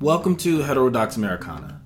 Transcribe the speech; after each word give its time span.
Welcome 0.00 0.36
to 0.36 0.60
Heterodox 0.60 1.16
Americana. 1.16 1.80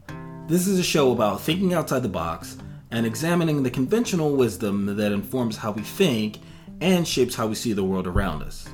This 0.46 0.66
is 0.66 0.78
a 0.78 0.82
show 0.82 1.12
about 1.12 1.40
thinking 1.40 1.72
outside 1.72 2.02
the 2.02 2.10
box 2.10 2.58
and 2.90 3.06
examining 3.06 3.62
the 3.62 3.70
conventional 3.70 4.36
wisdom 4.36 4.84
that 4.96 5.12
informs 5.12 5.56
how 5.56 5.70
we 5.70 5.80
think 5.80 6.36
and 6.82 7.08
shapes 7.08 7.34
how 7.34 7.46
we 7.46 7.54
see 7.54 7.72
the 7.72 7.82
world 7.82 8.06
around 8.06 8.42
us. 8.42 8.68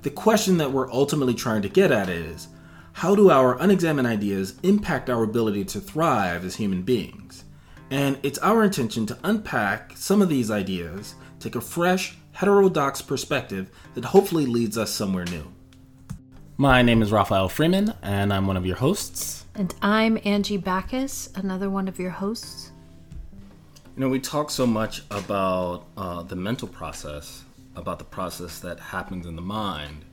The 0.00 0.08
question 0.08 0.56
that 0.56 0.72
we're 0.72 0.90
ultimately 0.90 1.34
trying 1.34 1.60
to 1.60 1.68
get 1.68 1.92
at 1.92 2.08
is 2.08 2.48
how 2.94 3.14
do 3.14 3.30
our 3.30 3.60
unexamined 3.60 4.08
ideas 4.08 4.54
impact 4.62 5.10
our 5.10 5.22
ability 5.22 5.66
to 5.66 5.78
thrive 5.78 6.42
as 6.42 6.56
human 6.56 6.80
beings? 6.80 7.44
And 7.90 8.18
it's 8.22 8.38
our 8.38 8.64
intention 8.64 9.04
to 9.04 9.18
unpack 9.22 9.98
some 9.98 10.22
of 10.22 10.30
these 10.30 10.50
ideas, 10.50 11.14
take 11.40 11.56
a 11.56 11.60
fresh, 11.60 12.16
heterodox 12.32 13.02
perspective 13.02 13.70
that 13.92 14.06
hopefully 14.06 14.46
leads 14.46 14.78
us 14.78 14.90
somewhere 14.90 15.26
new. 15.26 15.52
My 16.62 16.80
name 16.80 17.02
is 17.02 17.10
Raphael 17.10 17.48
Freeman, 17.48 17.92
and 18.02 18.32
I'm 18.32 18.46
one 18.46 18.56
of 18.56 18.64
your 18.64 18.76
hosts. 18.76 19.46
And 19.56 19.74
I'm 19.82 20.16
Angie 20.24 20.58
Bacchus, 20.58 21.28
another 21.34 21.68
one 21.68 21.88
of 21.88 21.98
your 21.98 22.10
hosts. 22.12 22.70
You 23.96 24.00
know, 24.00 24.08
we 24.08 24.20
talk 24.20 24.48
so 24.48 24.64
much 24.64 25.02
about 25.10 25.88
uh, 25.96 26.22
the 26.22 26.36
mental 26.36 26.68
process, 26.68 27.42
about 27.74 27.98
the 27.98 28.04
process 28.04 28.60
that 28.60 28.78
happens 28.78 29.26
in 29.26 29.34
the 29.34 29.42
mind, 29.42 30.04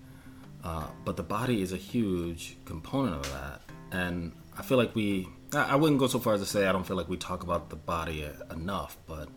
uh, 0.63 0.87
but 1.05 1.17
the 1.17 1.21
body 1.21 1.61
is 1.61 1.71
a 1.71 1.77
huge 1.77 2.57
component 2.65 3.17
of 3.17 3.31
that. 3.31 3.61
And 3.91 4.31
I 4.57 4.63
feel 4.63 4.79
like 4.79 4.95
we, 4.95 5.27
I 5.53 5.75
wouldn't 5.75 5.99
go 5.99 6.07
so 6.07 6.17
far 6.17 6.33
as 6.33 6.41
to 6.41 6.47
say 6.47 6.65
I 6.65 6.71
don't 6.71 6.83
feel 6.83 6.97
like 6.97 7.09
we 7.09 7.17
talk 7.17 7.43
about 7.43 7.69
the 7.69 7.75
body 7.75 8.27
enough, 8.49 8.97
but 9.05 9.29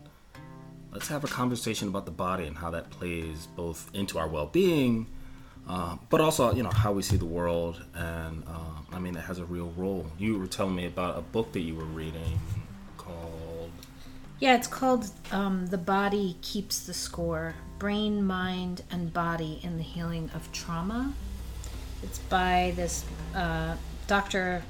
let's 0.91 1.09
have 1.09 1.23
a 1.23 1.27
conversation 1.27 1.89
about 1.89 2.07
the 2.07 2.11
body 2.11 2.47
and 2.47 2.57
how 2.57 2.71
that 2.71 2.89
plays 2.89 3.45
both 3.55 3.91
into 3.93 4.17
our 4.17 4.27
well 4.27 4.47
being. 4.47 5.05
Uh, 5.67 5.95
but 6.09 6.19
also, 6.19 6.53
you 6.53 6.61
know, 6.61 6.69
how 6.69 6.91
we 6.91 7.01
see 7.01 7.15
the 7.15 7.25
world, 7.25 7.81
and 7.95 8.43
uh, 8.47 8.95
I 8.95 8.99
mean, 8.99 9.15
it 9.15 9.21
has 9.21 9.39
a 9.39 9.45
real 9.45 9.73
role. 9.77 10.05
You 10.17 10.37
were 10.37 10.47
telling 10.47 10.75
me 10.75 10.85
about 10.85 11.17
a 11.17 11.21
book 11.21 11.53
that 11.53 11.61
you 11.61 11.75
were 11.75 11.85
reading 11.85 12.39
called. 12.97 13.71
Yeah, 14.39 14.55
it's 14.55 14.67
called 14.67 15.09
um, 15.31 15.67
"The 15.67 15.77
Body 15.77 16.37
Keeps 16.41 16.85
the 16.85 16.93
Score: 16.93 17.55
Brain, 17.79 18.25
Mind, 18.25 18.83
and 18.91 19.13
Body 19.13 19.61
in 19.63 19.77
the 19.77 19.83
Healing 19.83 20.29
of 20.35 20.51
Trauma." 20.51 21.13
It's 22.03 22.19
by 22.19 22.73
this 22.75 23.05
uh, 23.33 23.77
Dr. 24.07 24.63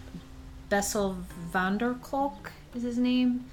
Bessel 0.69 1.17
van 1.51 1.79
der 1.79 1.95
Kolk 1.95 2.51
is 2.75 2.83
his 2.83 2.99
name, 2.99 3.45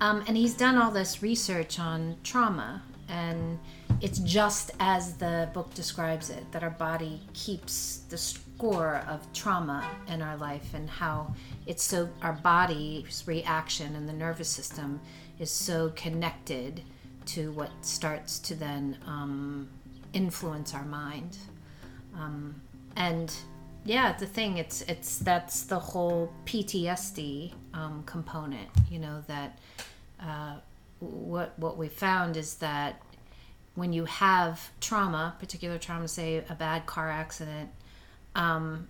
um, 0.00 0.22
and 0.28 0.36
he's 0.36 0.54
done 0.54 0.76
all 0.78 0.92
this 0.92 1.20
research 1.20 1.80
on 1.80 2.16
trauma, 2.22 2.82
and 3.08 3.58
it's 4.00 4.18
just 4.20 4.72
as 4.78 5.14
the 5.14 5.48
book 5.54 5.72
describes 5.74 6.30
it 6.30 6.50
that 6.52 6.62
our 6.62 6.70
body 6.70 7.20
keeps 7.32 7.98
the 8.08 8.18
score 8.18 9.02
of 9.08 9.20
trauma 9.32 9.88
in 10.08 10.22
our 10.22 10.36
life, 10.36 10.74
and 10.74 10.88
how 10.88 11.34
it's 11.66 11.82
so 11.82 12.08
our 12.22 12.32
body's 12.32 13.24
reaction 13.26 13.94
and 13.96 14.08
the 14.08 14.12
nervous 14.12 14.48
system 14.48 15.00
is 15.38 15.50
so 15.50 15.92
connected 15.96 16.82
to 17.26 17.50
what 17.52 17.70
starts 17.80 18.38
to 18.38 18.54
then 18.54 18.96
um, 19.06 19.68
influence 20.12 20.74
our 20.74 20.84
mind. 20.84 21.36
Um, 22.14 22.54
and 22.96 23.32
yeah, 23.84 24.12
the 24.12 24.26
thing 24.26 24.58
it's 24.58 24.82
it's 24.82 25.18
that's 25.18 25.62
the 25.62 25.78
whole 25.78 26.32
PTSD 26.44 27.52
um, 27.74 28.02
component. 28.04 28.68
You 28.90 28.98
know 28.98 29.22
that 29.26 29.58
uh, 30.20 30.56
what 31.00 31.58
what 31.58 31.76
we 31.76 31.88
found 31.88 32.36
is 32.36 32.54
that 32.56 33.00
when 33.76 33.92
you 33.92 34.06
have 34.06 34.70
trauma, 34.80 35.36
particular 35.38 35.78
trauma, 35.78 36.08
say 36.08 36.42
a 36.48 36.54
bad 36.54 36.86
car 36.86 37.08
accident, 37.10 37.70
um, 38.34 38.88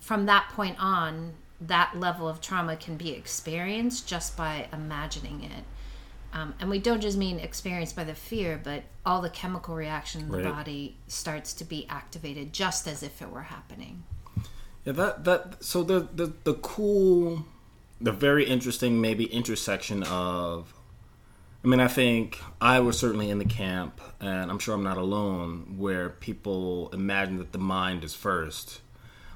from 0.00 0.26
that 0.26 0.50
point 0.50 0.76
on, 0.78 1.32
that 1.60 1.98
level 1.98 2.28
of 2.28 2.40
trauma 2.40 2.76
can 2.76 2.96
be 2.96 3.10
experienced 3.12 4.06
just 4.06 4.36
by 4.36 4.68
imagining 4.72 5.42
it. 5.44 5.64
Um, 6.32 6.54
and 6.60 6.68
we 6.68 6.78
don't 6.78 7.00
just 7.00 7.16
mean 7.16 7.38
experienced 7.38 7.96
by 7.96 8.04
the 8.04 8.14
fear, 8.14 8.60
but 8.62 8.82
all 9.06 9.22
the 9.22 9.30
chemical 9.30 9.74
reaction 9.74 10.20
in 10.22 10.28
the 10.28 10.42
Right. 10.42 10.52
body 10.52 10.96
starts 11.06 11.54
to 11.54 11.64
be 11.64 11.86
activated 11.88 12.52
just 12.52 12.86
as 12.86 13.02
if 13.02 13.22
it 13.22 13.30
were 13.30 13.42
happening. 13.44 14.04
Yeah, 14.84 14.92
that 14.92 15.24
that 15.24 15.64
so 15.64 15.82
the 15.82 16.00
the 16.14 16.32
the 16.44 16.54
cool, 16.54 17.46
the 18.00 18.12
very 18.12 18.44
interesting 18.44 19.00
maybe 19.00 19.24
intersection 19.24 20.02
of. 20.02 20.74
I 21.64 21.66
mean, 21.66 21.80
I 21.80 21.88
think 21.88 22.40
I 22.60 22.80
was 22.80 22.98
certainly 22.98 23.30
in 23.30 23.38
the 23.38 23.44
camp, 23.44 24.00
and 24.20 24.50
I'm 24.50 24.58
sure 24.58 24.74
I'm 24.74 24.84
not 24.84 24.96
alone, 24.96 25.74
where 25.76 26.08
people 26.08 26.88
imagine 26.92 27.38
that 27.38 27.52
the 27.52 27.58
mind 27.58 28.04
is 28.04 28.14
first. 28.14 28.80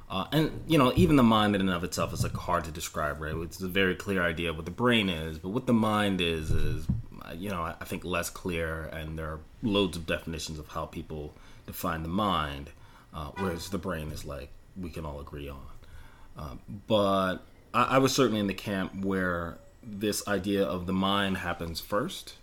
Uh, 0.08 0.26
and 0.30 0.62
you 0.68 0.78
know, 0.78 0.92
even 0.94 1.16
the 1.16 1.22
mind 1.22 1.54
in 1.54 1.62
and 1.62 1.70
of 1.70 1.82
itself 1.82 2.12
is 2.12 2.22
like 2.22 2.34
hard 2.34 2.64
to 2.64 2.70
describe, 2.70 3.20
right? 3.20 3.34
It's 3.34 3.60
a 3.60 3.68
very 3.68 3.96
clear 3.96 4.22
idea 4.22 4.50
of 4.50 4.56
what 4.56 4.66
the 4.66 4.70
brain 4.70 5.08
is, 5.08 5.38
but 5.38 5.48
what 5.48 5.66
the 5.66 5.72
mind 5.72 6.20
is 6.20 6.50
is, 6.50 6.86
uh, 7.22 7.32
you 7.32 7.50
know, 7.50 7.62
I 7.62 7.84
think 7.84 8.04
less 8.04 8.30
clear, 8.30 8.84
and 8.92 9.18
there 9.18 9.26
are 9.26 9.40
loads 9.62 9.96
of 9.96 10.06
definitions 10.06 10.58
of 10.58 10.68
how 10.68 10.86
people 10.86 11.34
define 11.66 12.02
the 12.02 12.08
mind, 12.08 12.70
uh, 13.14 13.30
whereas 13.36 13.68
the 13.70 13.78
brain 13.78 14.12
is 14.12 14.24
like 14.24 14.50
we 14.76 14.90
can 14.90 15.04
all 15.04 15.18
agree 15.18 15.48
on. 15.48 15.66
Uh, 16.38 16.54
but 16.86 17.36
I, 17.74 17.96
I 17.96 17.98
was 17.98 18.14
certainly 18.14 18.38
in 18.38 18.46
the 18.46 18.54
camp 18.54 19.04
where 19.04 19.58
this 19.82 20.26
idea 20.28 20.64
of 20.64 20.86
the 20.86 20.92
mind 20.92 21.38
happens 21.38 21.80
first, 21.80 22.34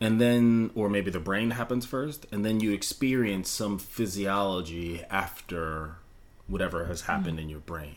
and 0.00 0.20
then, 0.20 0.70
or 0.74 0.88
maybe 0.88 1.10
the 1.10 1.20
brain 1.20 1.52
happens 1.52 1.86
first, 1.86 2.26
and 2.30 2.44
then 2.44 2.60
you 2.60 2.72
experience 2.72 3.48
some 3.50 3.78
physiology 3.78 5.02
after 5.10 5.96
whatever 6.46 6.84
has 6.86 7.02
mm-hmm. 7.02 7.12
happened 7.12 7.40
in 7.40 7.48
your 7.48 7.60
brain. 7.60 7.96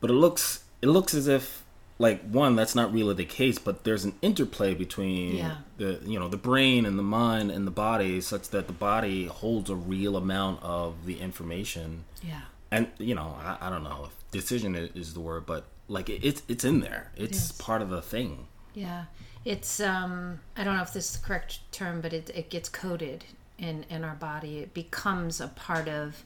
But 0.00 0.10
it 0.10 0.14
looks 0.14 0.64
it 0.82 0.88
looks 0.88 1.14
as 1.14 1.26
if 1.26 1.64
like 1.98 2.22
one 2.28 2.56
that's 2.56 2.74
not 2.74 2.92
really 2.92 3.14
the 3.14 3.24
case, 3.24 3.58
but 3.58 3.84
there's 3.84 4.04
an 4.04 4.14
interplay 4.20 4.74
between 4.74 5.36
Yeah. 5.36 5.56
the 5.78 6.00
you 6.04 6.18
know 6.18 6.28
the 6.28 6.36
brain 6.36 6.84
and 6.84 6.98
the 6.98 7.02
mind 7.02 7.50
and 7.50 7.66
the 7.66 7.70
body, 7.70 8.20
such 8.20 8.50
that 8.50 8.66
the 8.66 8.72
body 8.74 9.26
holds 9.26 9.70
a 9.70 9.74
real 9.74 10.16
amount 10.16 10.62
of 10.62 11.06
the 11.06 11.20
information 11.20 12.04
Yeah. 12.22 12.42
and 12.70 12.88
you 12.98 13.14
know 13.14 13.36
I, 13.42 13.56
I 13.66 13.70
don't 13.70 13.82
know 13.84 14.08
if 14.08 14.30
decision 14.30 14.74
is 14.74 15.14
the 15.14 15.20
word 15.20 15.46
but 15.46 15.64
like 15.88 16.08
it, 16.08 16.24
it's 16.24 16.42
it's 16.48 16.64
in 16.64 16.80
there 16.80 17.10
it's 17.16 17.52
part 17.52 17.82
of 17.82 17.90
the 17.90 18.02
thing 18.02 18.46
Yeah, 18.76 19.06
it's 19.46 19.80
um, 19.80 20.40
I 20.54 20.62
don't 20.62 20.76
know 20.76 20.82
if 20.82 20.92
this 20.92 21.10
is 21.10 21.18
the 21.18 21.26
correct 21.26 21.60
term, 21.72 22.02
but 22.02 22.12
it, 22.12 22.30
it 22.34 22.50
gets 22.50 22.68
coded 22.68 23.24
in 23.58 23.86
in 23.88 24.04
our 24.04 24.14
body. 24.14 24.58
It 24.58 24.74
becomes 24.74 25.40
a 25.40 25.48
part 25.48 25.88
of, 25.88 26.22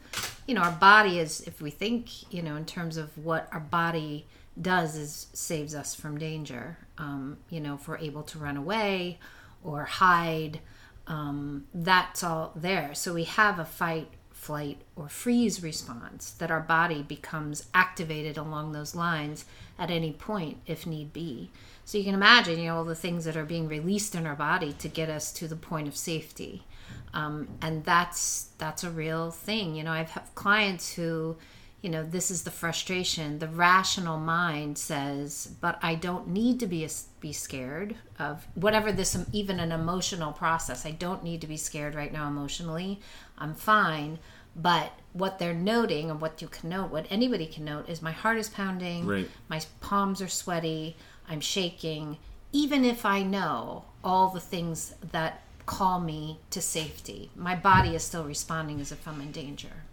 you 0.49 0.55
know, 0.55 0.63
our 0.63 0.73
body 0.73 1.21
is 1.21 1.43
if 1.43 1.63
we 1.63 1.71
think, 1.71 2.33
you 2.35 2.43
know, 2.43 2.57
in 2.57 2.65
terms 2.67 2.97
of 2.97 3.17
what 3.17 3.49
our 3.53 3.61
body 3.61 4.27
does 4.61 4.97
is 4.97 5.29
saves 5.33 5.77
us 5.77 5.95
from 5.95 6.19
danger. 6.19 6.77
Um, 6.99 7.39
you 7.51 7.61
know, 7.61 7.75
if 7.77 7.87
we're 7.87 7.99
able 7.99 8.25
to 8.25 8.39
run 8.39 8.57
away 8.57 9.21
or 9.63 9.85
hide, 9.85 10.59
um, 11.07 11.67
that's 11.73 12.25
all 12.25 12.51
there. 12.57 12.95
So 12.97 13.15
we 13.15 13.25
have 13.25 13.61
a 13.61 13.65
fight, 13.65 14.09
flight, 14.41 14.79
or 14.97 15.07
freeze 15.07 15.63
response 15.63 16.31
that 16.31 16.51
our 16.51 16.61
body 16.61 17.03
becomes 17.03 17.67
activated 17.75 18.39
along 18.39 18.73
those 18.73 18.95
lines 18.95 19.45
at 19.79 19.91
any 19.91 20.13
point 20.13 20.57
if 20.67 20.87
need 20.87 21.13
be. 21.13 21.51
So 21.85 21.99
you 21.99 22.05
can 22.05 22.15
imagine, 22.15 22.59
you 22.59 22.69
know, 22.69 22.79
all 22.79 22.85
the 22.85 22.95
things 22.95 23.27
that 23.27 23.37
are 23.37 23.45
being 23.45 23.69
released 23.69 24.15
in 24.15 24.27
our 24.27 24.35
body 24.35 24.73
to 24.73 24.89
get 24.89 25.11
us 25.11 25.31
to 25.35 25.47
the 25.47 25.57
point 25.57 25.89
of 25.89 25.97
safety. 25.97 26.65
Um, 27.13 27.49
and 27.61 27.85
that's 27.85 28.49
that's 28.57 28.83
a 28.83 28.91
real 28.91 29.31
thing. 29.31 29.75
You 29.75 29.85
know, 29.85 29.93
I've 29.93 30.19
clients 30.35 30.95
who, 30.95 31.37
you 31.83 31.89
know, 31.89 32.05
this 32.05 32.31
is 32.31 32.43
the 32.43 32.51
frustration. 32.51 33.39
The 33.39 33.49
rational 33.49 34.19
mind 34.19 34.77
says, 34.77 35.55
"But 35.61 35.79
I 35.83 35.95
don't 35.95 36.29
need 36.29 36.61
to 36.61 36.67
be 36.67 36.87
be 37.21 37.33
scared 37.33 37.97
of 38.19 38.47
whatever 38.55 38.93
this 38.93 39.17
even 39.33 39.59
an 39.61 39.73
emotional 39.73 40.33
process. 40.33 40.85
I 40.85 40.91
don't 40.91 41.25
need 41.25 41.41
to 41.41 41.47
be 41.47 41.57
scared 41.57 41.95
right 41.95 42.13
now 42.13 42.29
emotionally. 42.29 43.01
I'm 43.39 43.55
fine." 43.55 44.19
But 44.55 44.93
what 45.13 45.39
they're 45.39 45.55
noting 45.55 46.11
and 46.11 46.21
what 46.21 46.43
you 46.43 46.49
can 46.49 46.69
note, 46.71 46.91
what 46.91 47.07
anybody 47.09 47.47
can 47.47 47.65
note, 47.65 47.89
is 47.89 48.03
my 48.03 48.13
heart 48.13 48.37
is 48.37 48.49
pounding, 48.49 49.07
Right. 49.07 49.31
my 49.49 49.63
palms 49.81 50.21
are 50.21 50.29
sweaty, 50.29 50.97
I'm 51.29 51.41
shaking, 51.41 52.19
even 52.53 52.85
if 52.85 53.07
I 53.07 53.23
know 53.23 53.85
all 54.03 54.29
the 54.29 54.41
things 54.41 54.95
that 55.13 55.43
call 55.67 56.01
me 56.01 56.41
to 56.51 56.61
safety. 56.61 57.31
My 57.37 57.55
body 57.55 57.95
is 57.95 58.03
still 58.03 58.25
responding 58.25 58.81
as 58.81 58.91
if 58.91 59.07
I'm 59.07 59.21
in 59.21 59.31
danger. 59.31 59.85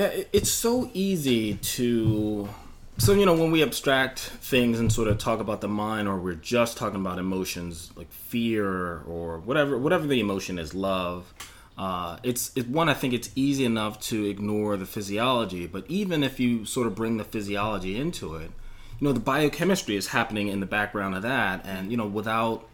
Yeah 0.00 0.22
it's 0.32 0.50
so 0.50 0.90
easy 0.94 1.56
to 1.56 2.48
so 2.96 3.12
you 3.12 3.26
know 3.26 3.34
when 3.34 3.50
we 3.50 3.62
abstract 3.62 4.18
things 4.18 4.80
and 4.80 4.90
sort 4.90 5.08
of 5.08 5.18
talk 5.18 5.40
about 5.40 5.60
the 5.60 5.68
mind 5.68 6.08
or 6.08 6.16
we're 6.16 6.32
just 6.32 6.78
talking 6.78 7.00
about 7.00 7.18
emotions 7.18 7.92
like 7.96 8.10
fear 8.10 9.02
or 9.02 9.40
whatever 9.40 9.76
whatever 9.76 10.06
the 10.06 10.18
emotion 10.18 10.58
is 10.58 10.72
love 10.74 11.34
uh, 11.76 12.16
it's 12.22 12.50
it, 12.56 12.66
one 12.68 12.88
i 12.88 12.94
think 12.94 13.12
it's 13.12 13.30
easy 13.34 13.64
enough 13.66 14.00
to 14.00 14.24
ignore 14.24 14.78
the 14.78 14.86
physiology 14.86 15.66
but 15.66 15.84
even 15.88 16.24
if 16.24 16.40
you 16.40 16.64
sort 16.64 16.86
of 16.86 16.94
bring 16.94 17.18
the 17.18 17.24
physiology 17.24 17.98
into 18.00 18.36
it 18.36 18.50
you 18.98 19.06
know 19.06 19.12
the 19.12 19.20
biochemistry 19.20 19.96
is 19.96 20.08
happening 20.08 20.48
in 20.48 20.60
the 20.60 20.66
background 20.66 21.14
of 21.14 21.20
that 21.20 21.64
and 21.66 21.90
you 21.90 21.96
know 21.96 22.06
without 22.06 22.66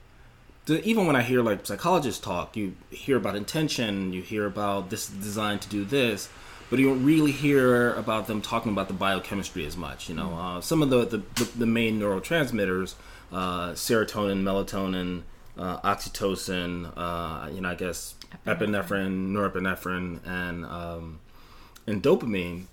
even 0.69 1.07
when 1.07 1.15
I 1.15 1.23
hear 1.23 1.43
like 1.43 1.65
psychologists 1.65 2.21
talk, 2.21 2.57
you 2.57 2.75
hear 2.91 3.17
about 3.17 3.37
intention, 3.37 4.13
you 4.13 4.21
hear 4.21 4.47
about 4.47 4.91
this 4.91 5.09
is 5.09 5.15
designed 5.17 5.63
to 5.63 5.69
do 5.69 5.85
this, 5.85 6.29
but 6.69 6.79
you 6.79 6.87
don't 6.89 7.05
really 7.05 7.33
hear 7.33 7.93
about 7.95 8.27
them 8.27 8.43
talking 8.43 8.73
about 8.73 8.89
the 8.89 8.95
biochemistry 8.95 9.65
as 9.67 9.77
much. 9.77 10.09
You 10.09 10.17
know, 10.17 10.35
uh, 10.35 10.61
some 10.61 10.83
of 10.83 10.91
the, 10.91 11.05
the, 11.05 11.45
the, 11.57 11.67
main 11.67 12.01
neurotransmitters, 12.01 12.95
uh, 13.33 13.71
serotonin, 13.71 14.43
melatonin, 14.43 15.23
uh, 15.57 15.81
oxytocin, 15.81 16.93
uh, 16.97 17.49
you 17.51 17.61
know, 17.61 17.71
I 17.71 17.75
guess 17.75 18.15
epinephrine, 18.47 19.33
norepinephrine, 19.33 20.27
and 20.27 20.65
um, 20.67 21.21
and 21.87 22.03
dopamine. 22.03 22.65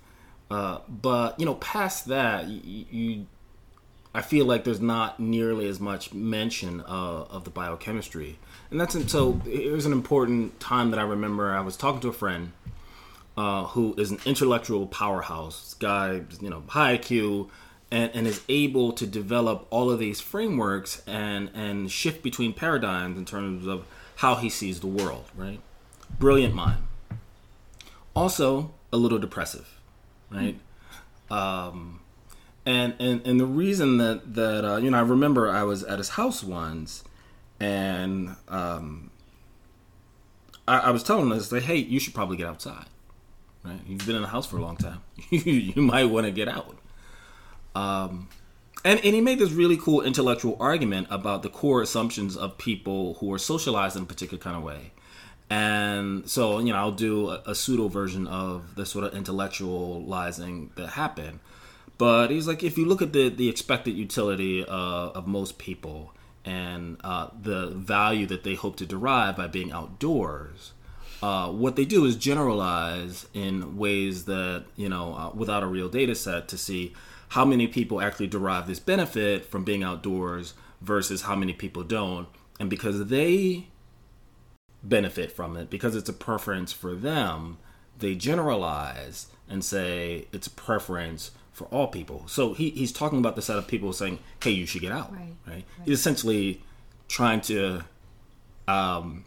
Uh, 0.50 0.78
but 0.88 1.38
you 1.38 1.46
know, 1.46 1.54
past 1.54 2.06
that, 2.06 2.48
you, 2.48 2.84
you, 2.90 3.26
I 4.12 4.22
feel 4.22 4.44
like 4.44 4.64
there's 4.64 4.80
not 4.80 5.18
nearly 5.18 5.66
as 5.68 5.80
much 5.80 6.12
mention 6.12 6.80
uh, 6.80 7.24
of 7.30 7.44
the 7.44 7.50
biochemistry, 7.50 8.38
and 8.70 8.80
that's 8.80 9.10
so. 9.10 9.40
Here's 9.44 9.86
an 9.86 9.92
important 9.92 10.58
time 10.58 10.90
that 10.90 10.98
I 10.98 11.04
remember. 11.04 11.54
I 11.54 11.60
was 11.60 11.76
talking 11.76 12.00
to 12.00 12.08
a 12.08 12.12
friend 12.12 12.52
uh, 13.36 13.64
who 13.64 13.94
is 13.98 14.10
an 14.10 14.18
intellectual 14.24 14.86
powerhouse. 14.86 15.62
This 15.64 15.74
guy, 15.74 16.22
you 16.40 16.50
know, 16.50 16.62
high 16.68 16.98
IQ, 16.98 17.48
and, 17.90 18.10
and 18.14 18.26
is 18.26 18.42
able 18.48 18.92
to 18.92 19.06
develop 19.06 19.66
all 19.70 19.90
of 19.90 19.98
these 19.98 20.20
frameworks 20.20 21.02
and 21.06 21.50
and 21.54 21.90
shift 21.90 22.22
between 22.22 22.52
paradigms 22.52 23.18
in 23.18 23.24
terms 23.24 23.66
of 23.66 23.86
how 24.16 24.36
he 24.36 24.48
sees 24.48 24.80
the 24.80 24.86
world. 24.86 25.24
Right, 25.36 25.60
brilliant 26.18 26.54
mind. 26.54 26.82
Also, 28.14 28.72
a 28.92 28.96
little 28.96 29.18
depressive, 29.18 29.80
right? 30.30 30.58
Um, 31.30 32.00
and 32.64 32.94
and 33.00 33.26
and 33.26 33.40
the 33.40 33.46
reason 33.46 33.98
that 33.98 34.34
that 34.34 34.64
uh, 34.64 34.76
you 34.76 34.90
know, 34.90 34.98
I 34.98 35.02
remember 35.02 35.50
I 35.50 35.64
was 35.64 35.82
at 35.82 35.98
his 35.98 36.10
house 36.10 36.44
once, 36.44 37.02
and 37.58 38.36
um, 38.46 39.10
I, 40.68 40.78
I 40.78 40.90
was 40.90 41.02
telling 41.02 41.26
him, 41.26 41.32
I 41.32 41.36
like, 41.36 41.64
hey, 41.64 41.76
you 41.76 41.98
should 41.98 42.14
probably 42.14 42.36
get 42.36 42.46
outside 42.46 42.86
right? 43.64 43.80
You've 43.86 44.06
been 44.06 44.16
in 44.16 44.22
the 44.22 44.28
house 44.28 44.46
for 44.46 44.58
a 44.58 44.62
long 44.62 44.76
time. 44.76 45.00
you 45.30 45.80
might 45.80 46.04
want 46.04 46.26
to 46.26 46.32
get 46.32 46.48
out. 46.48 46.78
Um, 47.74 48.28
and, 48.84 49.00
and 49.02 49.14
he 49.14 49.20
made 49.20 49.38
this 49.38 49.50
really 49.50 49.76
cool 49.76 50.02
intellectual 50.02 50.56
argument 50.60 51.08
about 51.10 51.42
the 51.42 51.48
core 51.48 51.80
assumptions 51.80 52.36
of 52.36 52.58
people 52.58 53.14
who 53.14 53.32
are 53.32 53.38
socialized 53.38 53.96
in 53.96 54.02
a 54.02 54.06
particular 54.06 54.42
kind 54.42 54.56
of 54.56 54.62
way. 54.62 54.92
And 55.48 56.28
so, 56.28 56.58
you 56.58 56.72
know, 56.72 56.78
I'll 56.78 56.92
do 56.92 57.30
a, 57.30 57.42
a 57.46 57.54
pseudo 57.54 57.88
version 57.88 58.26
of 58.26 58.74
the 58.74 58.84
sort 58.84 59.04
of 59.04 59.12
intellectualizing 59.14 60.74
that 60.74 60.90
happened. 60.90 61.40
But 61.96 62.30
he's 62.30 62.46
like, 62.46 62.62
if 62.62 62.76
you 62.76 62.84
look 62.84 63.00
at 63.00 63.12
the, 63.12 63.28
the 63.28 63.48
expected 63.48 63.92
utility 63.92 64.64
uh, 64.66 65.10
of 65.10 65.26
most 65.26 65.58
people 65.58 66.12
and 66.44 66.98
uh, 67.02 67.28
the 67.40 67.68
value 67.68 68.26
that 68.26 68.44
they 68.44 68.54
hope 68.54 68.76
to 68.76 68.86
derive 68.86 69.36
by 69.36 69.46
being 69.46 69.72
outdoors, 69.72 70.72
uh, 71.24 71.48
what 71.48 71.74
they 71.74 71.86
do 71.86 72.04
is 72.04 72.16
generalize 72.16 73.26
in 73.32 73.78
ways 73.78 74.26
that 74.26 74.62
you 74.76 74.90
know 74.90 75.14
uh, 75.14 75.30
without 75.34 75.62
a 75.62 75.66
real 75.66 75.88
data 75.88 76.14
set 76.14 76.48
to 76.48 76.58
see 76.58 76.92
how 77.30 77.46
many 77.46 77.66
people 77.66 77.98
actually 77.98 78.26
derive 78.26 78.66
this 78.66 78.78
benefit 78.78 79.42
from 79.42 79.64
being 79.64 79.82
outdoors 79.82 80.52
versus 80.82 81.22
how 81.22 81.34
many 81.34 81.54
people 81.54 81.82
don't 81.82 82.28
and 82.60 82.68
because 82.68 83.06
they 83.06 83.66
benefit 84.82 85.32
from 85.32 85.56
it 85.56 85.70
because 85.70 85.96
it's 85.96 86.10
a 86.10 86.12
preference 86.12 86.74
for 86.74 86.94
them 86.94 87.56
they 87.98 88.14
generalize 88.14 89.28
and 89.48 89.64
say 89.64 90.26
it's 90.30 90.46
a 90.46 90.50
preference 90.50 91.30
for 91.52 91.64
all 91.68 91.86
people 91.86 92.24
so 92.26 92.52
he, 92.52 92.68
he's 92.68 92.92
talking 92.92 93.18
about 93.18 93.34
the 93.34 93.40
set 93.40 93.56
of 93.56 93.66
people 93.66 93.94
saying 93.94 94.18
hey 94.42 94.50
you 94.50 94.66
should 94.66 94.82
get 94.82 94.92
out 94.92 95.10
right, 95.10 95.20
right? 95.46 95.54
right. 95.54 95.64
he's 95.86 95.98
essentially 95.98 96.60
trying 97.08 97.40
to 97.40 97.82
um, 98.68 99.24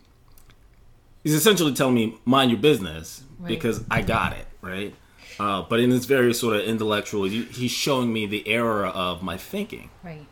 he's 1.27 1.35
essentially 1.35 1.73
telling 1.73 1.93
me 1.93 2.17
mind 2.23 2.49
your 2.49 2.59
business 2.59 3.21
right. 3.37 3.49
because 3.49 3.83
I 3.91 4.01
got 4.01 4.31
it 4.31 4.47
right. 4.61 4.95
Uh, 5.37 5.61
but 5.63 5.81
in 5.81 5.89
this 5.89 6.05
very 6.05 6.33
sort 6.33 6.55
of 6.55 6.61
intellectual, 6.61 7.25
he's 7.25 7.69
showing 7.69 8.13
me 8.13 8.25
the 8.25 8.47
error 8.47 8.85
of 8.85 9.21
my 9.21 9.35
thinking. 9.35 9.89
Right. 10.03 10.25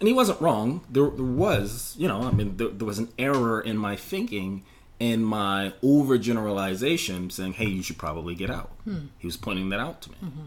And 0.00 0.06
he 0.06 0.12
wasn't 0.12 0.38
wrong. 0.40 0.84
There, 0.90 1.08
there 1.08 1.24
was, 1.24 1.94
you 1.98 2.08
know, 2.08 2.24
I 2.24 2.30
mean, 2.30 2.58
there, 2.58 2.68
there 2.68 2.86
was 2.86 2.98
an 2.98 3.08
error 3.18 3.58
in 3.58 3.78
my 3.78 3.96
thinking 3.96 4.64
in 5.00 5.24
my 5.24 5.72
overgeneralization, 5.82 7.32
saying, 7.32 7.54
"Hey, 7.54 7.68
you 7.68 7.82
should 7.82 7.98
probably 7.98 8.34
get 8.34 8.50
out." 8.50 8.70
Hmm. 8.84 9.06
He 9.18 9.26
was 9.26 9.36
pointing 9.36 9.70
that 9.70 9.80
out 9.80 10.02
to 10.02 10.10
me. 10.10 10.16
Mm-hmm. 10.22 10.46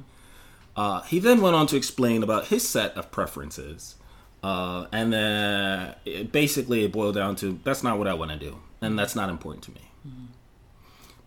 Uh, 0.77 1.01
he 1.01 1.19
then 1.19 1.41
went 1.41 1.55
on 1.55 1.67
to 1.67 1.75
explain 1.75 2.21
about 2.21 2.47
his 2.47 2.67
set 2.67 2.95
of 2.95 3.11
preferences, 3.11 3.95
uh, 4.43 4.85
and 4.91 5.11
then 5.11 5.95
it 6.05 6.31
basically 6.31 6.85
it 6.85 6.91
boiled 6.91 7.15
down 7.15 7.35
to 7.37 7.59
that's 7.63 7.83
not 7.83 7.97
what 7.97 8.07
I 8.07 8.13
want 8.13 8.31
to 8.31 8.37
do 8.37 8.59
and 8.85 8.97
that's 8.97 9.15
not 9.15 9.29
important 9.29 9.63
to 9.65 9.71
me. 9.71 9.81
Mm-hmm. 10.07 10.25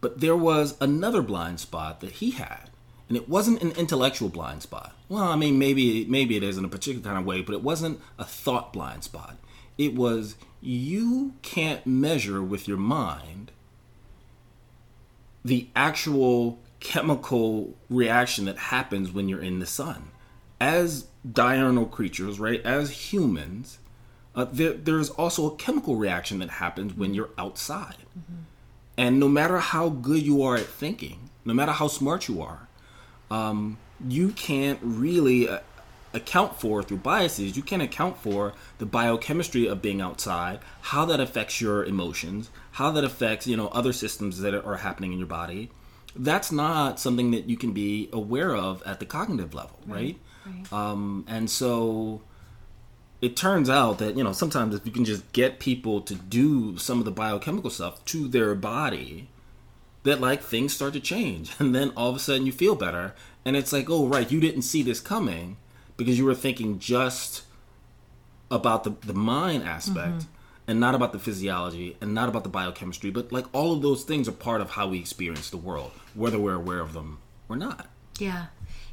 But 0.01 0.21
there 0.21 0.37
was 0.37 0.77
another 0.81 1.23
blind 1.23 1.61
spot 1.61 2.01
that 2.01 2.13
he 2.13 2.31
had, 2.33 2.71
and 3.09 3.17
it 3.17 3.29
wasn't 3.29 3.63
an 3.63 3.73
intellectual 3.73 4.29
blind 4.29 4.63
spot. 4.63 4.95
Well, 5.09 5.25
I 5.25 5.37
mean, 5.37 5.59
maybe 5.59 6.05
maybe 6.07 6.37
it 6.37 6.43
is 6.43 6.57
in 6.57 6.65
a 6.65 6.69
particular 6.69 7.05
kind 7.05 7.19
of 7.19 7.27
way, 7.27 7.43
but 7.43 7.55
it 7.55 7.63
wasn't 7.63 8.01
a 8.19 8.25
thought 8.25 8.73
blind 8.73 9.05
spot. 9.05 9.37
It 9.77 9.95
was 9.95 10.37
you 10.61 11.35
can't 11.43 11.87
measure 11.87 12.43
with 12.43 12.69
your 12.69 12.77
mind 12.77 13.53
the 15.45 15.69
actual 15.75 16.59
chemical 16.81 17.75
reaction 17.89 18.45
that 18.45 18.59
happens 18.59 19.13
when 19.13 19.29
you're 19.29 19.43
in 19.43 19.59
the 19.59 19.67
sun. 19.67 20.11
As 20.61 21.07
diurnal 21.31 21.87
creatures, 21.87 22.39
right? 22.41 22.61
As 22.65 23.13
humans, 23.13 23.79
uh, 24.39 24.47
there, 24.53 24.73
there's 24.73 25.11
also 25.11 25.53
a 25.53 25.57
chemical 25.57 25.97
reaction 25.97 26.39
that 26.39 26.49
happens 26.49 26.95
when 26.95 27.13
you're 27.13 27.31
outside. 27.37 27.97
Mm-hmm. 28.17 28.43
And 28.97 29.19
no 29.19 29.29
matter 29.29 29.59
how 29.59 29.89
good 29.89 30.23
you 30.23 30.45
are 30.45 30.55
at 30.55 30.67
thinking, 30.67 31.29
no 31.45 31.53
matter 31.55 31.73
how 31.73 31.89
smart 31.89 32.29
you 32.29 32.41
are, 32.41 32.69
um, 33.33 33.79
you 34.07 34.29
can't 34.31 34.79
really 34.81 35.49
uh, 35.49 35.59
account 36.15 36.61
for 36.61 36.85
through 36.85 36.99
biases. 36.99 37.57
You 37.57 37.65
can't 37.65 37.83
account 37.83 38.17
for 38.19 38.53
the 38.79 38.87
biochemistry 38.87 39.67
of 39.67 39.83
being 39.83 40.01
outside, 40.01 40.61
how 40.83 41.05
that 41.07 41.19
affects 41.19 41.61
your 41.61 41.85
emotions, 41.85 42.49
how 42.73 42.93
that 42.93 43.03
affects 43.03 43.49
you 43.49 43.57
know 43.57 43.67
other 43.69 43.93
systems 43.93 44.39
that 44.41 44.55
are 44.55 44.77
happening 44.77 45.13
in 45.13 45.19
your 45.19 45.27
body. 45.27 45.71
That's 46.15 46.53
not 46.53 47.01
something 47.01 47.33
that 47.33 47.49
you 47.49 47.57
can 47.57 47.73
be 47.73 48.09
aware 48.13 48.55
of 48.55 48.85
at 48.85 49.01
the 49.01 49.07
cognitive 49.07 49.53
level, 49.53 49.81
right? 49.85 50.17
right? 50.47 50.57
right. 50.71 50.73
Um, 50.73 51.25
and 51.27 51.51
so 51.51 52.23
it 53.21 53.37
turns 53.37 53.69
out 53.69 53.99
that 53.99 54.17
you 54.17 54.23
know 54.23 54.33
sometimes 54.33 54.75
if 54.75 54.87
you 54.87 54.93
can 54.93 55.05
just 55.05 55.33
get 55.33 55.59
people 55.59 56.01
to 56.03 56.15
do 56.15 56.77
some 56.77 56.99
of 56.99 57.05
the 57.05 57.11
biochemical 57.11 57.71
stuff 57.71 58.05
to 58.07 58.29
their 58.29 58.55
body 58.55 59.29
that 60.05 60.21
like 60.21 60.43
things 60.43 60.73
start 60.73 60.93
to 60.93 61.01
change. 61.01 61.53
And 61.59 61.75
then 61.75 61.93
all 61.97 62.11
of 62.11 62.17
a 62.17 62.19
sudden 62.19 62.47
you 62.47 62.53
feel 62.53 62.75
better. 62.75 63.15
And 63.45 63.57
it's 63.57 63.73
like 63.73 63.91
oh 63.91 64.07
right 64.07 64.31
you 64.31 64.41
didn't 64.41 64.63
see 64.63 64.83
this 64.83 65.01
coming 65.01 65.57
because 65.97 66.19
you 66.19 66.25
were 66.25 66.35
thinking 66.35 66.79
just 66.79 67.43
about 68.51 68.85
the, 68.85 68.91
the 69.01 69.15
mind 69.15 69.65
aspect 69.65 70.19
mm-hmm. 70.19 70.71
and 70.71 70.81
not 70.81 70.95
about 70.95 71.13
the 71.13 71.19
physiology 71.19 71.97
and 72.01 72.15
not 72.15 72.29
about 72.29 72.45
the 72.45 72.49
biochemistry. 72.49 73.11
But 73.11 73.33
like 73.33 73.47
all 73.53 73.73
of 73.73 73.83
those 73.83 74.05
things 74.05 74.29
are 74.29 74.33
part 74.33 74.61
of 74.61 74.71
how 74.71 74.89
we 74.89 74.99
experience 74.99 75.51
the 75.51 75.57
world 75.57 75.93
whether 76.15 76.39
we're 76.39 76.55
aware 76.55 76.81
of 76.81 76.93
them 76.93 77.19
or 77.49 77.57
not. 77.57 77.89
Yeah. 78.19 78.47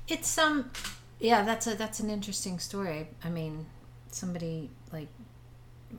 It's 0.08 0.38
um 0.38 0.72
yeah 1.20 1.44
that's 1.44 1.68
a 1.68 1.76
that's 1.76 2.00
an 2.00 2.10
interesting 2.10 2.58
story. 2.58 3.10
I 3.24 3.30
mean 3.30 3.68
somebody 4.16 4.70
like 4.94 5.10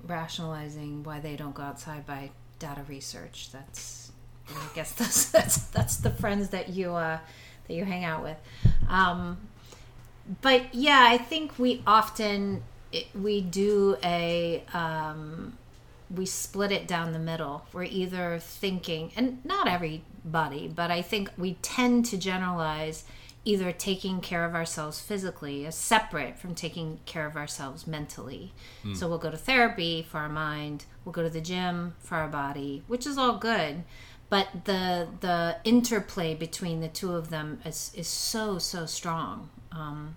rationalizing 0.07 1.03
why 1.05 1.21
they 1.21 1.37
don't 1.37 1.55
go 1.55 1.63
outside 1.63 2.07
by 2.07 2.31
data 2.59 2.83
research. 2.89 3.51
That's 3.53 4.11
I 4.49 4.75
guess 4.75 4.93
that's 4.93 5.31
that's 5.31 5.59
that's 5.67 5.97
the 5.99 6.11
friends 6.11 6.49
that 6.51 6.71
you 6.71 6.95
uh, 6.95 7.19
that 7.69 7.75
you 7.75 7.85
hang 7.85 8.05
out 8.05 8.23
with. 8.23 8.39
Um, 8.89 9.39
but 10.41 10.75
yeah, 10.75 11.07
I 11.09 11.19
think 11.19 11.59
we 11.59 11.83
often 11.87 12.63
we 13.15 13.41
do 13.43 13.97
a 14.03 14.65
um, 14.73 15.59
we 16.15 16.25
split 16.25 16.73
it 16.73 16.89
down 16.89 17.13
the 17.13 17.19
middle. 17.19 17.67
We're 17.73 17.85
either 17.85 18.39
thinking, 18.41 19.13
and 19.17 19.45
not 19.45 19.69
everybody, 19.69 20.69
but 20.69 20.91
I 20.91 21.03
think 21.03 21.31
we 21.37 21.55
tend 21.63 22.07
to 22.07 22.17
generalize 22.17 23.05
either 23.47 23.71
taking 23.71 24.21
care 24.21 24.45
of 24.45 24.55
ourselves 24.55 24.99
physically 25.01 25.65
is 25.65 25.77
separate 25.77 26.37
from 26.37 26.55
taking 26.55 26.99
care 27.07 27.27
of 27.27 27.37
ourselves 27.37 27.87
mentally. 27.87 28.53
Mm. 28.85 28.97
So 28.97 29.09
we'll 29.09 29.19
go 29.19 29.31
to 29.31 29.37
therapy 29.37 30.03
for 30.03 30.19
our 30.19 30.29
mind, 30.29 30.85
we'll 31.05 31.13
go 31.13 31.23
to 31.23 31.31
the 31.31 31.41
gym 31.41 31.95
for 32.01 32.17
our 32.17 32.29
body, 32.29 32.83
which 32.89 33.07
is 33.07 33.17
all 33.17 33.39
good. 33.39 33.85
But 34.29 34.49
the 34.65 35.07
the 35.21 35.59
interplay 35.63 36.35
between 36.35 36.81
the 36.81 36.89
two 36.89 37.15
of 37.15 37.31
them 37.31 37.61
is, 37.65 37.93
is 37.95 38.09
so 38.09 38.59
so 38.59 38.85
strong, 38.85 39.51
um, 39.71 40.17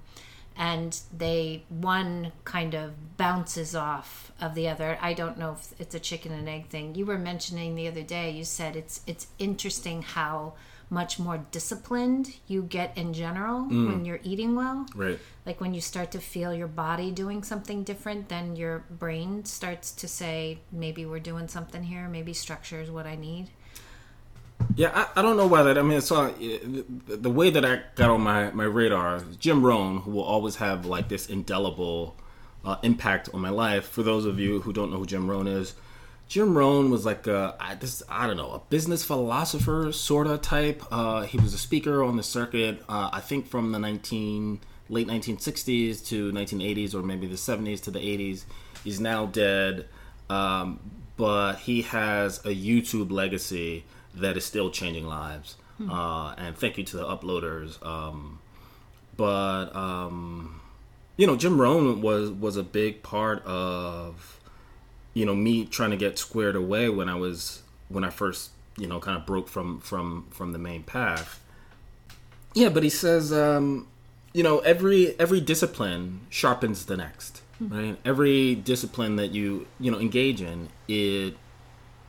and 0.58 1.00
they 1.16 1.66
one 1.70 2.32
kind 2.44 2.74
of 2.74 3.18
bounces 3.18 3.76
off 3.76 4.32
of 4.42 4.56
the 4.56 4.68
other. 4.68 4.98
I 5.00 5.14
don't 5.14 5.38
know 5.38 5.52
if 5.52 5.80
it's 5.80 5.94
a 5.94 6.00
chicken 6.00 6.32
and 6.32 6.50
egg 6.50 6.70
thing. 6.70 6.96
You 6.96 7.06
were 7.06 7.20
mentioning 7.20 7.76
the 7.76 7.88
other 7.88 8.02
day. 8.02 8.32
You 8.32 8.46
said 8.46 8.76
it's 8.76 9.02
it's 9.06 9.28
interesting 9.38 10.02
how 10.02 10.54
much 10.90 11.20
more 11.20 11.46
disciplined 11.52 12.36
you 12.48 12.64
get 12.64 12.98
in 12.98 13.14
general 13.14 13.62
mm. 13.66 13.88
when 13.88 14.06
you're 14.06 14.20
eating 14.24 14.56
well. 14.56 14.86
Right. 14.96 15.20
Like 15.46 15.62
when 15.62 15.74
you 15.74 15.82
start 15.82 16.12
to 16.12 16.20
feel 16.20 16.54
your 16.54 16.68
body 16.68 17.12
doing 17.12 17.44
something 17.44 17.84
different, 17.84 18.30
then 18.30 18.56
your 18.56 18.84
brain 18.90 19.46
starts 19.46 19.92
to 19.92 20.08
say, 20.08 20.60
maybe 20.72 21.06
we're 21.06 21.20
doing 21.20 21.48
something 21.48 21.84
here, 21.84 22.08
maybe 22.08 22.34
structure 22.34 22.82
is 22.82 22.90
what 22.90 23.06
I 23.06 23.16
need. 23.16 23.50
Yeah, 24.76 24.92
I, 24.94 25.20
I 25.20 25.22
don't 25.22 25.38
know 25.38 25.48
why 25.48 25.64
that. 25.64 25.78
I 25.78 25.82
mean, 25.82 25.98
it's 25.98 26.12
all, 26.12 26.32
the, 26.32 26.86
the 27.08 27.30
way 27.30 27.50
that 27.50 27.64
I 27.64 27.82
got 27.96 28.10
on 28.10 28.22
my, 28.22 28.52
my 28.52 28.66
radar. 28.66 29.24
Jim 29.40 29.66
Rohn, 29.66 30.02
who 30.02 30.12
will 30.12 30.24
always 30.24 30.58
have 30.58 30.86
like 30.86 31.08
this 31.08 31.30
indelible 31.30 32.16
uh, 32.66 32.78
impact 32.84 33.30
on 33.34 33.42
my 33.42 33.50
life. 33.50 33.88
For 33.88 34.04
those 34.04 34.26
of 34.26 34.40
you 34.40 34.62
who 34.62 34.74
don't 34.74 34.92
know 34.92 34.98
who 34.98 35.06
Jim 35.06 35.30
Rohn 35.30 35.48
is, 35.48 35.76
Jim 36.30 36.56
Rohn 36.56 36.92
was 36.92 37.08
like 37.08 37.26
a 37.26 37.56
I, 37.60 37.74
this 37.74 38.04
I 38.08 38.28
don't 38.28 38.38
know 38.38 38.52
a 38.52 38.60
business 38.70 39.04
philosopher 39.04 39.92
sort 39.92 40.28
of 40.28 40.44
type. 40.44 40.84
Uh, 40.92 41.24
he 41.24 41.40
was 41.40 41.56
a 41.56 41.58
speaker 41.58 42.04
on 42.04 42.18
the 42.18 42.24
circuit. 42.24 42.84
Uh, 42.88 43.10
I 43.12 43.20
think 43.20 43.48
from 43.48 43.72
the 43.72 43.80
nineteen 43.80 44.60
late 44.90 45.08
nineteen 45.08 45.40
sixties 45.40 46.02
to 46.04 46.32
nineteen 46.32 46.62
eighties 46.62 46.94
or 46.94 47.02
maybe 47.02 47.26
the 47.26 47.36
seventies 47.36 47.82
to 47.82 47.92
the 47.92 48.00
eighties. 48.00 48.46
He's 48.84 49.00
now 49.00 49.26
dead, 49.26 49.88
um, 50.30 50.80
but 51.18 51.56
he 51.56 51.82
has 51.82 52.38
a 52.46 52.56
YouTube 52.56 53.12
legacy 53.12 53.84
that 54.14 54.38
is 54.38 54.46
still 54.46 54.70
changing 54.70 55.08
lives. 55.08 55.56
Hmm. 55.80 55.90
Uh, 55.90 56.34
and 56.36 56.56
thank 56.56 56.78
you 56.78 56.84
to 56.84 56.98
the 56.98 57.06
uploaders. 57.06 57.84
Um, 57.84 58.38
but 59.18 59.76
um, 59.76 60.62
you 61.18 61.26
know, 61.26 61.36
Jim 61.36 61.60
Rohn 61.60 62.02
was 62.04 62.30
was 62.30 62.56
a 62.56 62.64
big 62.64 63.02
part 63.02 63.44
of 63.46 64.39
you 65.20 65.26
know 65.26 65.36
me 65.36 65.66
trying 65.66 65.92
to 65.92 65.98
get 65.98 66.18
squared 66.18 66.56
away 66.56 66.88
when 66.88 67.10
I 67.10 67.16
was 67.16 67.62
when 67.90 68.06
I 68.06 68.10
first 68.10 68.52
you 68.78 68.88
know 68.88 69.02
kind 69.02 69.18
of 69.18 69.26
broke 69.26 69.50
from 69.50 69.82
from 69.82 70.28
from 70.32 70.54
the 70.54 70.60
main 70.60 70.84
path. 70.84 71.42
Yeah, 72.54 72.70
but 72.70 72.84
he 72.84 72.90
says 72.90 73.34
um, 73.34 73.88
you 74.34 74.44
know 74.44 74.60
every 74.60 75.20
every 75.20 75.42
discipline 75.42 76.22
sharpens 76.30 76.86
the 76.86 76.96
next, 76.96 77.42
mm-hmm. 77.62 77.78
right? 77.78 77.98
Every 78.06 78.56
discipline 78.56 79.18
that 79.18 79.32
you 79.32 79.68
you 79.78 79.92
know 79.92 80.00
engage 80.00 80.42
in 80.42 80.70
it 80.88 81.36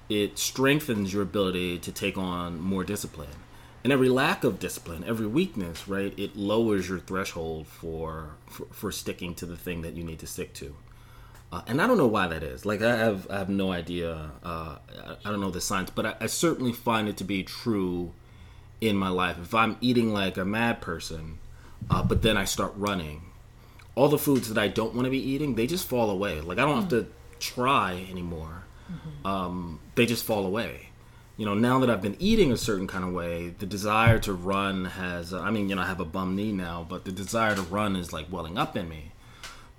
it 0.08 0.38
strengthens 0.38 1.12
your 1.12 1.22
ability 1.22 1.78
to 1.78 1.90
take 1.90 2.16
on 2.16 2.60
more 2.60 2.84
discipline. 2.84 3.38
And 3.82 3.92
every 3.92 4.08
lack 4.10 4.44
of 4.44 4.58
discipline, 4.58 5.04
every 5.06 5.26
weakness, 5.26 5.88
right, 5.88 6.12
it 6.18 6.36
lowers 6.36 6.88
your 6.88 6.98
threshold 6.98 7.66
for, 7.66 8.32
for, 8.46 8.66
for 8.72 8.92
sticking 8.92 9.34
to 9.36 9.46
the 9.46 9.56
thing 9.56 9.80
that 9.82 9.94
you 9.94 10.04
need 10.04 10.18
to 10.18 10.26
stick 10.26 10.52
to. 10.54 10.74
Uh, 11.52 11.62
and 11.66 11.82
I 11.82 11.86
don't 11.86 11.98
know 11.98 12.06
why 12.06 12.28
that 12.28 12.42
is. 12.42 12.64
Like 12.64 12.80
I 12.80 12.96
have, 12.96 13.26
I 13.28 13.38
have 13.38 13.48
no 13.48 13.72
idea. 13.72 14.30
Uh, 14.42 14.76
I, 15.24 15.30
don't 15.30 15.40
know 15.40 15.50
the 15.50 15.60
science, 15.60 15.90
but 15.90 16.06
I, 16.06 16.14
I, 16.20 16.26
certainly 16.26 16.72
find 16.72 17.08
it 17.08 17.16
to 17.16 17.24
be 17.24 17.42
true 17.42 18.12
in 18.80 18.96
my 18.96 19.08
life. 19.08 19.36
If 19.42 19.52
I'm 19.52 19.76
eating 19.80 20.12
like 20.12 20.36
a 20.36 20.44
mad 20.44 20.80
person, 20.80 21.38
uh, 21.90 22.04
but 22.04 22.22
then 22.22 22.36
I 22.36 22.44
start 22.44 22.72
running, 22.76 23.22
all 23.96 24.08
the 24.08 24.18
foods 24.18 24.48
that 24.48 24.58
I 24.58 24.68
don't 24.68 24.94
want 24.94 25.06
to 25.06 25.10
be 25.10 25.18
eating, 25.18 25.56
they 25.56 25.66
just 25.66 25.88
fall 25.88 26.10
away. 26.10 26.40
Like 26.40 26.58
I 26.58 26.62
don't 26.62 26.76
mm. 26.76 26.80
have 26.80 26.90
to 26.90 27.06
try 27.40 28.06
anymore. 28.08 28.64
Mm-hmm. 28.90 29.26
Um, 29.26 29.80
they 29.96 30.06
just 30.06 30.24
fall 30.24 30.46
away. 30.46 30.90
You 31.36 31.46
know, 31.46 31.54
now 31.54 31.80
that 31.80 31.90
I've 31.90 32.02
been 32.02 32.16
eating 32.20 32.52
a 32.52 32.56
certain 32.56 32.86
kind 32.86 33.02
of 33.02 33.12
way, 33.12 33.54
the 33.58 33.66
desire 33.66 34.18
to 34.20 34.32
run 34.32 34.84
has. 34.84 35.34
I 35.34 35.50
mean, 35.50 35.68
you 35.68 35.74
know, 35.74 35.82
I 35.82 35.86
have 35.86 36.00
a 36.00 36.04
bum 36.04 36.36
knee 36.36 36.52
now, 36.52 36.86
but 36.88 37.04
the 37.04 37.12
desire 37.12 37.56
to 37.56 37.62
run 37.62 37.96
is 37.96 38.12
like 38.12 38.30
welling 38.30 38.56
up 38.56 38.76
in 38.76 38.88
me 38.88 39.12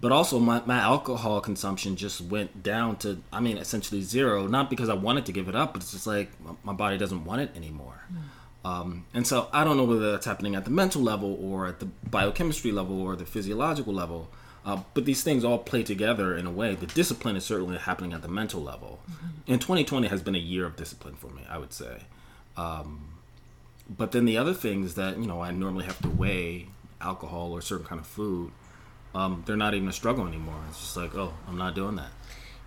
but 0.02 0.12
also 0.12 0.40
my, 0.40 0.62
my 0.66 0.80
alcohol 0.80 1.40
consumption 1.40 1.96
just 1.96 2.20
went 2.20 2.64
down 2.64 2.98
to 2.98 3.22
i 3.32 3.40
mean 3.40 3.58
essentially 3.58 4.02
zero 4.02 4.48
not 4.48 4.70
because 4.70 4.90
i 4.90 4.94
wanted 4.94 5.26
to 5.26 5.32
give 5.32 5.48
it 5.48 5.56
up 5.56 5.74
but 5.74 5.82
it's 5.82 5.92
just 5.92 6.08
like 6.08 6.30
my 6.64 6.74
body 6.74 6.98
doesn't 6.98 7.24
want 7.24 7.40
it 7.40 7.56
anymore 7.56 8.02
mm. 8.12 8.70
um, 8.70 9.06
and 9.14 9.26
so 9.26 9.48
i 9.54 9.64
don't 9.64 9.78
know 9.78 9.86
whether 9.86 10.12
that's 10.12 10.26
happening 10.26 10.56
at 10.56 10.66
the 10.66 10.72
mental 10.72 11.02
level 11.02 11.38
or 11.42 11.68
at 11.68 11.80
the 11.80 11.86
biochemistry 12.10 12.72
level 12.72 13.02
or 13.02 13.16
the 13.16 13.26
physiological 13.26 13.94
level 13.94 14.28
uh, 14.64 14.80
but 14.94 15.06
these 15.06 15.24
things 15.24 15.44
all 15.44 15.58
play 15.58 15.82
together 15.82 16.36
in 16.36 16.46
a 16.46 16.52
way 16.52 16.76
the 16.76 16.88
discipline 16.88 17.36
is 17.36 17.46
certainly 17.46 17.78
happening 17.78 18.12
at 18.12 18.22
the 18.22 18.28
mental 18.28 18.62
level 18.62 19.00
mm-hmm. 19.10 19.52
and 19.52 19.62
2020 19.62 20.08
has 20.08 20.22
been 20.22 20.36
a 20.36 20.40
year 20.40 20.66
of 20.66 20.76
discipline 20.76 21.16
for 21.16 21.28
me 21.28 21.44
i 21.50 21.58
would 21.58 21.72
say 21.72 22.02
um, 22.58 23.08
but 23.88 24.12
then 24.12 24.26
the 24.26 24.38
other 24.38 24.54
things 24.54 24.96
that 24.96 25.18
you 25.18 25.28
know 25.28 25.42
i 25.42 25.52
normally 25.52 25.86
have 25.86 26.02
to 26.02 26.10
weigh 26.10 26.68
alcohol 27.00 27.52
or 27.52 27.62
certain 27.62 27.86
kind 27.86 28.00
of 28.00 28.06
food 28.06 28.52
um, 29.14 29.44
they're 29.46 29.58
not 29.58 29.74
even 29.74 29.88
a 29.88 29.94
struggle 29.94 30.28
anymore. 30.28 30.60
It's 30.70 30.80
just 30.80 30.98
like, 30.98 31.16
oh, 31.16 31.34
I'm 31.48 31.58
not 31.58 31.76
doing 31.76 31.96
that. 31.96 32.10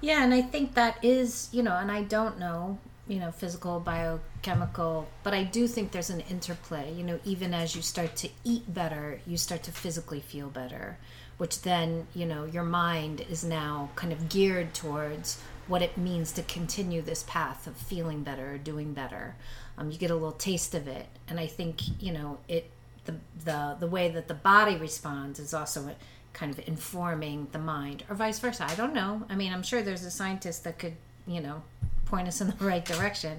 Yeah, 0.00 0.22
and 0.22 0.34
I 0.34 0.42
think 0.42 0.74
that 0.74 1.02
is, 1.02 1.48
you 1.52 1.62
know, 1.62 1.76
and 1.76 1.90
I 1.90 2.02
don't 2.02 2.38
know, 2.38 2.78
you 3.08 3.18
know, 3.18 3.30
physical, 3.30 3.80
biochemical, 3.80 5.08
but 5.22 5.32
I 5.32 5.44
do 5.44 5.66
think 5.66 5.92
there's 5.92 6.10
an 6.10 6.20
interplay. 6.20 6.92
You 6.92 7.04
know, 7.04 7.20
even 7.24 7.54
as 7.54 7.74
you 7.74 7.82
start 7.82 8.16
to 8.16 8.28
eat 8.44 8.72
better, 8.72 9.20
you 9.26 9.36
start 9.36 9.62
to 9.64 9.72
physically 9.72 10.20
feel 10.20 10.48
better, 10.48 10.98
which 11.38 11.62
then, 11.62 12.06
you 12.14 12.26
know, 12.26 12.44
your 12.44 12.64
mind 12.64 13.24
is 13.30 13.44
now 13.44 13.90
kind 13.94 14.12
of 14.12 14.28
geared 14.28 14.74
towards 14.74 15.40
what 15.66 15.80
it 15.80 15.96
means 15.96 16.32
to 16.32 16.42
continue 16.42 17.00
this 17.00 17.24
path 17.26 17.66
of 17.66 17.76
feeling 17.76 18.22
better, 18.22 18.58
doing 18.58 18.92
better. 18.92 19.34
Um, 19.78 19.90
you 19.90 19.96
get 19.96 20.10
a 20.10 20.14
little 20.14 20.32
taste 20.32 20.74
of 20.74 20.86
it, 20.86 21.06
and 21.26 21.40
I 21.40 21.46
think, 21.46 22.02
you 22.02 22.12
know, 22.12 22.38
it 22.46 22.70
the 23.06 23.16
the 23.44 23.76
the 23.80 23.86
way 23.86 24.08
that 24.10 24.28
the 24.28 24.34
body 24.34 24.76
responds 24.76 25.38
is 25.38 25.54
also 25.54 25.94
kind 26.34 26.52
of 26.52 26.60
informing 26.68 27.46
the 27.52 27.58
mind 27.58 28.04
or 28.10 28.14
vice 28.14 28.38
versa. 28.38 28.66
I 28.68 28.74
don't 28.74 28.92
know. 28.92 29.22
I 29.30 29.34
mean 29.36 29.52
i'm 29.52 29.62
sure 29.62 29.80
there's 29.82 30.04
a 30.04 30.10
scientist 30.10 30.64
that 30.64 30.78
could 30.78 30.94
you 31.26 31.40
know 31.40 31.62
point 32.04 32.28
us 32.28 32.40
in 32.42 32.48
the 32.48 32.56
right 32.64 32.84
direction 32.84 33.38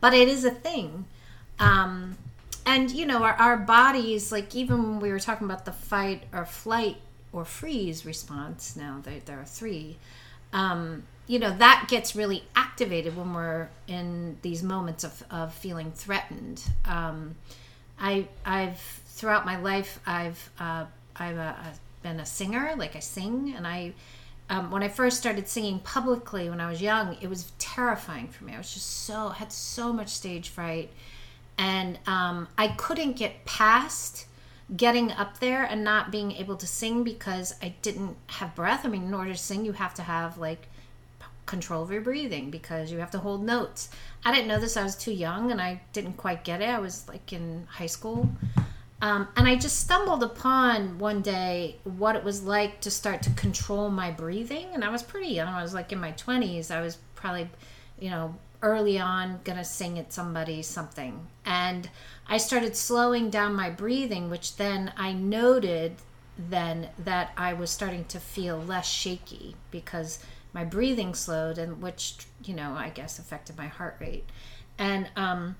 but 0.00 0.14
it 0.14 0.28
is 0.28 0.44
a 0.44 0.50
thing. 0.50 1.04
Um, 1.58 2.16
and 2.64 2.90
you 2.90 3.06
know 3.06 3.22
our, 3.22 3.34
our 3.34 3.56
bodies 3.56 4.32
like 4.32 4.54
even 4.54 4.82
when 4.82 5.00
we 5.00 5.10
were 5.10 5.20
talking 5.20 5.46
about 5.46 5.64
the 5.64 5.72
fight 5.72 6.24
or 6.32 6.44
flight 6.44 6.96
or 7.32 7.44
freeze 7.44 8.06
response 8.06 8.76
now 8.76 9.00
there, 9.02 9.20
there 9.24 9.38
are 9.38 9.44
three 9.44 9.96
um, 10.52 11.02
you 11.26 11.38
know 11.38 11.56
that 11.58 11.86
gets 11.88 12.14
really 12.16 12.44
activated 12.54 13.16
when 13.16 13.34
we're 13.34 13.68
in 13.88 14.38
these 14.42 14.62
moments 14.62 15.04
of, 15.04 15.24
of 15.30 15.52
feeling 15.52 15.90
threatened. 15.92 16.62
Um, 16.84 17.34
I, 17.98 18.28
i've 18.44 18.78
throughout 18.78 19.46
my 19.46 19.58
life 19.58 20.00
i've 20.06 20.50
uh, 20.60 20.84
i'm 21.16 21.38
a, 21.38 21.56
a 21.64 21.72
been 22.06 22.20
a 22.20 22.26
singer, 22.26 22.74
like 22.76 22.94
I 22.94 23.00
sing, 23.00 23.54
and 23.56 23.66
I 23.66 23.92
um, 24.48 24.70
when 24.70 24.84
I 24.84 24.88
first 24.88 25.18
started 25.18 25.48
singing 25.48 25.80
publicly 25.80 26.48
when 26.48 26.60
I 26.60 26.70
was 26.70 26.80
young, 26.80 27.16
it 27.20 27.28
was 27.28 27.50
terrifying 27.58 28.28
for 28.28 28.44
me. 28.44 28.54
I 28.54 28.58
was 28.58 28.72
just 28.72 29.04
so 29.04 29.30
had 29.30 29.52
so 29.52 29.92
much 29.92 30.08
stage 30.08 30.48
fright, 30.48 30.90
and 31.58 31.98
um, 32.06 32.46
I 32.56 32.68
couldn't 32.68 33.14
get 33.16 33.44
past 33.44 34.26
getting 34.76 35.10
up 35.12 35.40
there 35.40 35.64
and 35.64 35.82
not 35.82 36.12
being 36.12 36.32
able 36.32 36.56
to 36.56 36.66
sing 36.66 37.02
because 37.02 37.54
I 37.60 37.74
didn't 37.82 38.16
have 38.28 38.54
breath. 38.54 38.84
I 38.84 38.88
mean, 38.88 39.04
in 39.04 39.14
order 39.14 39.32
to 39.32 39.38
sing, 39.38 39.64
you 39.64 39.72
have 39.72 39.94
to 39.94 40.02
have 40.02 40.38
like 40.38 40.68
control 41.46 41.82
of 41.82 41.90
your 41.90 42.00
breathing 42.00 42.50
because 42.50 42.92
you 42.92 42.98
have 42.98 43.10
to 43.12 43.18
hold 43.18 43.44
notes. 43.44 43.88
I 44.24 44.32
didn't 44.32 44.48
know 44.48 44.60
this. 44.60 44.76
I 44.76 44.82
was 44.82 44.96
too 44.96 45.12
young 45.12 45.50
and 45.52 45.60
I 45.60 45.80
didn't 45.92 46.16
quite 46.16 46.44
get 46.44 46.60
it. 46.60 46.68
I 46.68 46.78
was 46.78 47.08
like 47.08 47.32
in 47.32 47.66
high 47.70 47.86
school. 47.86 48.28
Um, 49.02 49.28
and 49.36 49.46
I 49.46 49.56
just 49.56 49.80
stumbled 49.80 50.22
upon 50.22 50.98
one 50.98 51.20
day 51.20 51.76
what 51.84 52.16
it 52.16 52.24
was 52.24 52.42
like 52.42 52.80
to 52.80 52.90
start 52.90 53.22
to 53.22 53.30
control 53.30 53.90
my 53.90 54.10
breathing. 54.10 54.68
And 54.72 54.82
I 54.82 54.88
was 54.88 55.02
pretty 55.02 55.28
young. 55.28 55.48
I 55.48 55.62
was 55.62 55.74
like 55.74 55.92
in 55.92 56.00
my 56.00 56.12
20s. 56.12 56.70
I 56.70 56.80
was 56.80 56.96
probably, 57.14 57.50
you 57.98 58.08
know, 58.10 58.34
early 58.62 58.98
on 58.98 59.40
going 59.44 59.58
to 59.58 59.64
sing 59.64 59.98
at 59.98 60.12
somebody 60.12 60.62
something. 60.62 61.26
And 61.44 61.90
I 62.26 62.38
started 62.38 62.74
slowing 62.74 63.28
down 63.28 63.54
my 63.54 63.68
breathing, 63.68 64.30
which 64.30 64.56
then 64.56 64.92
I 64.96 65.12
noted 65.12 65.96
then 66.38 66.88
that 66.98 67.32
I 67.36 67.52
was 67.52 67.70
starting 67.70 68.04
to 68.06 68.20
feel 68.20 68.58
less 68.58 68.88
shaky 68.88 69.56
because 69.70 70.18
my 70.52 70.64
breathing 70.64 71.14
slowed, 71.14 71.58
and 71.58 71.82
which, 71.82 72.16
you 72.44 72.54
know, 72.54 72.72
I 72.72 72.88
guess 72.88 73.18
affected 73.18 73.58
my 73.58 73.66
heart 73.66 73.96
rate. 74.00 74.24
And, 74.78 75.08
um, 75.16 75.56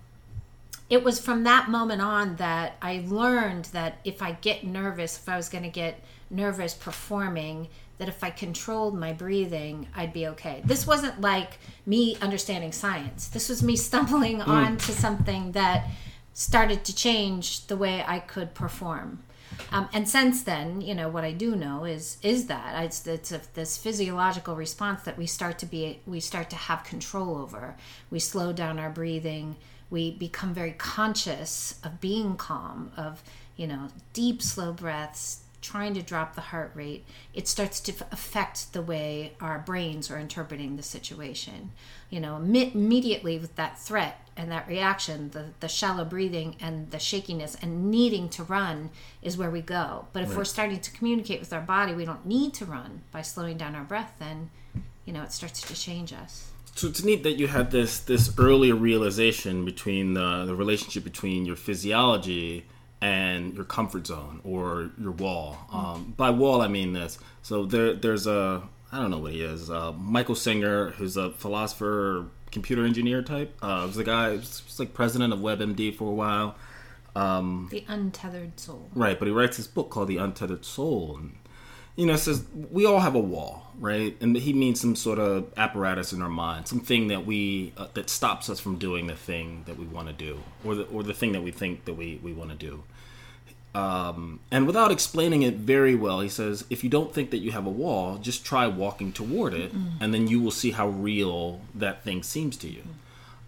it 0.88 1.02
was 1.02 1.18
from 1.18 1.44
that 1.44 1.68
moment 1.68 2.00
on 2.00 2.36
that 2.36 2.76
I 2.80 3.04
learned 3.06 3.66
that 3.66 3.98
if 4.04 4.22
I 4.22 4.32
get 4.32 4.64
nervous, 4.64 5.16
if 5.16 5.28
I 5.28 5.36
was 5.36 5.48
going 5.48 5.64
to 5.64 5.70
get 5.70 6.02
nervous 6.30 6.74
performing, 6.74 7.68
that 7.98 8.08
if 8.08 8.22
I 8.22 8.30
controlled 8.30 8.96
my 8.96 9.12
breathing, 9.12 9.88
I'd 9.96 10.12
be 10.12 10.26
okay. 10.28 10.62
This 10.64 10.86
wasn't 10.86 11.20
like 11.20 11.58
me 11.86 12.16
understanding 12.20 12.72
science. 12.72 13.28
This 13.28 13.48
was 13.48 13.62
me 13.62 13.76
stumbling 13.88 14.40
mm. 14.40 14.46
onto 14.46 14.92
something 14.92 15.52
that 15.52 15.88
started 16.32 16.84
to 16.84 16.94
change 16.94 17.66
the 17.66 17.76
way 17.76 18.04
I 18.06 18.18
could 18.18 18.54
perform. 18.54 19.22
Um, 19.72 19.88
and 19.92 20.08
since 20.08 20.42
then, 20.42 20.82
you 20.82 20.94
know 20.94 21.08
what 21.08 21.24
I 21.24 21.32
do 21.32 21.56
know 21.56 21.84
is 21.84 22.18
is 22.22 22.46
that 22.46 22.84
it's, 22.84 23.06
it's 23.06 23.32
a, 23.32 23.40
this 23.54 23.78
physiological 23.78 24.54
response 24.54 25.02
that 25.02 25.16
we 25.16 25.26
start 25.26 25.58
to 25.60 25.66
be 25.66 26.00
we 26.04 26.20
start 26.20 26.50
to 26.50 26.56
have 26.56 26.84
control 26.84 27.38
over. 27.38 27.76
We 28.10 28.18
slow 28.18 28.52
down 28.52 28.78
our 28.78 28.90
breathing 28.90 29.56
we 29.90 30.10
become 30.10 30.52
very 30.52 30.72
conscious 30.72 31.78
of 31.84 32.00
being 32.00 32.36
calm, 32.36 32.90
of, 32.96 33.22
you 33.56 33.66
know, 33.66 33.88
deep, 34.12 34.42
slow 34.42 34.72
breaths, 34.72 35.42
trying 35.66 35.94
to 35.94 36.02
drop 36.02 36.34
the 36.34 36.40
heart 36.40 36.70
rate, 36.74 37.04
it 37.34 37.48
starts 37.48 37.80
to 37.80 37.92
affect 38.12 38.72
the 38.72 38.82
way 38.82 39.32
our 39.40 39.58
brains 39.58 40.10
are 40.10 40.18
interpreting 40.18 40.76
the 40.76 40.82
situation. 40.82 41.72
You 42.08 42.20
know, 42.20 42.36
immediately 42.36 43.38
with 43.38 43.56
that 43.56 43.78
threat 43.78 44.20
and 44.36 44.50
that 44.52 44.68
reaction, 44.68 45.30
the, 45.30 45.46
the 45.58 45.68
shallow 45.68 46.04
breathing 46.04 46.56
and 46.60 46.90
the 46.92 47.00
shakiness 47.00 47.56
and 47.60 47.90
needing 47.90 48.28
to 48.30 48.44
run 48.44 48.90
is 49.22 49.36
where 49.36 49.50
we 49.50 49.60
go. 49.60 50.06
But 50.12 50.22
if 50.22 50.28
right. 50.30 50.38
we're 50.38 50.44
starting 50.44 50.80
to 50.80 50.90
communicate 50.92 51.40
with 51.40 51.52
our 51.52 51.60
body, 51.60 51.94
we 51.94 52.04
don't 52.04 52.26
need 52.26 52.54
to 52.54 52.64
run 52.64 53.02
by 53.10 53.22
slowing 53.22 53.56
down 53.56 53.74
our 53.74 53.84
breath, 53.84 54.14
then, 54.20 54.50
you 55.04 55.12
know, 55.12 55.22
it 55.22 55.32
starts 55.32 55.60
to 55.62 55.74
change 55.74 56.12
us. 56.12 56.52
So 56.76 56.88
it's 56.88 57.02
neat 57.02 57.22
that 57.22 57.38
you 57.38 57.46
had 57.48 57.70
this 57.70 58.00
this 58.00 58.30
earlier 58.38 58.74
realization 58.74 59.64
between 59.64 60.12
the 60.12 60.44
the 60.44 60.54
relationship 60.54 61.04
between 61.04 61.46
your 61.46 61.56
physiology 61.56 62.66
and 63.00 63.54
your 63.54 63.64
comfort 63.64 64.06
zone 64.06 64.40
or 64.44 64.90
your 65.00 65.12
wall. 65.12 65.56
Um, 65.72 66.12
by 66.16 66.28
wall, 66.30 66.60
I 66.60 66.68
mean 66.68 66.92
this. 66.92 67.18
So 67.40 67.64
there 67.64 67.94
there's 67.94 68.26
a 68.26 68.62
I 68.92 69.00
don't 69.00 69.10
know 69.10 69.18
what 69.18 69.32
he 69.32 69.42
is. 69.42 69.70
Uh, 69.70 69.92
Michael 69.92 70.34
Singer, 70.34 70.90
who's 70.90 71.16
a 71.16 71.30
philosopher, 71.30 72.26
computer 72.50 72.84
engineer 72.84 73.22
type. 73.22 73.56
Uh, 73.62 73.84
was 73.86 73.96
the 73.96 74.04
guy 74.04 74.30
was, 74.32 74.62
was 74.66 74.78
like 74.78 74.92
president 74.92 75.32
of 75.32 75.38
WebMD 75.38 75.96
for 75.96 76.10
a 76.10 76.14
while. 76.14 76.56
Um, 77.14 77.68
The 77.70 77.86
untethered 77.88 78.60
soul. 78.60 78.90
Right, 78.94 79.18
but 79.18 79.26
he 79.26 79.32
writes 79.32 79.56
this 79.56 79.66
book 79.66 79.88
called 79.88 80.08
The 80.08 80.18
Untethered 80.18 80.66
Soul. 80.66 81.16
And, 81.16 81.36
you 81.96 82.04
know, 82.06 82.14
it 82.14 82.18
says 82.18 82.44
we 82.70 82.84
all 82.84 83.00
have 83.00 83.14
a 83.14 83.20
wall, 83.20 83.72
right? 83.78 84.16
And 84.20 84.36
he 84.36 84.52
means 84.52 84.80
some 84.80 84.94
sort 84.94 85.18
of 85.18 85.52
apparatus 85.56 86.12
in 86.12 86.20
our 86.22 86.28
mind, 86.28 86.68
something 86.68 87.08
that 87.08 87.26
we 87.26 87.72
uh, 87.76 87.88
that 87.94 88.10
stops 88.10 88.50
us 88.50 88.60
from 88.60 88.76
doing 88.76 89.06
the 89.06 89.16
thing 89.16 89.64
that 89.66 89.78
we 89.78 89.86
want 89.86 90.08
to 90.08 90.12
do, 90.12 90.38
or 90.64 90.74
the 90.74 90.84
or 90.84 91.02
the 91.02 91.14
thing 91.14 91.32
that 91.32 91.42
we 91.42 91.50
think 91.50 91.86
that 91.86 91.94
we 91.94 92.20
we 92.22 92.32
want 92.32 92.50
to 92.50 92.56
do. 92.56 92.82
Um, 93.74 94.40
and 94.50 94.66
without 94.66 94.90
explaining 94.90 95.42
it 95.42 95.56
very 95.56 95.94
well, 95.94 96.20
he 96.20 96.30
says, 96.30 96.64
if 96.70 96.82
you 96.82 96.88
don't 96.88 97.12
think 97.12 97.30
that 97.30 97.38
you 97.38 97.52
have 97.52 97.66
a 97.66 97.70
wall, 97.70 98.16
just 98.16 98.42
try 98.42 98.66
walking 98.66 99.12
toward 99.12 99.52
it, 99.52 99.70
and 100.00 100.14
then 100.14 100.28
you 100.28 100.40
will 100.40 100.50
see 100.50 100.70
how 100.70 100.88
real 100.88 101.60
that 101.74 102.02
thing 102.02 102.22
seems 102.22 102.56
to 102.58 102.68
you. 102.68 102.82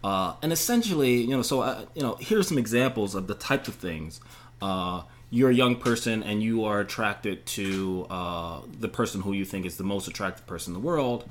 Uh, 0.04 0.34
and 0.42 0.52
essentially, 0.52 1.22
you 1.22 1.34
know, 1.34 1.40
so 1.40 1.62
uh, 1.62 1.84
you 1.94 2.02
know, 2.02 2.16
here's 2.20 2.46
some 2.46 2.58
examples 2.58 3.14
of 3.14 3.26
the 3.26 3.34
types 3.34 3.68
of 3.68 3.74
things. 3.76 4.20
Uh, 4.60 5.02
you're 5.30 5.50
a 5.50 5.54
young 5.54 5.76
person 5.76 6.22
and 6.22 6.42
you 6.42 6.64
are 6.64 6.80
attracted 6.80 7.44
to 7.46 8.06
uh, 8.10 8.60
the 8.80 8.88
person 8.88 9.22
who 9.22 9.32
you 9.32 9.44
think 9.44 9.66
is 9.66 9.76
the 9.76 9.84
most 9.84 10.08
attractive 10.08 10.46
person 10.46 10.74
in 10.74 10.80
the 10.80 10.86
world, 10.86 11.28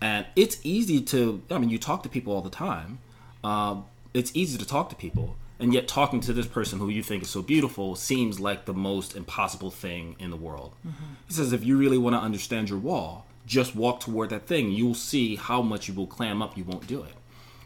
and 0.00 0.26
it's 0.36 0.58
easy 0.62 1.00
to. 1.00 1.42
I 1.50 1.58
mean, 1.58 1.70
you 1.70 1.78
talk 1.78 2.02
to 2.02 2.08
people 2.08 2.32
all 2.32 2.42
the 2.42 2.50
time. 2.50 2.98
Uh, 3.42 3.76
it's 4.14 4.30
easy 4.34 4.58
to 4.58 4.66
talk 4.66 4.90
to 4.90 4.96
people, 4.96 5.36
and 5.58 5.72
yet 5.72 5.88
talking 5.88 6.20
to 6.20 6.32
this 6.32 6.46
person 6.46 6.78
who 6.78 6.88
you 6.88 7.02
think 7.02 7.22
is 7.22 7.30
so 7.30 7.42
beautiful 7.42 7.96
seems 7.96 8.38
like 8.40 8.64
the 8.64 8.74
most 8.74 9.16
impossible 9.16 9.70
thing 9.70 10.16
in 10.18 10.30
the 10.30 10.36
world. 10.36 10.72
He 11.26 11.34
says, 11.34 11.52
if 11.52 11.64
you 11.64 11.76
really 11.76 11.98
want 11.98 12.14
to 12.14 12.20
understand 12.20 12.68
your 12.68 12.78
wall, 12.78 13.26
just 13.46 13.74
walk 13.74 14.00
toward 14.00 14.30
that 14.30 14.46
thing. 14.46 14.70
You'll 14.70 14.94
see 14.94 15.36
how 15.36 15.62
much 15.62 15.88
you 15.88 15.94
will 15.94 16.06
clam 16.06 16.42
up. 16.42 16.56
You 16.56 16.64
won't 16.64 16.86
do 16.86 17.02
it 17.02 17.12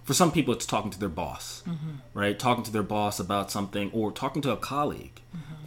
for 0.04 0.14
some 0.14 0.32
people 0.32 0.52
it's 0.54 0.66
talking 0.66 0.90
to 0.90 0.98
their 0.98 1.08
boss 1.08 1.62
right? 2.14 2.38
Talking 2.38 2.64
to 2.64 2.72
their 2.72 2.82
boss 2.82 3.20
about 3.20 3.50
something 3.50 3.90
or 3.92 4.12
talking 4.12 4.42
to 4.42 4.50
a 4.50 4.56
colleague. 4.56 5.20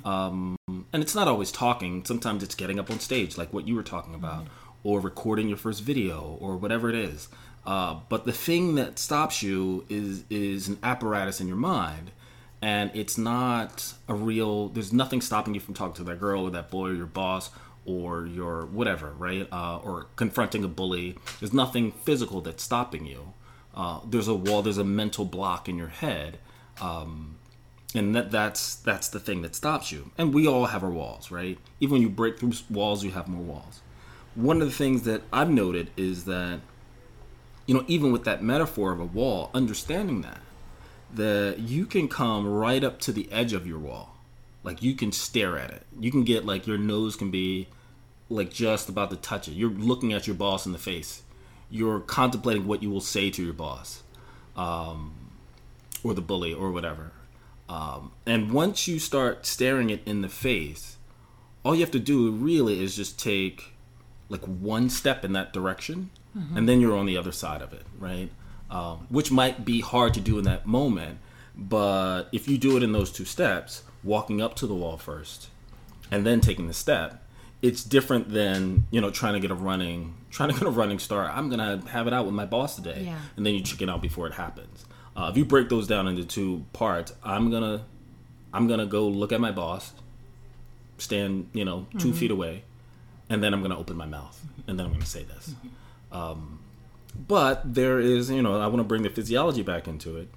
Um, 0.06 0.56
and 0.94 1.02
it's 1.02 1.16
not 1.16 1.28
always 1.28 1.52
talking. 1.52 2.06
Sometimes 2.06 2.44
it's 2.44 2.56
getting 2.56 2.80
up 2.80 2.92
on 2.92 3.00
stage 3.00 3.38
like 3.38 3.52
what 3.54 3.68
you 3.68 3.76
were 3.76 3.84
talking 3.84 4.14
about 4.14 4.46
or 4.84 5.00
recording 5.00 5.48
your 5.48 5.58
first 5.58 5.82
video 5.82 6.38
or 6.40 6.58
whatever 6.58 6.90
it 6.90 6.96
is. 6.96 7.28
Uh, 7.66 7.96
but 8.10 8.26
the 8.26 8.32
thing 8.32 8.76
that 8.76 9.00
stops 9.00 9.42
you 9.42 9.86
is 9.90 10.24
is 10.30 10.68
an 10.68 10.78
apparatus 10.84 11.42
in 11.42 11.48
your 11.48 11.58
mind 11.58 12.12
and 12.62 12.92
it's 12.94 13.18
not 13.18 13.94
a 14.08 14.14
real 14.14 14.70
there's 14.70 14.94
nothing 14.94 15.22
stopping 15.22 15.56
you 15.56 15.60
from 15.60 15.74
talking 15.74 15.96
to 15.96 16.04
that 16.04 16.20
girl 16.20 16.44
or 16.44 16.52
that 16.52 16.70
boy 16.70 16.90
or 16.90 16.94
your 16.94 17.08
boss 17.08 17.50
or 17.86 18.28
your 18.28 18.66
whatever 18.68 19.12
right? 19.18 19.48
Uh, 19.52 19.78
or 19.80 20.08
confronting 20.16 20.64
a 20.64 20.68
bully. 20.68 21.18
There's 21.40 21.54
nothing 21.54 21.92
physical 21.92 22.42
that's 22.42 22.64
stopping 22.64 23.08
you 23.08 23.34
uh, 23.76 24.00
there's 24.06 24.28
a 24.28 24.34
wall 24.34 24.62
there's 24.62 24.78
a 24.78 24.84
mental 24.84 25.26
block 25.26 25.68
in 25.68 25.78
your 25.78 25.88
head 25.88 26.38
um, 26.82 27.38
and 27.94 28.16
that 28.16 28.32
that's 28.32 28.76
that's 28.78 29.10
the 29.10 29.20
thing 29.20 29.42
that 29.42 29.56
stops 29.56 29.92
you. 29.92 30.12
And 30.18 30.34
we 30.34 30.48
all 30.48 30.66
have 30.66 30.84
our 30.84 30.90
walls 30.90 31.32
right? 31.32 31.58
Even 31.80 31.94
when 31.94 32.02
you 32.02 32.10
break 32.10 32.40
through 32.40 32.54
walls 32.70 33.04
you 33.04 33.12
have 33.12 33.28
more 33.28 33.42
walls. 33.42 33.82
One 34.36 34.62
of 34.62 34.68
the 34.68 34.74
things 34.74 35.04
that 35.04 35.22
i've 35.32 35.50
noted 35.50 35.92
is 35.96 36.26
that 36.26 36.60
you 37.66 37.74
know 37.74 37.86
even 37.88 38.12
with 38.12 38.24
that 38.26 38.44
metaphor 38.44 38.92
of 38.92 39.00
a 39.00 39.06
wall 39.06 39.50
understanding 39.54 40.22
that 40.22 40.40
that 41.14 41.60
you 41.60 41.86
can 41.86 42.08
come 42.08 42.46
right 42.46 42.84
up 42.84 43.00
to 43.00 43.12
the 43.12 43.32
edge 43.32 43.54
of 43.54 43.66
your 43.66 43.80
wall. 43.80 44.16
Like 44.64 44.82
you 44.82 44.96
can 44.96 45.12
stare 45.12 45.58
at 45.58 45.70
it. 45.70 45.84
You 46.00 46.12
can 46.12 46.24
get 46.24 46.46
like 46.46 46.68
your 46.68 46.78
nose 46.78 47.16
can 47.16 47.32
be 47.32 47.68
like 48.30 48.52
just 48.52 48.90
about 48.90 49.12
to 49.12 49.16
touch 49.16 49.48
it. 49.48 49.54
You're 49.54 49.70
looking 49.70 50.12
at 50.12 50.28
your 50.28 50.36
boss 50.36 50.66
in 50.66 50.72
the 50.72 50.78
face 50.78 51.22
you're 51.70 52.00
contemplating 52.00 52.68
what 52.68 52.82
you 52.84 52.90
will 52.90 53.02
say 53.02 53.30
to 53.32 53.44
your 53.44 53.54
boss 53.54 54.04
um, 54.56 55.14
or 56.04 56.14
the 56.14 56.22
bully 56.22 56.54
or 56.54 56.72
whatever. 56.72 57.12
Um, 57.68 58.12
and 58.26 58.52
once 58.52 58.88
you 58.88 59.00
start 59.00 59.46
staring 59.46 59.90
it 59.90 60.02
in 60.06 60.22
the 60.22 60.30
face 60.30 60.96
all 61.66 61.74
you 61.74 61.82
have 61.82 61.92
to 61.92 62.00
do 62.00 62.32
really 62.32 62.82
is 62.82 62.96
just 62.96 63.20
take 63.20 63.74
like 64.30 64.44
one 64.44 64.90
step 64.90 65.26
in 65.26 65.34
that 65.34 65.52
direction 65.52 66.12
and 66.58 66.68
then 66.68 66.82
you're 66.82 66.98
on 66.98 67.06
the 67.06 67.16
other 67.18 67.32
side 67.32 67.62
of 67.62 67.74
it 67.74 67.84
right? 67.98 68.30
Um, 68.70 69.08
which 69.10 69.32
might 69.32 69.66
be 69.66 69.82
hard 69.82 70.14
to 70.16 70.22
do 70.22 70.38
in 70.38 70.44
that 70.46 70.68
moment 70.68 71.20
but 71.58 72.26
if 72.32 72.48
you 72.48 72.58
do 72.58 72.78
it 72.78 72.84
in 72.84 72.92
those 72.92 73.12
two 73.12 73.26
steps 73.26 73.84
walking 74.04 74.42
up 74.42 74.54
to 74.58 74.68
the 74.68 74.76
wall 74.76 74.98
first 74.98 75.48
and 76.12 76.26
then 76.26 76.40
taking 76.42 76.68
the 76.68 76.74
step 76.74 77.24
it's 77.68 77.84
different 77.84 78.26
than 78.40 78.86
you 78.92 79.00
know 79.02 79.10
trying 79.10 79.34
to 79.34 79.40
get 79.40 79.52
a 79.52 79.56
running 79.70 80.00
trying 80.30 80.50
to 80.52 80.56
get 80.60 80.68
a 80.68 80.76
running 80.82 81.00
start 81.00 81.28
i'm 81.38 81.48
gonna 81.50 81.82
have 81.88 82.06
it 82.10 82.14
out 82.14 82.26
with 82.26 82.34
my 82.42 82.46
boss 82.46 82.76
today 82.76 83.02
Yeah. 83.06 83.18
and 83.38 83.46
then 83.46 83.54
you 83.56 83.62
chicken 83.62 83.90
out 83.90 84.02
before 84.02 84.28
it 84.28 84.34
happens 84.34 84.86
uh, 85.18 85.28
if 85.32 85.38
you 85.38 85.46
break 85.46 85.68
those 85.70 85.88
down 85.88 86.08
into 86.08 86.24
two 86.26 86.64
parts 86.74 87.14
i'm 87.24 87.50
gonna 87.50 87.78
i'm 88.54 88.68
gonna 88.68 88.86
go 88.86 89.08
look 89.08 89.32
at 89.32 89.42
my 89.42 89.52
boss 89.52 89.94
stand 90.98 91.50
you 91.54 91.66
know 91.66 91.88
2 92.00 92.14
feet 92.14 92.32
away 92.32 92.64
and 93.30 93.44
then 93.44 93.54
i'm 93.54 93.62
gonna 93.62 93.78
open 93.80 93.96
my 93.98 94.06
mouth 94.06 94.40
and 94.68 94.78
then 94.80 94.86
i'm 94.86 94.92
gonna 94.94 95.06
say 95.06 95.24
this 95.24 95.54
um, 96.12 96.60
but 97.28 97.62
there 97.74 98.00
is 98.00 98.30
you 98.30 98.42
know 98.42 98.60
i 98.60 98.68
want 98.68 98.78
to 98.80 98.84
bring 98.84 99.02
the 99.04 99.10
physiology 99.10 99.62
back 99.64 99.88
into 99.88 100.18
it 100.18 100.28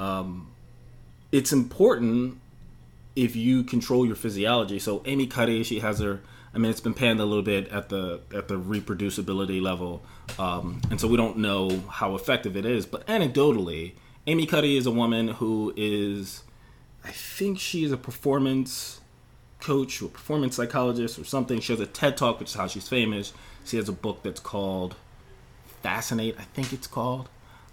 um, 0.00 0.48
it's 1.32 1.52
important 1.52 2.38
if 3.14 3.36
you 3.36 3.62
control 3.64 4.06
your 4.06 4.16
physiology. 4.16 4.78
So 4.78 5.02
Amy 5.04 5.26
Cuddy, 5.26 5.62
she 5.62 5.80
has 5.80 5.98
her. 5.98 6.20
I 6.52 6.58
mean, 6.58 6.70
it's 6.70 6.80
been 6.80 6.94
panned 6.94 7.20
a 7.20 7.24
little 7.24 7.44
bit 7.44 7.68
at 7.68 7.88
the 7.88 8.20
at 8.34 8.48
the 8.48 8.58
reproducibility 8.58 9.62
level, 9.62 10.02
um, 10.38 10.80
and 10.90 11.00
so 11.00 11.06
we 11.06 11.16
don't 11.16 11.38
know 11.38 11.80
how 11.88 12.14
effective 12.16 12.56
it 12.56 12.66
is. 12.66 12.86
But 12.86 13.06
anecdotally, 13.06 13.92
Amy 14.26 14.46
Cuddy 14.46 14.76
is 14.76 14.86
a 14.86 14.90
woman 14.90 15.28
who 15.28 15.72
is, 15.76 16.42
I 17.04 17.10
think 17.10 17.58
she 17.58 17.84
is 17.84 17.92
a 17.92 17.96
performance 17.96 19.00
coach 19.60 20.02
or 20.02 20.08
performance 20.08 20.56
psychologist 20.56 21.18
or 21.18 21.24
something. 21.24 21.60
She 21.60 21.72
has 21.72 21.80
a 21.80 21.86
TED 21.86 22.16
talk, 22.16 22.40
which 22.40 22.48
is 22.50 22.54
how 22.54 22.66
she's 22.66 22.88
famous. 22.88 23.32
She 23.64 23.76
has 23.76 23.88
a 23.88 23.92
book 23.92 24.22
that's 24.22 24.40
called 24.40 24.96
Fascinate, 25.82 26.36
I 26.38 26.44
think 26.44 26.72
it's 26.72 26.86
called. 26.86 27.28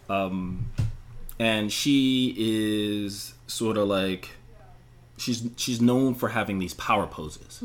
Um, 0.09 0.67
and 1.39 1.71
she 1.71 2.35
is 2.37 3.33
sort 3.47 3.77
of 3.77 3.87
like 3.87 4.29
she's 5.17 5.49
she's 5.55 5.81
known 5.81 6.13
for 6.13 6.29
having 6.29 6.59
these 6.59 6.73
power 6.73 7.07
poses. 7.07 7.61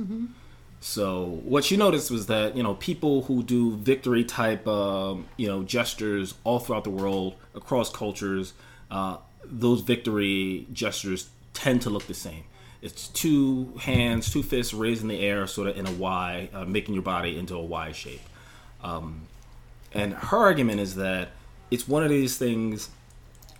So 0.83 1.41
what 1.45 1.65
she 1.65 1.77
noticed 1.77 2.11
was 2.11 2.27
that 2.27 2.57
you 2.57 2.63
know 2.63 2.75
people 2.75 3.23
who 3.23 3.45
do 3.45 3.77
victory 3.77 4.25
type 4.25 4.67
um, 4.67 5.27
you 5.37 5.47
know 5.47 5.63
gestures 5.63 6.35
all 6.43 6.59
throughout 6.59 6.83
the 6.83 6.91
world 6.91 7.37
across 7.55 7.89
cultures, 7.89 8.53
uh, 8.91 9.19
those 9.45 9.83
victory 9.83 10.67
gestures 10.73 11.31
tend 11.55 11.83
to 11.83 11.91
look 11.91 12.09
the 12.09 12.15
same. 12.15 12.43
It's 12.83 13.07
two 13.09 13.75
hands, 13.81 14.33
two 14.33 14.43
fists 14.43 14.75
raised 14.75 15.03
in 15.03 15.09
the 15.09 15.21
air, 15.21 15.47
sort 15.47 15.69
of 15.69 15.77
in 15.77 15.87
a 15.87 15.93
Y, 15.93 16.49
uh, 16.53 16.65
making 16.65 16.95
your 16.95 17.05
body 17.05 17.39
into 17.39 17.55
a 17.55 17.63
Y 17.63 17.93
shape. 17.93 18.23
Um, 18.83 19.29
and 19.93 20.15
her 20.15 20.39
argument 20.39 20.81
is 20.81 20.97
that 20.97 21.29
it's 21.71 21.87
one 21.87 22.03
of 22.03 22.11
these 22.11 22.37
things 22.37 22.91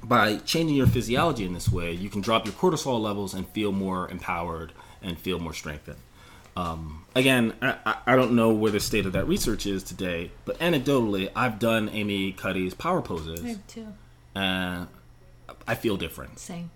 by 0.03 0.39
changing 0.39 0.75
your 0.75 0.89
physiology 0.89 1.47
in 1.47 1.53
this 1.53 1.69
way, 1.69 1.93
you 1.93 2.11
can 2.11 2.21
drop 2.21 2.47
your 2.47 2.55
cortisol 2.55 3.01
levels 3.01 3.33
and 3.33 3.49
feel 3.51 3.71
more 3.71 4.11
empowered 4.11 4.73
and 5.01 5.17
feel 5.17 5.39
more 5.39 5.55
strengthened. 5.55 5.99
Um, 6.57 7.05
again, 7.15 7.55
I, 7.63 7.77
I- 7.87 7.97
I 8.09 8.17
don't 8.17 8.33
know 8.33 8.51
where 8.51 8.71
the 8.71 8.81
state 8.81 9.07
of 9.07 9.13
that 9.13 9.27
research 9.29 9.65
is 9.67 9.83
today, 9.83 10.31
but 10.45 10.59
anecdotally, 10.59 11.31
I've 11.35 11.59
done 11.59 11.89
Amy 11.91 12.33
Cuddy's 12.33 12.75
power 12.75 12.99
I 12.99 13.03
poses, 13.03 13.43
have 13.43 13.67
too. 13.67 13.87
and 14.35 14.89
I 15.67 15.75
feel 15.77 15.97
different. 15.97 16.39
Same. 16.39 16.71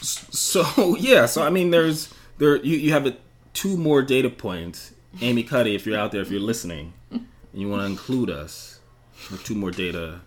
So 0.00 0.96
yeah, 0.98 1.26
so 1.26 1.42
I 1.42 1.50
mean, 1.50 1.70
there's 1.70 2.12
there 2.38 2.56
you, 2.56 2.76
you 2.76 2.92
have 2.92 3.06
a, 3.06 3.16
two 3.52 3.76
more 3.76 4.02
data 4.02 4.30
points. 4.30 4.92
Amy 5.20 5.44
Cuddy, 5.44 5.74
if 5.76 5.86
you're 5.86 5.98
out 5.98 6.10
there, 6.12 6.20
if 6.22 6.30
you're 6.30 6.40
listening, 6.40 6.92
and 7.10 7.26
you 7.52 7.68
want 7.68 7.82
to 7.82 7.86
include 7.86 8.30
us 8.30 8.80
with 9.30 9.44
two 9.44 9.54
more 9.54 9.70
data, 9.70 10.20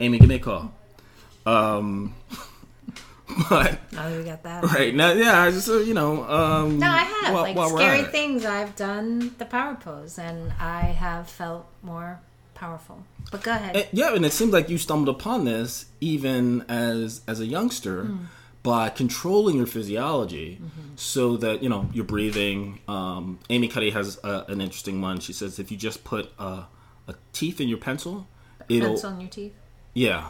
Amy, 0.00 0.18
give 0.18 0.28
me 0.28 0.36
a 0.36 0.38
call. 0.38 0.72
Um, 1.44 2.14
but 3.48 3.78
Now 3.92 4.08
that 4.08 4.18
we 4.18 4.24
got 4.24 4.42
that. 4.42 4.64
right 4.64 4.94
now, 4.94 5.12
yeah, 5.12 5.42
I 5.42 5.50
just 5.50 5.68
uh, 5.68 5.78
you 5.78 5.94
know, 5.94 6.24
um, 6.24 6.78
No, 6.78 6.88
I 6.88 6.98
have 7.04 7.34
while- 7.34 7.42
like 7.42 7.56
while 7.56 7.70
scary 7.76 8.02
things. 8.04 8.44
I've 8.44 8.76
done 8.76 9.34
the 9.38 9.46
power 9.46 9.74
pose, 9.76 10.18
and 10.18 10.52
I 10.60 10.80
have 10.80 11.28
felt 11.28 11.66
more 11.82 12.20
powerful. 12.54 13.04
But 13.30 13.42
go 13.42 13.52
ahead. 13.52 13.76
And- 13.76 13.86
yeah, 13.92 14.14
and 14.14 14.24
it 14.26 14.32
seems 14.32 14.52
like 14.52 14.68
you 14.68 14.76
stumbled 14.78 15.08
upon 15.14 15.44
this 15.44 15.86
even 16.00 16.64
as 16.68 17.22
as 17.26 17.40
a 17.40 17.46
youngster 17.46 18.04
Hmm. 18.04 18.16
by 18.62 18.90
controlling 18.90 19.56
your 19.56 19.66
physiology, 19.66 20.58
Mm-hmm. 20.60 20.96
so 20.96 21.36
that 21.38 21.62
you 21.62 21.68
know 21.70 21.88
you're 21.94 22.04
breathing. 22.04 22.80
Um, 22.86 23.38
Amy 23.48 23.68
Cuddy 23.68 23.90
has 23.90 24.18
uh, 24.22 24.44
an 24.48 24.60
interesting 24.60 25.00
one. 25.00 25.18
She 25.20 25.32
says 25.32 25.58
if 25.58 25.70
you 25.70 25.76
just 25.78 26.04
put 26.04 26.30
a, 26.38 26.64
a 27.08 27.14
teeth 27.32 27.58
in 27.60 27.68
your 27.68 27.78
pencil 27.78 28.26
it'll 28.68 28.90
Pencil 28.90 29.10
in 29.12 29.20
your 29.20 29.30
teeth, 29.30 29.52
yeah 29.94 30.28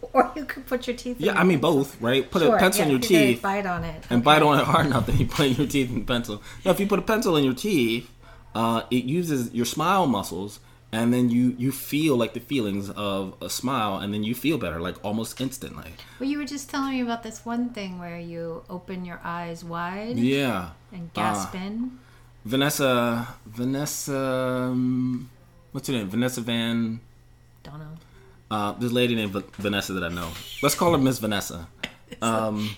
or 0.12 0.30
you 0.36 0.44
could 0.44 0.66
put 0.66 0.86
your 0.86 0.96
teeth. 0.96 1.18
in 1.20 1.26
yeah. 1.26 1.38
I 1.38 1.44
mean 1.44 1.58
both, 1.60 2.00
right? 2.00 2.28
Put 2.30 2.42
Sure, 2.42 2.56
a 2.56 2.58
pencil 2.58 2.80
yeah, 2.80 2.84
in 2.86 2.90
your 2.90 3.00
you're 3.00 3.08
teeth 3.32 3.42
bite 3.42 3.66
on 3.66 3.84
it, 3.84 4.04
and 4.10 4.18
Okay. 4.20 4.24
bite 4.24 4.42
on 4.42 4.58
it 4.58 4.64
hard 4.64 4.86
enough 4.86 5.06
that 5.06 5.16
you 5.16 5.26
put 5.26 5.48
your 5.48 5.66
teeth 5.66 5.88
in 5.90 6.00
the 6.00 6.04
pencil. 6.04 6.42
Now, 6.64 6.70
if 6.72 6.80
you 6.80 6.86
put 6.86 6.98
a 6.98 7.02
pencil 7.02 7.36
in 7.36 7.44
your 7.44 7.54
teeth, 7.54 8.10
uh, 8.54 8.82
it 8.90 9.04
uses 9.04 9.52
your 9.54 9.66
smile 9.66 10.06
muscles, 10.06 10.58
and 10.92 11.12
then 11.14 11.30
you 11.30 11.54
you 11.58 11.70
feel 11.70 12.16
like 12.16 12.32
the 12.34 12.40
feelings 12.40 12.90
of 12.90 13.34
a 13.40 13.48
smile, 13.50 13.96
and 13.98 14.12
then 14.14 14.24
you 14.24 14.34
feel 14.34 14.58
better, 14.58 14.80
like 14.80 14.96
almost 15.04 15.40
instantly. 15.40 15.92
Well, 16.18 16.28
you 16.28 16.38
were 16.38 16.44
just 16.46 16.68
telling 16.70 16.92
me 16.92 17.00
about 17.02 17.22
this 17.22 17.44
one 17.44 17.70
thing 17.70 17.98
where 17.98 18.18
you 18.18 18.62
open 18.68 19.04
your 19.04 19.20
eyes 19.22 19.62
wide 19.64 20.16
Yeah. 20.16 20.70
and 20.92 21.12
gasp 21.14 21.54
Uh, 21.54 21.58
in. 21.58 21.98
Vanessa, 22.44 23.28
Vanessa, 23.46 24.16
um, 24.16 25.30
what's 25.72 25.86
her 25.88 25.94
name? 25.94 26.08
Vanessa 26.08 26.40
Van. 26.40 26.98
Don't 27.62 27.78
know. 27.78 27.96
Uh, 28.50 28.72
this 28.72 28.90
lady 28.92 29.14
named 29.14 29.32
Va- 29.32 29.44
Vanessa 29.58 29.92
that 29.92 30.02
I 30.02 30.08
know. 30.08 30.28
Let's 30.62 30.74
call 30.74 30.92
her 30.92 30.98
Miss 30.98 31.18
Vanessa. 31.18 31.68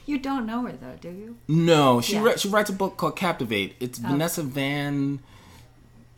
You 0.07 0.19
don't 0.19 0.47
know 0.47 0.63
her 0.67 0.73
though, 0.73 0.97
do 1.01 1.09
you? 1.09 1.37
No, 1.49 2.01
she 2.01 2.15
Yeah. 2.15 2.21
wri- 2.23 2.39
she 2.39 2.49
writes 2.49 2.69
a 2.71 2.75
book 2.75 2.97
called 2.99 3.17
Captivate. 3.17 3.75
It's 3.81 3.99
Vanessa 3.99 4.43
Van 4.43 5.21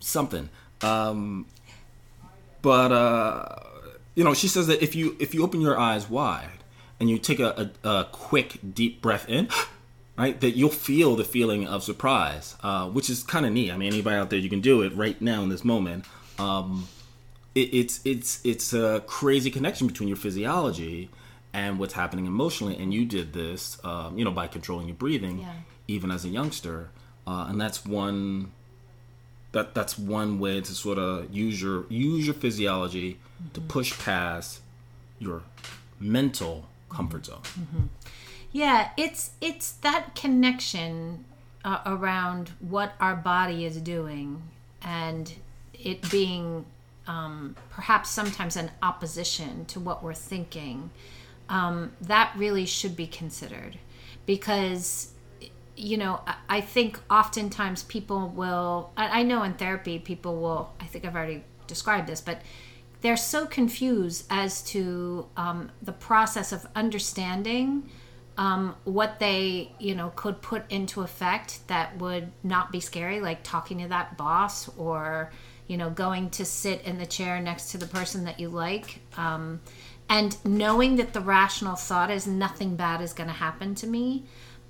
something. 0.00 0.48
Um, 0.82 1.46
but 2.62 2.92
uh, 2.92 3.56
you 4.14 4.24
know, 4.24 4.34
she 4.34 4.48
says 4.48 4.66
that 4.66 4.82
if 4.82 4.94
you 4.94 5.16
if 5.20 5.34
you 5.34 5.44
open 5.44 5.60
your 5.60 5.78
eyes 5.78 6.10
wide 6.10 6.48
and 7.00 7.08
you 7.08 7.18
take 7.18 7.40
a, 7.40 7.70
a, 7.84 7.88
a 7.88 8.04
quick 8.10 8.58
deep 8.74 9.00
breath 9.00 9.28
in, 9.28 9.48
right, 10.18 10.40
that 10.40 10.56
you'll 10.56 10.68
feel 10.70 11.16
the 11.16 11.24
feeling 11.24 11.66
of 11.66 11.82
surprise, 11.84 12.56
uh, 12.62 12.88
which 12.88 13.08
is 13.08 13.22
kind 13.22 13.46
of 13.46 13.52
neat. 13.52 13.70
I 13.70 13.76
mean, 13.76 13.92
anybody 13.92 14.16
out 14.16 14.30
there, 14.30 14.38
you 14.38 14.50
can 14.50 14.60
do 14.60 14.82
it 14.82 14.94
right 14.96 15.20
now 15.22 15.42
in 15.42 15.48
this 15.48 15.64
moment. 15.64 16.04
Um, 16.38 16.88
it, 17.54 17.72
it's 17.74 18.00
it's 18.04 18.40
it's 18.44 18.72
a 18.72 19.02
crazy 19.06 19.50
connection 19.50 19.86
between 19.86 20.08
your 20.08 20.16
physiology 20.16 21.10
and 21.52 21.78
what's 21.78 21.94
happening 21.94 22.26
emotionally. 22.26 22.76
And 22.76 22.92
you 22.92 23.04
did 23.04 23.32
this, 23.32 23.78
um, 23.84 24.18
you 24.18 24.24
know, 24.24 24.30
by 24.32 24.46
controlling 24.48 24.88
your 24.88 24.96
breathing, 24.96 25.40
Yeah. 25.40 25.52
even 25.86 26.10
as 26.10 26.24
a 26.24 26.28
youngster. 26.28 26.90
Uh, 27.26 27.46
and 27.48 27.60
that's 27.60 27.86
one 27.86 28.50
that 29.52 29.74
that's 29.74 29.96
one 29.98 30.38
way 30.40 30.60
to 30.60 30.72
sort 30.74 30.98
of 30.98 31.32
use 31.32 31.62
your 31.62 31.86
use 31.88 32.26
your 32.26 32.34
physiology 32.34 33.18
to 33.52 33.60
push 33.60 33.96
past 33.98 34.60
your 35.20 35.42
mental 36.00 36.66
comfort 36.88 37.26
zone. 37.26 37.42
Yeah, 38.52 38.90
it's 38.96 39.30
it's 39.40 39.72
that 39.72 40.14
connection 40.14 41.24
uh, 41.64 41.78
around 41.86 42.50
what 42.60 42.92
our 43.00 43.16
body 43.16 43.64
is 43.64 43.80
doing 43.80 44.42
and 44.82 45.32
it 45.72 46.10
being 46.10 46.64
um, 47.06 47.56
perhaps 47.70 48.10
sometimes 48.10 48.56
an 48.56 48.70
opposition 48.82 49.64
to 49.66 49.80
what 49.80 50.02
we're 50.02 50.14
thinking. 50.14 50.90
Um, 51.48 51.92
that 52.00 52.32
really 52.36 52.64
should 52.64 52.96
be 52.96 53.06
considered 53.06 53.78
because 54.26 55.12
you 55.76 55.96
know 55.96 56.20
I- 56.48 56.60
think 56.60 57.00
oftentimes 57.10 57.82
people 57.82 58.28
will 58.28 58.90
I 58.96 59.22
know 59.24 59.42
in 59.42 59.54
therapy 59.54 59.98
people 59.98 60.40
will 60.40 60.72
I 60.80 60.84
think 60.84 61.04
I've 61.04 61.14
already 61.14 61.44
described 61.66 62.06
this 62.06 62.20
but 62.20 62.40
they're 63.00 63.16
so 63.16 63.44
confused 63.44 64.24
as 64.30 64.62
to 64.62 65.26
um, 65.36 65.70
the 65.82 65.92
process 65.92 66.52
of 66.52 66.66
understanding 66.74 67.90
um, 68.38 68.76
what 68.84 69.18
they 69.18 69.72
you 69.78 69.94
know 69.94 70.12
could 70.16 70.40
put 70.40 70.70
into 70.70 71.02
effect 71.02 71.66
that 71.68 71.98
would 71.98 72.32
not 72.42 72.72
be 72.72 72.80
scary 72.80 73.20
like 73.20 73.42
talking 73.42 73.80
to 73.80 73.88
that 73.88 74.16
boss 74.16 74.70
or 74.78 75.30
you 75.66 75.76
know 75.76 75.90
going 75.90 76.30
to 76.30 76.44
sit 76.44 76.82
in 76.82 76.98
the 76.98 77.06
chair 77.06 77.40
next 77.40 77.70
to 77.70 77.78
the 77.78 77.86
person 77.86 78.24
that 78.24 78.38
you 78.40 78.48
like 78.48 79.00
um, 79.16 79.60
and 80.08 80.36
knowing 80.44 80.96
that 80.96 81.12
the 81.12 81.20
rational 81.20 81.76
thought 81.76 82.10
is 82.10 82.26
nothing 82.26 82.76
bad 82.76 83.00
is 83.00 83.12
going 83.12 83.28
to 83.28 83.34
happen 83.34 83.74
to 83.74 83.86
me 83.86 84.24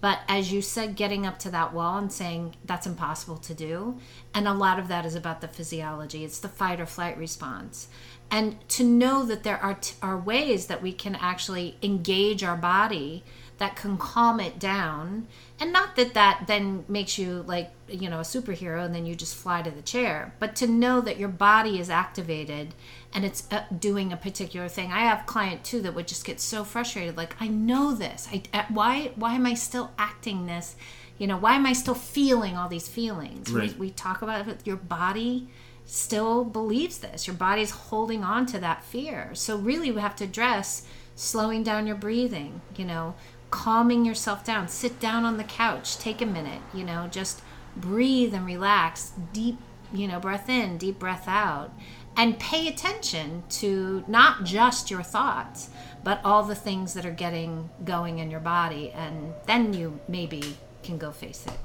but 0.05 0.19
as 0.29 0.53
you 0.53 0.61
said, 0.61 0.97
getting 0.97 1.25
up 1.25 1.39
to 1.39 1.51
that 1.53 1.73
wall 1.73 1.97
and 1.97 2.13
saying 2.13 2.57
that's 2.67 2.87
impossible 2.87 3.39
to 3.39 3.55
do. 3.55 3.99
And 4.35 4.47
a 4.47 4.53
lot 4.53 4.79
of 4.79 4.89
that 4.89 5.07
is 5.07 5.15
about 5.15 5.41
the 5.41 5.49
physiology, 5.49 6.25
it's 6.25 6.41
the 6.41 6.49
fight 6.51 6.79
or 6.79 6.85
flight 6.85 7.17
response. 7.17 7.89
And 8.31 8.57
to 8.69 8.85
know 8.85 9.25
that 9.25 9.45
there 9.45 9.57
are, 9.57 9.73
t- 9.73 9.95
are 10.03 10.19
ways 10.19 10.67
that 10.67 10.83
we 10.83 10.93
can 10.93 11.15
actually 11.15 11.79
engage 11.83 12.45
our 12.45 12.55
body 12.55 13.25
that 13.59 13.77
can 13.77 13.97
calm 13.97 14.41
it 14.41 14.59
down. 14.59 15.27
And 15.61 15.73
not 15.73 15.95
that 15.97 16.15
that 16.15 16.45
then 16.47 16.85
makes 16.89 17.19
you 17.19 17.45
like, 17.47 17.71
you 17.89 18.11
know, 18.11 18.19
a 18.19 18.25
superhero 18.25 18.85
and 18.85 18.95
then 18.95 19.07
you 19.07 19.15
just 19.15 19.37
fly 19.37 19.63
to 19.63 19.71
the 19.71 19.83
chair, 19.83 20.35
but 20.41 20.57
to 20.57 20.67
know 20.67 21.01
that 21.01 21.19
your 21.19 21.29
body 21.29 21.79
is 21.79 21.89
activated 21.89 22.75
and 23.13 23.25
it's 23.25 23.47
uh, 23.53 23.63
doing 23.79 24.13
a 24.13 24.17
particular 24.17 24.69
thing. 24.69 24.91
I 24.91 25.01
have 25.01 25.27
client 25.27 25.63
too 25.63 25.81
that 25.83 25.95
would 25.95 26.09
just 26.09 26.25
get 26.25 26.41
so 26.41 26.65
frustrated 26.65 27.17
like 27.17 27.37
I 27.41 27.49
know 27.49 27.95
this. 27.95 28.29
I 28.33 28.43
uh, 28.53 28.65
why 28.69 29.13
why 29.15 29.35
am 29.35 29.47
I 29.47 29.55
still 29.55 29.93
acting 29.99 30.47
this? 30.47 30.75
You 31.19 31.29
know, 31.29 31.37
why 31.37 31.55
am 31.55 31.65
I 31.65 31.75
still 31.75 31.95
feeling 31.95 32.57
all 32.57 32.69
these 32.69 32.89
feelings? 32.89 33.53
Right. 33.53 33.73
We, 33.79 33.87
we 33.87 33.91
talk 33.91 34.23
about 34.23 34.49
it 34.49 34.67
your 34.67 34.77
body 34.77 35.49
still 35.87 36.45
believes 36.45 36.99
this. 36.99 37.27
Your 37.27 37.37
body's 37.37 37.71
holding 37.71 38.25
on 38.25 38.47
to 38.47 38.59
that 38.59 38.85
fear. 38.85 39.31
So 39.35 39.57
really 39.57 39.91
we 39.91 40.01
have 40.01 40.17
to 40.17 40.25
address 40.25 40.87
slowing 41.17 41.63
down 41.63 41.87
your 41.87 41.97
breathing, 41.97 42.61
you 42.77 42.85
know, 42.85 43.15
calming 43.51 44.05
yourself 44.05 44.45
down. 44.45 44.69
Sit 44.69 45.01
down 45.01 45.25
on 45.25 45.37
the 45.37 45.45
couch, 45.45 45.99
take 45.99 46.21
a 46.21 46.27
minute, 46.27 46.63
you 46.73 46.85
know, 46.85 47.09
just 47.11 47.43
breathe 47.77 48.35
and 48.35 48.47
relax. 48.47 49.13
Deep, 49.33 49.59
you 49.93 50.09
know, 50.09 50.21
breath 50.21 50.49
in, 50.49 50.79
deep 50.79 50.99
breath 50.99 51.29
out. 51.29 51.73
And 52.17 52.39
pay 52.39 52.69
attention 52.69 53.43
to 53.51 54.05
not 54.07 54.45
just 54.45 54.91
your 54.91 55.03
thoughts, 55.03 55.71
but 56.05 56.21
all 56.25 56.45
the 56.45 56.55
things 56.55 56.95
that 56.95 57.05
are 57.05 57.11
getting 57.11 57.71
going 57.85 58.19
in 58.21 58.31
your 58.31 58.41
body. 58.41 58.91
And 58.93 59.35
then 59.47 59.73
you 59.73 59.99
maybe 60.07 60.57
can 60.83 60.99
go 60.99 61.11
face 61.11 61.45
it. 61.47 61.59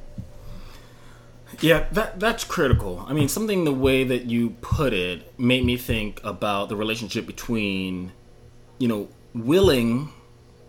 Yeah, 1.61 1.87
that 1.91 2.19
that's 2.19 2.43
critical. 2.43 3.05
I 3.07 3.13
mean, 3.13 3.27
something 3.27 3.63
the 3.63 3.73
way 3.73 4.03
that 4.03 4.25
you 4.25 4.51
put 4.61 4.93
it 4.93 5.37
made 5.39 5.65
me 5.65 5.77
think 5.77 6.21
about 6.23 6.69
the 6.69 6.75
relationship 6.75 7.25
between, 7.25 8.11
you 8.77 8.87
know, 8.87 9.09
willing, 9.33 10.11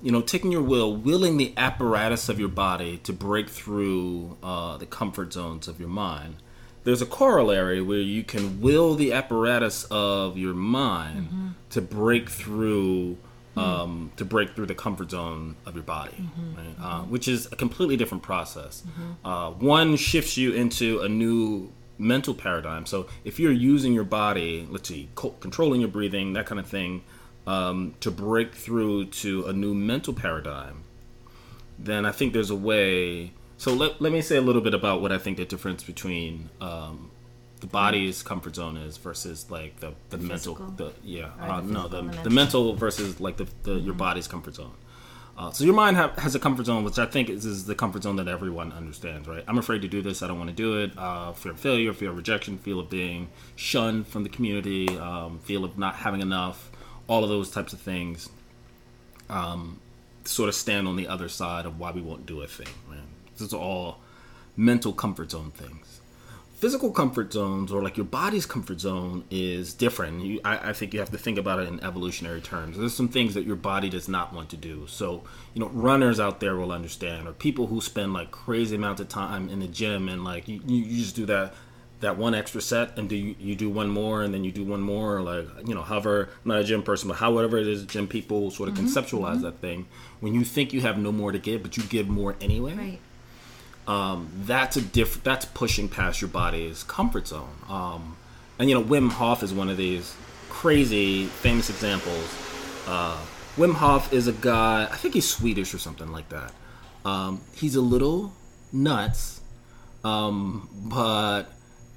you 0.03 0.11
know, 0.11 0.21
taking 0.23 0.51
your 0.53 0.63
will, 0.63 0.95
willing 0.95 1.37
the 1.37 1.53
apparatus 1.57 2.29
of 2.29 2.39
your 2.39 2.49
body 2.49 2.99
to 2.99 3.13
break 3.13 3.49
through 3.49 4.37
uh, 4.43 4.77
the 4.77 4.87
comfort 4.87 5.33
zones 5.33 5.69
of 5.69 5.79
your 5.81 5.89
mind. 5.89 6.37
There's 6.85 7.03
a 7.03 7.07
corollary 7.07 7.83
where 7.83 7.99
you 7.99 8.23
can 8.25 8.61
will 8.61 8.95
the 8.95 9.13
apparatus 9.13 9.85
of 9.91 10.39
your 10.39 10.55
mind 10.55 11.55
to 11.71 11.81
break 11.83 12.29
through. 12.31 13.19
Um, 13.57 14.13
to 14.17 14.25
break 14.25 14.55
through 14.55 14.67
the 14.67 14.77
comfort 14.77 15.11
zone 15.11 15.57
of 15.67 15.75
your 15.75 15.83
body, 15.83 16.31
right? 16.57 16.75
uh, 16.81 17.01
which 17.03 17.27
is 17.29 17.47
a 17.53 17.57
completely 17.57 17.97
different 17.97 18.23
process. 18.23 18.83
Uh, 19.25 19.51
one 19.51 19.97
shifts 19.97 20.37
you 20.39 20.53
into 20.55 21.01
a 21.01 21.09
new 21.09 21.71
mental 21.99 22.33
paradigm. 22.33 22.87
So 22.87 23.09
if 23.25 23.39
you're 23.41 23.53
using 23.53 23.93
your 23.93 24.05
body, 24.05 24.67
let's 24.71 24.89
see, 24.89 25.11
co- 25.17 25.35
controlling 25.41 25.81
your 25.81 25.91
breathing, 25.91 26.33
that 26.35 26.47
kind 26.47 26.59
of 26.61 26.69
thing, 26.69 27.03
um, 27.47 27.95
to 28.01 28.11
break 28.11 28.55
through 28.55 29.07
to 29.07 29.47
a 29.47 29.53
new 29.53 29.75
mental 29.75 30.13
paradigm, 30.15 30.85
then 31.79 32.05
I 32.05 32.13
think 32.13 32.33
there's 32.33 32.51
a 32.51 32.57
way. 32.57 33.33
So 33.57 33.73
let, 33.73 34.01
let 34.01 34.13
me 34.13 34.23
say 34.23 34.37
a 34.37 34.41
little 34.41 34.63
bit 34.63 34.75
about 34.75 35.03
what 35.03 35.13
I 35.13 35.19
think 35.19 35.37
the 35.37 35.45
difference 35.45 35.83
between 35.83 36.51
um, 36.61 37.11
the 37.61 37.67
body's 37.67 38.23
comfort 38.23 38.57
zone 38.57 38.77
is 38.77 38.97
versus 38.97 39.51
like 39.51 39.81
the, 39.81 39.93
the, 40.09 40.19
mental 40.19 40.55
physical? 40.55 40.71
the 40.77 40.93
yeah 41.03 41.31
uh, 41.41 41.61
the 41.61 41.67
no 41.67 41.83
the, 41.89 41.89
the 41.89 42.03
the 42.03 42.03
mental? 42.03 42.33
mental 42.33 42.75
versus 42.75 43.21
like 43.21 43.37
the, 43.37 43.47
the 43.63 43.75
your 43.75 43.95
body's 43.95 44.27
comfort 44.27 44.55
zone. 44.55 44.73
Uh, 45.41 45.51
so 45.51 45.65
your 45.65 45.73
mind 45.73 45.97
ha- 45.97 46.13
has 46.19 46.35
a 46.35 46.39
comfort 46.39 46.67
zone, 46.67 46.85
which 46.85 46.99
I 46.99 47.07
think 47.07 47.31
is, 47.31 47.47
is 47.47 47.65
the 47.65 47.75
comfort 47.75 48.03
zone 48.03 48.17
that 48.17 48.29
everyone 48.29 48.73
understands, 48.73 49.27
right? 49.27 49.43
I'm 49.49 49.57
afraid 49.57 49.81
to 49.81 49.89
do 49.89 50.03
this. 50.03 50.23
I 50.23 50.27
don't 50.27 50.37
want 50.37 50.51
to 50.51 50.57
do 50.57 50.83
it. 50.83 50.93
Uh, 50.99 51.33
fear 51.33 51.53
of 51.53 51.61
failure, 51.61 51.95
fear 51.95 52.11
of 52.11 52.17
rejection, 52.17 52.59
fear 52.59 52.77
of 52.77 52.91
being 52.91 53.31
shunned 53.57 54.07
from 54.07 54.23
the 54.23 54.29
community, 54.29 54.99
um, 54.99 55.39
feel 55.39 55.65
of 55.65 55.79
not 55.79 55.95
having 55.95 56.21
enough, 56.21 56.70
all 57.11 57.25
of 57.25 57.29
those 57.29 57.51
types 57.51 57.73
of 57.73 57.81
things. 57.81 58.31
Um, 59.29 59.81
sort 60.25 60.49
of 60.49 60.55
stand 60.55 60.87
on 60.87 60.97
the 60.97 61.09
other 61.09 61.29
side 61.29 61.67
of 61.67 61.79
why 61.79 61.91
we 61.91 62.01
won't 62.01 62.25
do 62.25 62.41
a 62.41 62.47
thing. 62.47 62.69
These 63.37 63.53
are 63.53 63.61
all 63.61 63.99
mental 64.57 64.93
comfort 64.93 65.33
zone 65.33 65.51
things. 65.51 66.01
Physical 66.55 66.91
comfort 66.93 67.33
zones, 67.33 67.73
or 67.73 67.83
like 67.83 67.97
your 67.97 68.05
body's 68.05 68.45
comfort 68.45 68.81
zone, 68.81 69.25
is 69.31 69.73
different. 69.73 70.23
You, 70.23 70.41
I, 70.45 70.71
I 70.71 70.73
think 70.75 70.93
you 70.93 71.01
have 71.01 71.11
to 71.11 71.19
think 71.19 71.39
about 71.39 71.59
it 71.59 71.69
in 71.69 71.83
evolutionary 71.83 72.43
terms. 72.43 72.77
There's 72.77 72.95
some 72.95 73.09
things 73.09 73.33
that 73.35 73.47
your 73.47 73.57
body 73.57 73.89
does 73.89 74.09
not 74.09 74.35
want 74.35 74.51
to 74.51 74.59
do. 74.59 74.87
So, 74.87 75.23
you 75.55 75.61
know, 75.61 75.69
runners 75.69 76.21
out 76.21 76.41
there 76.41 76.57
will 76.57 76.71
understand, 76.71 77.27
or 77.27 77.33
people 77.33 77.69
who 77.69 77.81
spend 77.81 78.13
like 78.13 78.31
crazy 78.31 78.77
amounts 78.77 79.01
of 79.01 79.09
time 79.09 79.49
in 79.49 79.61
the 79.61 79.69
gym 79.69 80.09
and 80.09 80.23
like 80.23 80.47
you 80.49 80.61
you 80.67 80.99
just 80.99 81.17
do 81.17 81.25
that 81.27 81.55
that 82.01 82.17
one 82.17 82.35
extra 82.35 82.61
set 82.61 82.99
and 82.99 83.09
do 83.09 83.17
you, 83.17 83.35
you 83.39 83.55
do 83.55 83.69
one 83.69 83.89
more 83.89 84.23
and 84.23 84.33
then 84.33 84.43
you 84.43 84.51
do 84.51 84.65
one 84.65 84.81
more 84.81 85.17
or 85.17 85.23
like 85.23 85.47
you 85.67 85.75
know 85.75 85.83
however 85.83 86.29
I'm 86.45 86.49
not 86.49 86.61
a 86.61 86.65
gym 86.65 86.83
person 86.83 87.09
but 87.09 87.19
however 87.19 87.59
it 87.59 87.69
is 87.69 87.85
gym 87.85 88.09
people 88.09 88.51
sort 88.51 88.69
of 88.69 88.75
conceptualize 88.75 89.43
that 89.43 89.59
thing 89.61 89.87
when 90.21 90.35
you 90.35 90.45
think 90.45 90.73
you 90.73 90.81
have 90.81 90.99
no 90.99 91.13
more 91.13 91.31
to 91.33 91.39
give 91.39 91.63
but 91.63 91.77
you 91.77 91.83
give 91.85 92.09
more 92.09 92.37
anyway 92.41 92.75
Right. 93.87 94.19
that's 94.45 94.77
a 94.77 94.83
diff 94.83 95.23
that's 95.23 95.45
pushing 95.45 95.89
past 95.89 96.21
your 96.21 96.29
body's 96.31 96.83
comfort 96.85 97.27
zone 97.29 97.57
um, 97.69 98.17
and 98.59 98.69
you 98.71 98.75
know 98.75 98.83
Wim 98.83 99.11
Hof 99.11 99.43
is 99.43 99.53
one 99.53 99.69
of 99.69 99.77
these 99.77 100.15
crazy 100.49 101.25
famous 101.27 101.71
examples. 101.71 102.29
Uh, 102.87 103.17
Wim 103.57 103.75
Hof 103.75 104.13
is 104.13 104.27
a 104.27 104.33
guy. 104.33 104.85
I 104.91 104.97
think 104.97 105.15
he's 105.15 105.29
Swedish 105.29 105.73
or 105.73 105.79
something 105.79 106.13
like 106.13 106.29
that. 106.29 106.53
Um, 107.05 107.41
he's 107.55 107.77
a 107.77 107.81
little 107.81 108.33
nuts, 108.73 109.41
um, 110.05 110.69
but 110.73 111.45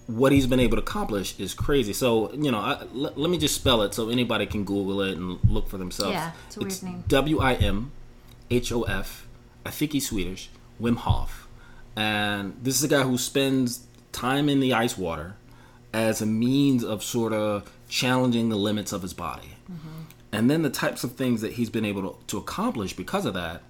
what 0.07 0.31
he's 0.31 0.47
been 0.47 0.59
able 0.59 0.77
to 0.77 0.83
accomplish 0.83 1.39
is 1.39 1.53
crazy. 1.53 1.93
So 1.93 2.31
you 2.33 2.51
know, 2.51 2.59
I, 2.59 2.81
l- 2.93 3.13
let 3.15 3.29
me 3.29 3.37
just 3.37 3.55
spell 3.55 3.81
it 3.83 3.93
so 3.93 4.09
anybody 4.09 4.45
can 4.45 4.63
Google 4.63 5.01
it 5.01 5.17
and 5.17 5.39
look 5.49 5.67
for 5.67 5.77
themselves. 5.77 6.13
Yeah, 6.13 6.31
it's 6.47 6.57
a 6.57 6.59
weird 6.59 6.83
name. 6.83 7.03
W 7.07 7.39
I 7.39 7.53
M 7.53 7.91
H 8.49 8.71
O 8.71 8.83
F. 8.83 9.27
I 9.65 9.71
think 9.71 9.93
he's 9.93 10.09
Swedish. 10.09 10.49
Wim 10.81 10.97
Hof, 10.97 11.47
and 11.95 12.57
this 12.61 12.75
is 12.75 12.83
a 12.83 12.87
guy 12.87 13.03
who 13.03 13.17
spends 13.17 13.85
time 14.11 14.49
in 14.49 14.59
the 14.59 14.73
ice 14.73 14.97
water 14.97 15.35
as 15.93 16.21
a 16.21 16.25
means 16.25 16.83
of 16.83 17.03
sort 17.03 17.31
of 17.31 17.71
challenging 17.87 18.49
the 18.49 18.55
limits 18.55 18.91
of 18.91 19.03
his 19.03 19.13
body. 19.13 19.49
Mm-hmm. 19.71 19.87
And 20.31 20.49
then 20.49 20.63
the 20.63 20.71
types 20.71 21.03
of 21.03 21.13
things 21.13 21.41
that 21.41 21.53
he's 21.53 21.69
been 21.69 21.85
able 21.85 22.01
to, 22.01 22.17
to 22.25 22.37
accomplish 22.39 22.93
because 22.93 23.27
of 23.27 23.35
that 23.35 23.61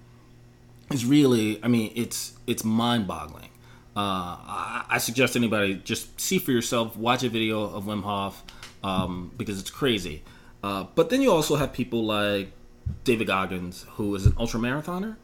is 0.90 1.04
really, 1.04 1.62
I 1.62 1.68
mean, 1.68 1.92
it's 1.94 2.32
it's 2.46 2.64
mind-boggling. 2.64 3.50
Uh, 3.96 4.82
I, 4.88 4.98
suggest 4.98 5.36
anybody 5.36 5.74
just 5.76 6.20
see 6.20 6.38
for 6.40 6.50
yourself, 6.50 6.96
watch 6.96 7.22
a 7.22 7.28
video 7.28 7.62
of 7.62 7.84
Wim 7.84 8.02
Hof 8.02 8.42
um, 8.82 9.30
because 9.36 9.60
it's 9.60 9.70
crazy. 9.70 10.24
Uh, 10.64 10.86
but 10.96 11.10
then 11.10 11.22
you 11.22 11.30
also 11.30 11.54
have 11.54 11.72
people 11.72 12.04
like 12.04 12.50
David 13.04 13.28
Goggins, 13.28 13.86
who 13.92 14.12
is 14.16 14.26
an 14.26 14.34
ultra 14.36 14.58
marathoner. 14.58 15.16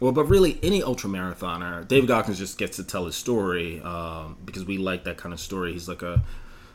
Well, 0.00 0.12
but 0.12 0.24
really, 0.24 0.58
any 0.62 0.82
ultra 0.82 1.08
marathoner, 1.08 1.86
David 1.86 2.08
Goggins 2.08 2.38
just 2.38 2.58
gets 2.58 2.76
to 2.76 2.84
tell 2.84 3.06
his 3.06 3.14
story 3.14 3.80
um, 3.82 4.36
because 4.44 4.64
we 4.64 4.78
like 4.78 5.04
that 5.04 5.16
kind 5.16 5.32
of 5.32 5.38
story. 5.38 5.72
He's 5.72 5.88
like 5.88 6.02
a 6.02 6.22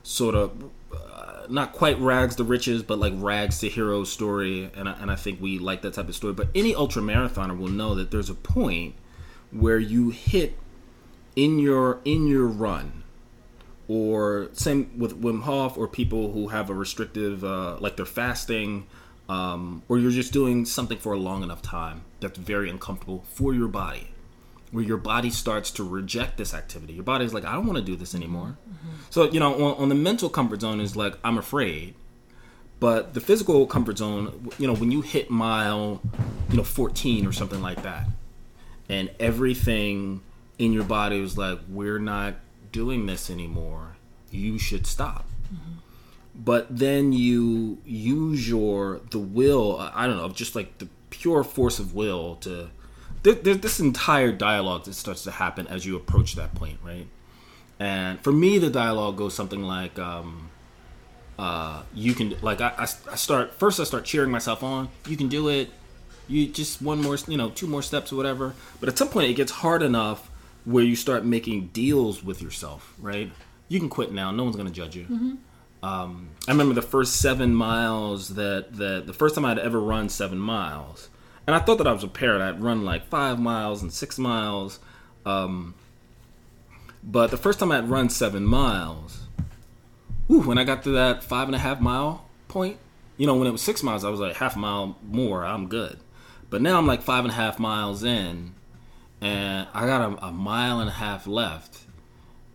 sort 0.03 0.35
of 0.35 0.71
uh, 0.93 1.45
not 1.49 1.73
quite 1.73 1.97
rags 1.99 2.35
to 2.37 2.43
riches, 2.43 2.83
but 2.83 2.99
like 2.99 3.13
rags 3.15 3.59
to 3.59 3.69
hero 3.69 4.03
story, 4.03 4.69
and 4.75 4.87
I, 4.87 4.93
and 4.93 5.09
I 5.09 5.15
think 5.15 5.41
we 5.41 5.59
like 5.59 5.81
that 5.81 5.93
type 5.93 6.07
of 6.07 6.15
story. 6.15 6.33
But 6.33 6.49
any 6.55 6.75
ultra 6.75 7.01
marathoner 7.01 7.57
will 7.57 7.69
know 7.69 7.95
that 7.95 8.11
there's 8.11 8.29
a 8.29 8.35
point 8.35 8.95
where 9.51 9.79
you 9.79 10.09
hit 10.09 10.57
in 11.35 11.59
your 11.59 11.99
in 12.05 12.27
your 12.27 12.47
run, 12.47 13.03
or 13.87 14.49
same 14.53 14.97
with 14.97 15.21
Wim 15.21 15.43
Hof, 15.43 15.77
or 15.77 15.87
people 15.87 16.31
who 16.31 16.49
have 16.49 16.69
a 16.69 16.73
restrictive 16.73 17.43
uh, 17.43 17.77
like 17.79 17.95
they're 17.95 18.05
fasting, 18.05 18.87
um, 19.29 19.83
or 19.87 19.97
you're 19.97 20.11
just 20.11 20.33
doing 20.33 20.65
something 20.65 20.97
for 20.97 21.13
a 21.13 21.17
long 21.17 21.43
enough 21.43 21.61
time 21.61 22.03
that's 22.19 22.37
very 22.37 22.69
uncomfortable 22.69 23.23
for 23.29 23.53
your 23.53 23.67
body 23.67 24.09
where 24.73 24.83
your 24.83 24.97
body 24.97 25.29
starts 25.29 25.69
to 25.69 25.83
reject 25.83 26.35
this 26.37 26.51
activity. 26.51 26.93
Your 26.93 27.03
body's 27.03 27.31
like, 27.31 27.45
I 27.45 27.53
don't 27.53 27.67
want 27.67 27.77
to 27.77 27.85
do 27.85 27.95
this 27.95 28.15
anymore. 28.15 28.57
So, 29.11 29.29
you 29.29 29.39
know, 29.39 29.53
on, 29.53 29.83
on 29.83 29.89
the 29.89 29.95
mental 29.95 30.29
comfort 30.29 30.61
zone 30.61 30.81
is 30.81 30.95
like, 30.95 31.15
I'm 31.23 31.37
afraid. 31.37 31.93
But 32.79 33.13
the 33.13 33.21
physical 33.21 33.67
comfort 33.67 33.99
zone, 33.99 34.49
you 34.57 34.65
know, 34.65 34.73
when 34.73 34.89
you 34.89 35.01
hit 35.01 35.29
mile, 35.29 36.01
you 36.49 36.57
know, 36.57 36.63
14 36.63 37.27
or 37.27 37.31
something 37.31 37.61
like 37.61 37.83
that, 37.83 38.07
and 38.89 39.11
everything 39.19 40.21
in 40.57 40.73
your 40.73 40.83
body 40.83 41.19
was 41.19 41.37
like, 41.37 41.59
we're 41.69 41.99
not 41.99 42.35
doing 42.71 43.05
this 43.05 43.29
anymore. 43.29 43.95
You 44.31 44.57
should 44.57 44.87
stop. 44.87 45.27
But 46.35 46.75
then 46.75 47.13
you 47.13 47.77
use 47.85 48.49
your 48.49 49.01
the 49.11 49.19
will. 49.19 49.77
I 49.93 50.07
don't 50.07 50.17
know, 50.17 50.29
just 50.29 50.55
like 50.55 50.79
the 50.79 50.87
pure 51.11 51.43
force 51.43 51.77
of 51.77 51.93
will 51.93 52.37
to 52.37 52.69
there, 53.21 53.35
there's 53.35 53.59
this 53.59 53.79
entire 53.79 54.31
dialogue 54.31 54.85
that 54.85 54.95
starts 54.95 55.23
to 55.23 55.31
happen 55.31 55.67
as 55.67 55.85
you 55.85 55.95
approach 55.95 56.35
that 56.35 56.55
point, 56.55 56.79
right? 56.83 57.07
And 57.79 58.19
for 58.21 58.31
me, 58.31 58.57
the 58.57 58.69
dialogue 58.69 59.17
goes 59.17 59.33
something 59.33 59.61
like, 59.61 59.99
um, 59.99 60.49
uh, 61.37 61.83
"You 61.93 62.13
can 62.13 62.35
like 62.41 62.61
I, 62.61 62.73
I, 62.77 62.83
I 62.83 63.15
start 63.15 63.53
first. 63.53 63.79
I 63.79 63.83
start 63.83 64.05
cheering 64.05 64.31
myself 64.31 64.63
on. 64.63 64.89
You 65.07 65.17
can 65.17 65.27
do 65.29 65.49
it. 65.49 65.69
You 66.27 66.47
just 66.47 66.81
one 66.81 67.01
more, 67.01 67.17
you 67.27 67.37
know, 67.37 67.49
two 67.49 67.67
more 67.67 67.81
steps 67.81 68.11
or 68.11 68.15
whatever. 68.15 68.55
But 68.79 68.89
at 68.89 68.97
some 68.97 69.09
point, 69.09 69.29
it 69.29 69.33
gets 69.33 69.51
hard 69.51 69.83
enough 69.83 70.29
where 70.65 70.83
you 70.83 70.95
start 70.95 71.25
making 71.25 71.67
deals 71.67 72.23
with 72.23 72.41
yourself, 72.41 72.93
right? 72.99 73.31
You 73.67 73.79
can 73.79 73.89
quit 73.89 74.11
now. 74.11 74.31
No 74.31 74.43
one's 74.43 74.55
gonna 74.55 74.69
judge 74.69 74.95
you. 74.95 75.05
Um, 75.81 76.29
I 76.47 76.51
remember 76.51 76.73
the 76.73 76.81
first 76.81 77.17
seven 77.17 77.53
miles 77.53 78.29
that 78.29 78.73
that 78.77 79.05
the 79.05 79.13
first 79.13 79.35
time 79.35 79.43
I'd 79.45 79.59
ever 79.59 79.79
run 79.79 80.07
seven 80.09 80.37
miles, 80.37 81.09
and 81.45 81.55
I 81.55 81.59
thought 81.59 81.77
that 81.79 81.87
I 81.87 81.91
was 81.91 82.01
prepared. 82.01 82.41
I'd 82.41 82.61
run 82.61 82.85
like 82.85 83.07
five 83.07 83.39
miles 83.39 83.81
and 83.81 83.91
six 83.91 84.17
miles, 84.17 84.79
um, 85.25 85.73
but 87.03 87.31
the 87.31 87.37
first 87.37 87.59
time 87.59 87.71
I'd 87.71 87.89
run 87.89 88.09
seven 88.09 88.45
miles, 88.45 89.27
ooh, 90.31 90.41
when 90.41 90.57
I 90.57 90.63
got 90.63 90.83
to 90.83 90.91
that 90.91 91.21
five 91.23 91.49
and 91.49 91.55
a 91.55 91.59
half 91.59 91.81
mile 91.81 92.29
point, 92.47 92.77
you 93.17 93.27
know, 93.27 93.35
when 93.35 93.47
it 93.47 93.51
was 93.51 93.61
six 93.61 93.83
miles, 93.83 94.05
I 94.05 94.09
was 94.09 94.21
like 94.21 94.37
half 94.37 94.55
a 94.55 94.59
mile 94.59 94.97
more, 95.03 95.45
I'm 95.45 95.67
good. 95.67 95.99
But 96.49 96.61
now 96.61 96.77
I'm 96.77 96.87
like 96.87 97.01
five 97.01 97.25
and 97.25 97.31
a 97.31 97.35
half 97.35 97.59
miles 97.59 98.03
in, 98.03 98.53
and 99.23 99.67
I 99.73 99.85
got 99.87 100.01
a, 100.01 100.25
a 100.27 100.31
mile 100.31 100.79
and 100.79 100.89
a 100.89 100.93
half 100.93 101.25
left, 101.27 101.79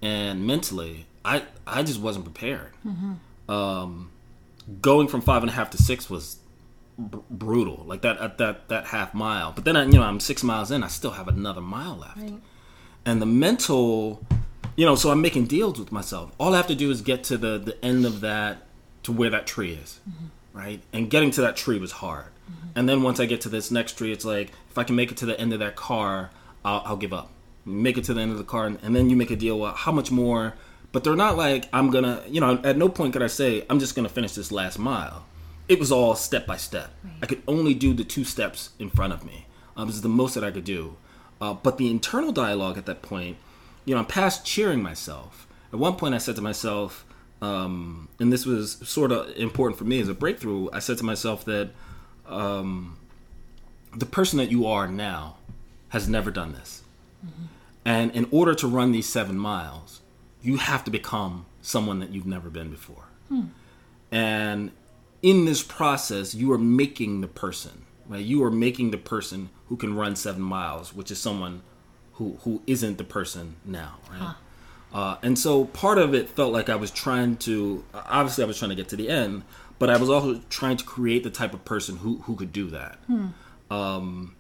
and 0.02 0.46
mentally, 0.46 1.07
I 1.24 1.44
I 1.66 1.83
just 1.83 2.00
wasn't 2.00 2.24
prepared. 2.24 2.72
Mm-hmm. 2.87 3.50
Um, 3.50 4.11
going 4.83 5.09
from 5.09 5.22
five 5.22 5.42
and 5.42 5.50
a 5.50 5.54
half 5.54 5.70
to 5.70 5.78
six 5.78 6.11
was 6.11 6.38
br- 6.98 7.18
brutal, 7.31 7.85
like 7.87 8.02
that 8.02 8.18
at 8.18 8.38
that 8.38 8.68
that 8.68 8.87
half 8.87 9.14
mile. 9.14 9.52
But 9.52 9.64
then 9.64 9.76
I, 9.76 9.85
you 9.85 9.92
know 9.92 10.02
I'm 10.02 10.20
six 10.20 10.42
miles 10.42 10.70
in, 10.70 10.83
I 10.83 10.88
still 10.88 11.12
have 11.12 11.28
another 11.28 11.61
mile 11.61 11.96
left, 11.96 12.18
Right. 12.18 12.40
and 13.07 13.22
the 13.22 13.26
mental, 13.26 14.22
you 14.76 14.85
know, 14.85 14.94
so 14.94 15.11
I'm 15.11 15.20
making 15.22 15.46
deals 15.46 15.78
with 15.78 15.90
myself. 15.90 16.33
All 16.38 16.54
I 16.54 16.59
have 16.59 16.66
to 16.68 16.74
do 16.74 16.90
is 16.90 17.00
get 17.00 17.24
to 17.24 17.38
the 17.38 17.59
the 17.59 17.83
end 17.85 18.04
of 18.04 18.20
that 18.20 18.59
to 19.04 19.12
where 19.12 19.31
that 19.31 19.46
tree 19.46 19.72
is, 19.72 20.00
mm-hmm. 20.09 20.26
right? 20.59 20.83
And 20.92 21.09
getting 21.09 21.31
to 21.33 21.40
that 21.42 21.57
tree 21.57 21.78
was 21.78 21.92
hard. 21.92 22.26
Mm-hmm. 22.50 22.68
And 22.78 22.88
then 22.88 23.02
once 23.02 23.20
I 23.20 23.26
get 23.26 23.40
to 23.42 23.48
this 23.48 23.70
next 23.70 23.96
tree, 23.96 24.12
it's 24.12 24.24
like 24.24 24.50
if 24.70 24.76
I 24.76 24.85
can 24.85 24.96
make 24.96 25.11
it 25.11 25.16
to 25.18 25.26
the 25.26 25.38
end 25.40 25.52
of 25.52 25.61
that 25.61 25.76
car, 25.76 26.31
I'll, 26.64 26.83
I'll 26.85 26.97
give 26.97 27.12
up. 27.12 27.31
Make 27.64 27.99
it 27.99 28.05
to 28.05 28.14
the 28.14 28.21
end 28.21 28.33
of 28.33 28.38
the 28.38 28.44
car, 28.44 28.66
and, 28.66 28.97
then 28.97 29.11
you 29.11 29.16
make 29.16 29.31
a 29.31 29.37
deal. 29.37 29.59
Well, 29.59 29.75
how 29.75 29.92
much 29.92 30.11
more? 30.11 30.55
But 30.90 31.05
they're 31.05 31.16
not 31.16 31.37
like 31.37 31.68
I'm 31.73 31.90
gonna. 31.90 32.23
You 32.27 32.40
know, 32.40 32.61
at 32.64 32.79
no 32.79 32.88
point 32.88 33.12
could 33.12 33.23
I 33.23 33.27
say 33.27 33.64
I'm 33.68 33.79
just 33.79 33.94
gonna 33.94 34.09
finish 34.09 34.33
this 34.35 34.51
last 34.51 34.79
mile. 34.79 35.27
It 35.68 35.79
was 35.79 35.92
all 35.92 36.14
step 36.14 36.47
by 36.47 36.57
step. 36.57 36.94
I 37.23 37.27
could 37.27 37.42
only 37.47 37.75
do 37.75 37.92
the 37.92 38.05
two 38.05 38.25
steps 38.25 38.71
in 38.79 38.88
front 38.88 39.12
of 39.12 39.23
me. 39.23 39.47
Um, 39.77 39.87
this 39.87 39.97
is 39.97 40.03
the 40.03 40.09
most 40.09 40.35
that 40.35 40.44
I 40.44 40.51
could 40.51 40.64
do. 40.64 40.97
Uh, 41.40 41.53
but 41.55 41.77
the 41.77 41.90
internal 41.90 42.33
dialogue 42.33 42.79
at 42.79 42.87
that 42.87 43.03
point, 43.03 43.37
you 43.85 43.94
know, 43.94 44.01
I'm 44.01 44.07
past 44.07 44.47
cheering 44.47 44.83
myself. 44.83 45.47
At 45.73 45.79
one 45.79 45.97
point, 45.97 46.14
I 46.14 46.18
said 46.18 46.37
to 46.37 46.42
myself, 46.42 47.05
um, 47.40 48.09
and 48.18 48.33
this 48.33 48.47
was 48.47 48.79
sort 48.83 49.12
of 49.12 49.31
important 49.37 49.79
for 49.79 49.85
me 49.85 50.01
as 50.01 50.09
a 50.09 50.14
breakthrough. 50.14 50.68
I 50.73 50.81
said 50.81 50.99
to 50.99 51.05
myself 51.05 51.44
that 51.44 51.71
um, 52.27 52.99
the 53.97 54.07
person 54.07 54.38
that 54.38 54.51
you 54.51 54.66
are 54.66 54.88
now 54.88 55.38
has 55.90 56.09
never 56.09 56.31
done 56.31 56.53
this. 56.53 56.83
And 57.85 58.11
in 58.12 58.27
order 58.31 58.55
to 58.55 58.66
run 58.68 58.92
these 58.92 59.09
seven 59.09 59.38
miles, 59.38 60.01
you 60.42 60.57
have 60.59 60.85
to 60.85 60.90
become 60.90 61.46
someone 61.62 61.98
that 62.01 62.11
you've 62.11 62.27
never 62.27 62.51
been 62.51 62.70
before. 62.70 63.05
And 64.11 64.70
in 65.22 65.44
this 65.44 65.62
process, 65.62 66.35
you 66.35 66.53
are 66.53 66.59
making 66.59 67.20
the 67.22 67.29
person, 67.29 67.85
right? 68.09 68.24
You 68.24 68.42
are 68.44 68.51
making 68.51 68.90
the 68.90 68.98
person 68.98 69.51
who 69.68 69.77
can 69.77 69.94
run 69.94 70.16
seven 70.16 70.42
miles, 70.42 70.94
which 70.94 71.11
is 71.11 71.18
someone 71.18 71.62
who, 72.14 72.38
who 72.42 72.62
isn't 72.66 72.98
the 72.98 73.05
person 73.05 73.57
now, 73.64 73.96
right? 74.11 74.35
Uh, 74.92 75.16
and 75.22 75.38
so 75.38 75.66
part 75.66 75.98
of 75.98 76.14
it 76.14 76.29
felt 76.31 76.53
like 76.53 76.68
I 76.70 76.77
was 76.77 76.90
trying 76.90 77.37
to, 77.38 77.85
obviously, 77.92 78.44
I 78.44 78.46
was 78.46 78.59
trying 78.59 78.70
to 78.70 78.74
get 78.77 78.88
to 78.90 78.96
the 78.96 79.09
end, 79.09 79.42
but 79.79 79.90
I 79.90 79.96
was 79.98 80.09
also 80.09 80.40
trying 80.48 80.77
to 80.79 80.85
create 80.85 81.22
the 81.24 81.31
type 81.31 81.53
of 81.53 81.64
person 81.64 81.98
who, 81.98 82.18
who 82.22 82.37
could 82.37 82.53
do 82.53 82.70
that. 82.70 82.98
Um, 83.70 84.35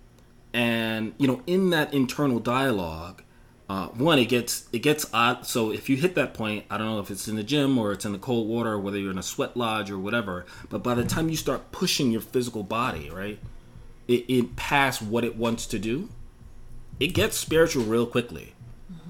and 0.52 1.14
you 1.18 1.26
know, 1.26 1.42
in 1.46 1.70
that 1.70 1.92
internal 1.92 2.38
dialogue, 2.38 3.22
uh, 3.68 3.88
one 3.88 4.18
it 4.18 4.26
gets 4.26 4.68
it 4.72 4.78
gets 4.78 5.06
odd. 5.12 5.46
So 5.46 5.70
if 5.70 5.88
you 5.88 5.96
hit 5.96 6.14
that 6.14 6.34
point, 6.34 6.64
I 6.70 6.78
don't 6.78 6.86
know 6.86 7.00
if 7.00 7.10
it's 7.10 7.28
in 7.28 7.36
the 7.36 7.42
gym 7.42 7.76
or 7.78 7.92
it's 7.92 8.04
in 8.04 8.12
the 8.12 8.18
cold 8.18 8.48
water, 8.48 8.72
or 8.72 8.78
whether 8.78 8.98
you're 8.98 9.10
in 9.10 9.18
a 9.18 9.22
sweat 9.22 9.56
lodge 9.56 9.90
or 9.90 9.98
whatever. 9.98 10.46
But 10.70 10.82
by 10.82 10.94
the 10.94 11.04
time 11.04 11.28
you 11.28 11.36
start 11.36 11.70
pushing 11.70 12.10
your 12.10 12.22
physical 12.22 12.62
body, 12.62 13.10
right, 13.10 13.38
it, 14.06 14.24
it 14.28 14.56
past 14.56 15.02
what 15.02 15.24
it 15.24 15.36
wants 15.36 15.66
to 15.66 15.78
do, 15.78 16.08
it 16.98 17.08
gets 17.08 17.36
spiritual 17.36 17.84
real 17.84 18.06
quickly. 18.06 18.54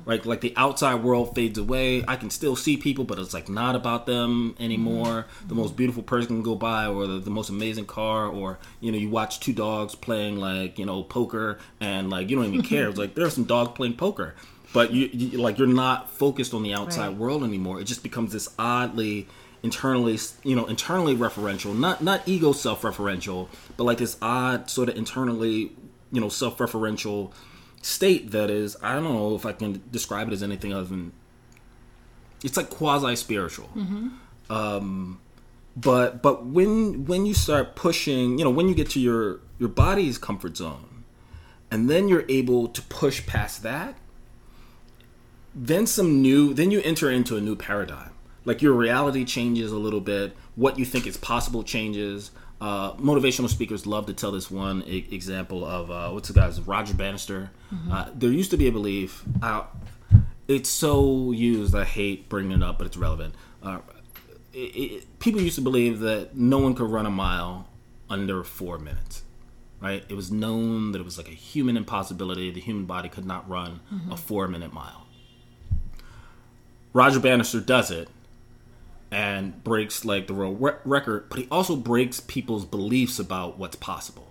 Right, 0.09 0.25
like 0.25 0.41
the 0.41 0.55
outside 0.57 1.03
world 1.05 1.35
fades 1.35 1.59
away. 1.59 2.03
I 2.09 2.17
can 2.17 2.31
still 2.31 2.57
see 2.57 2.79
people, 2.79 3.05
but 3.05 3.19
it's 3.19 3.35
like 3.35 3.51
not 3.51 3.77
about 3.77 4.07
them 4.07 4.57
anymore. 4.59 5.27
The 5.47 5.55
most 5.55 5.77
beautiful 5.77 6.03
person 6.03 6.29
can 6.29 6.43
go 6.43 6.55
by, 6.55 6.87
or 6.87 7.07
the, 7.07 7.19
the 7.19 7.31
most 7.31 7.51
amazing 7.51 7.85
car, 7.85 8.27
or 8.27 8.59
you 8.81 8.91
know, 8.91 8.97
you 8.97 9.11
watch 9.11 9.39
two 9.39 9.53
dogs 9.53 9.95
playing 9.95 10.39
like 10.39 10.79
you 10.79 10.87
know 10.87 11.03
poker, 11.03 11.59
and 11.79 12.09
like 12.09 12.31
you 12.31 12.37
don't 12.37 12.47
even 12.47 12.63
care. 12.63 12.89
It's 12.89 12.99
like 12.99 13.15
there's 13.17 13.35
some 13.35 13.45
dog 13.45 13.75
playing 13.75 13.97
poker, 13.97 14.35
but 14.73 14.93
you, 14.93 15.11
you 15.13 15.39
like 15.39 15.59
you're 15.59 15.67
not 15.67 16.09
focused 16.09 16.55
on 16.55 16.63
the 16.63 16.73
outside 16.73 17.09
Right. 17.09 17.17
world 17.19 17.45
anymore. 17.45 17.79
It 17.79 17.85
just 17.85 18.03
becomes 18.03 18.33
this 18.33 18.49
oddly 18.59 19.27
internally, 19.63 20.19
you 20.43 20.57
know, 20.57 20.65
internally 20.65 21.17
referential, 21.17 21.79
not 21.79 22.03
not 22.03 22.27
ego 22.27 22.53
self-referential, 22.53 23.49
but 23.77 23.85
like 23.85 23.99
this 23.99 24.17
odd 24.23 24.71
sort 24.71 24.89
of 24.89 24.97
internally, 24.97 25.73
you 26.13 26.21
know, 26.23 26.31
self-referential 26.31 27.31
state 27.83 28.31
that 28.33 28.51
is 28.51 28.77
I 28.83 28.95
don't 28.95 29.05
know 29.05 29.35
if 29.35 29.47
I 29.47 29.53
can 29.53 29.83
describe 29.91 30.29
it 30.29 30.33
as 30.33 30.43
anything 30.43 30.73
other 30.73 30.85
than 30.85 31.13
it's 32.45 32.57
like 32.57 32.71
quasi 32.71 33.17
spiritual. 33.17 33.71
Um, 34.51 35.21
but 35.77 36.23
but 36.23 36.47
when 36.47 37.05
when 37.07 37.27
you 37.27 37.35
start 37.35 37.77
pushing, 37.77 38.39
you 38.39 38.45
know, 38.45 38.51
when 38.51 38.69
you 38.69 38.75
get 38.75 38.91
to 38.91 39.01
your 39.01 39.41
your 39.59 39.69
body's 39.69 40.19
comfort 40.19 40.57
zone, 40.57 41.05
and 41.71 41.89
then 41.89 42.09
you're 42.09 42.25
able 42.29 42.69
to 42.69 42.83
push 42.83 43.25
past 43.27 43.63
that, 43.63 43.97
then 45.55 45.87
some 45.87 46.23
new, 46.23 46.55
then 46.55 46.71
you 46.71 46.81
enter 46.83 47.11
into 47.11 47.37
a 47.37 47.41
new 47.41 47.57
paradigm. 47.57 48.13
Like 48.45 48.63
your 48.63 48.73
reality 48.73 49.25
changes 49.25 49.73
a 49.73 49.77
little 49.79 50.01
bit. 50.01 50.37
What 50.57 50.79
you 50.79 50.85
think 50.85 51.07
is 51.07 51.17
possible 51.17 51.63
changes. 51.63 52.31
Uh, 52.61 52.95
motivational 52.95 53.49
speakers 53.49 53.87
love 53.87 54.07
to 54.07 54.13
tell 54.13 54.33
this 54.33 54.51
one 54.51 54.83
e- 54.87 55.07
example 55.13 55.65
of 55.65 55.91
uh, 55.91 56.11
what's 56.11 56.29
the 56.29 56.35
guy's 56.35 56.61
Roger 56.61 56.95
Bannister. 56.95 57.51
Uh, 57.91 58.07
there 58.15 58.31
used 58.31 58.51
to 58.51 58.57
be 58.57 58.67
a 58.67 58.73
belief. 58.73 59.25
Uh, 59.43 59.63
it's 60.49 60.69
so 60.69 61.31
used. 61.33 61.75
I 61.75 61.85
hate 61.85 62.29
bringing 62.29 62.53
it 62.59 62.63
up, 62.63 62.79
but 62.79 62.87
it's 62.87 62.97
relevant. 62.97 63.35
Uh, 63.63 63.79
it, 64.53 64.59
it, 64.59 65.19
people 65.21 65.41
used 65.41 65.57
to 65.57 65.61
believe 65.63 66.01
that 66.01 66.37
no 66.37 66.59
one 66.59 66.75
could 66.75 66.91
run 66.91 67.07
a 67.07 67.11
mile 67.11 67.69
under 68.11 68.43
four 68.43 68.79
minutes. 68.79 69.23
Right? 69.81 70.05
It 70.09 70.15
was 70.15 70.33
known 70.33 70.91
that 70.91 70.99
it 70.99 71.05
was 71.05 71.17
like 71.19 71.29
a 71.29 71.33
human 71.35 71.77
impossibility. 71.77 72.51
The 72.51 72.61
human 72.61 72.85
body 72.87 73.09
could 73.09 73.25
not 73.25 73.49
run 73.49 73.79
a 74.11 74.17
four-minute 74.17 74.73
mile. 74.73 75.07
Roger 76.93 77.21
Bannister 77.21 77.61
does 77.61 77.93
it 77.93 78.09
and 79.11 79.63
breaks 79.65 80.05
like 80.05 80.27
the 80.27 80.35
world 80.35 80.59
re- 80.61 80.73
record, 80.85 81.29
but 81.31 81.39
he 81.39 81.49
also 81.51 81.77
breaks 81.77 82.21
people's 82.21 82.65
beliefs 82.65 83.19
about 83.19 83.59
what's 83.59 83.77
possible. 83.77 84.25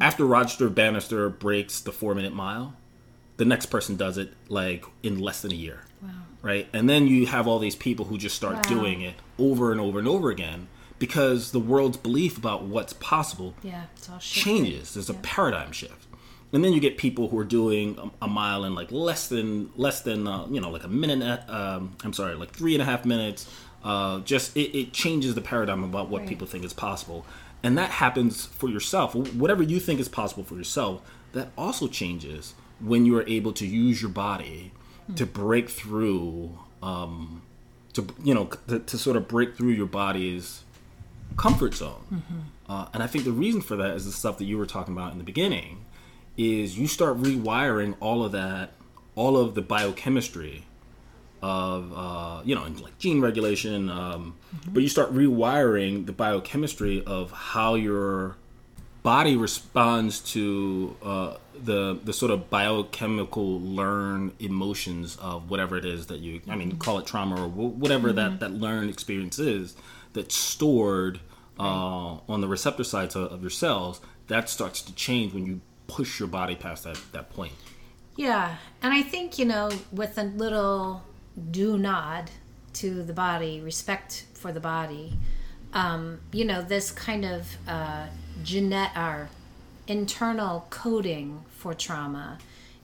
After 0.00 0.24
Roger 0.26 0.68
Bannister 0.68 1.28
breaks 1.30 1.80
the 1.80 1.92
four 1.92 2.12
minute 2.14 2.34
mile, 2.34 2.74
the 3.36 3.44
next 3.44 3.66
person 3.66 3.96
does 3.96 4.18
it 4.18 4.32
like 4.48 4.84
in 5.04 5.20
less 5.20 5.40
than 5.42 5.52
a 5.52 5.54
year. 5.54 5.84
Wow. 6.02 6.10
Right? 6.42 6.68
And 6.72 6.90
then 6.90 7.06
you 7.06 7.26
have 7.26 7.46
all 7.46 7.60
these 7.60 7.76
people 7.76 8.06
who 8.06 8.18
just 8.18 8.34
start 8.34 8.56
Wow. 8.56 8.62
doing 8.62 9.00
it 9.02 9.14
over 9.38 9.70
and 9.70 9.80
over 9.80 10.00
and 10.00 10.08
over 10.08 10.30
again 10.30 10.66
because 10.98 11.52
the 11.52 11.60
world's 11.60 11.96
belief 11.96 12.36
about 12.36 12.64
what's 12.64 12.92
possible 12.94 13.54
Yeah, 13.62 13.84
it's 13.94 14.10
all 14.10 14.18
changes. 14.18 14.94
There's 14.94 15.08
a 15.10 15.14
paradigm 15.14 15.70
shift, 15.70 16.08
and 16.52 16.64
then 16.64 16.72
you 16.72 16.80
get 16.80 16.98
people 16.98 17.28
who 17.28 17.38
are 17.38 17.44
doing 17.44 17.96
a, 18.20 18.24
a 18.24 18.28
mile 18.28 18.64
in 18.64 18.74
like 18.74 18.90
less 18.90 19.28
than 19.28 19.70
less 19.76 20.00
than 20.00 20.26
uh, 20.26 20.46
you 20.50 20.60
know 20.60 20.70
like 20.70 20.82
a 20.82 20.88
minute. 20.88 21.48
Um, 21.48 21.94
I'm 22.02 22.12
sorry, 22.12 22.34
like 22.34 22.50
three 22.50 22.74
and 22.74 22.82
a 22.82 22.84
half 22.84 23.04
minutes. 23.04 23.48
Uh, 23.84 24.20
just 24.20 24.56
it, 24.56 24.76
it 24.76 24.92
changes 24.92 25.34
the 25.34 25.40
paradigm 25.40 25.84
about 25.84 26.08
what 26.08 26.20
Right. 26.20 26.28
people 26.28 26.46
think 26.46 26.64
is 26.64 26.72
possible, 26.72 27.24
and 27.62 27.78
that 27.78 27.90
happens 27.90 28.46
for 28.46 28.68
yourself. 28.68 29.14
Whatever 29.14 29.62
you 29.62 29.78
think 29.80 30.00
is 30.00 30.08
possible 30.08 30.44
for 30.44 30.56
yourself, 30.56 31.00
that 31.32 31.50
also 31.56 31.86
changes 31.88 32.54
when 32.80 33.06
you 33.06 33.16
are 33.16 33.26
able 33.28 33.52
to 33.52 33.66
use 33.66 34.02
your 34.02 34.10
body 34.10 34.72
to 35.16 35.24
break 35.26 35.68
through. 35.70 36.58
Um, 36.82 37.42
to 37.94 38.06
you 38.22 38.34
know 38.34 38.50
to, 38.68 38.78
to 38.80 38.98
sort 38.98 39.16
of 39.16 39.26
break 39.28 39.56
through 39.56 39.70
your 39.72 39.86
body's 39.86 40.62
comfort 41.36 41.74
zone. 41.74 42.22
Uh, 42.68 42.86
and 42.92 43.02
I 43.02 43.06
think 43.06 43.24
the 43.24 43.32
reason 43.32 43.60
for 43.60 43.76
that 43.76 43.94
is 43.96 44.04
the 44.04 44.12
stuff 44.12 44.38
that 44.38 44.44
you 44.44 44.58
were 44.58 44.66
talking 44.66 44.92
about 44.96 45.12
in 45.12 45.18
the 45.18 45.24
beginning, 45.24 45.84
is 46.36 46.78
you 46.78 46.86
start 46.86 47.16
rewiring 47.20 47.94
all 48.00 48.24
of 48.24 48.32
that, 48.32 48.72
all 49.14 49.36
of 49.36 49.54
the 49.54 49.62
biochemistry 49.62 50.64
of 51.42 51.92
uh, 51.94 52.42
you 52.44 52.54
know, 52.54 52.62
like 52.82 52.98
gene 52.98 53.20
regulation, 53.20 53.90
um, 53.90 54.36
but 54.68 54.82
you 54.82 54.88
start 54.88 55.12
rewiring 55.12 56.06
the 56.06 56.12
biochemistry 56.12 57.02
of 57.04 57.30
how 57.30 57.74
your 57.74 58.36
body 59.02 59.36
responds 59.36 60.20
to 60.20 60.96
uh, 61.02 61.34
the 61.62 61.98
the 62.04 62.12
sort 62.12 62.30
of 62.30 62.50
biochemical 62.50 63.60
learn 63.60 64.32
emotions 64.38 65.16
of 65.16 65.50
whatever 65.50 65.76
it 65.76 65.84
is 65.84 66.06
that 66.06 66.18
you 66.18 66.40
I 66.48 66.56
mean 66.56 66.76
call 66.78 66.98
it 66.98 67.06
trauma 67.06 67.42
or 67.42 67.48
wh- 67.48 67.78
whatever 67.78 68.12
that 68.12 68.40
that 68.40 68.52
learned 68.52 68.90
experience 68.90 69.38
is 69.38 69.76
that's 70.12 70.34
stored 70.34 71.20
uh, 71.58 72.18
on 72.28 72.40
the 72.40 72.48
receptor 72.48 72.84
sites 72.84 73.14
of, 73.14 73.32
of 73.32 73.40
your 73.40 73.50
cells 73.50 74.00
that 74.28 74.48
starts 74.48 74.82
to 74.82 74.94
change 74.94 75.32
when 75.32 75.46
you 75.46 75.60
push 75.86 76.18
your 76.18 76.28
body 76.28 76.54
past 76.54 76.84
that 76.84 77.00
that 77.12 77.30
point. 77.30 77.52
Yeah, 78.16 78.56
and 78.82 78.92
I 78.92 79.02
think 79.02 79.38
you 79.38 79.44
know, 79.44 79.70
with 79.92 80.18
a 80.18 80.24
little 80.24 81.02
do 81.50 81.78
nod 81.78 82.30
to 82.74 83.02
the 83.02 83.12
body, 83.12 83.60
respect 83.60 84.24
for 84.34 84.52
the 84.52 84.60
body, 84.60 85.18
um, 85.72 86.20
you 86.32 86.44
know, 86.44 86.62
this 86.62 86.90
kind 86.90 87.24
of 87.24 87.56
uh, 87.66 88.06
genet 88.42 88.90
our 88.94 89.28
internal 89.86 90.66
coding 90.70 91.44
for 91.48 91.74
trauma 91.74 92.38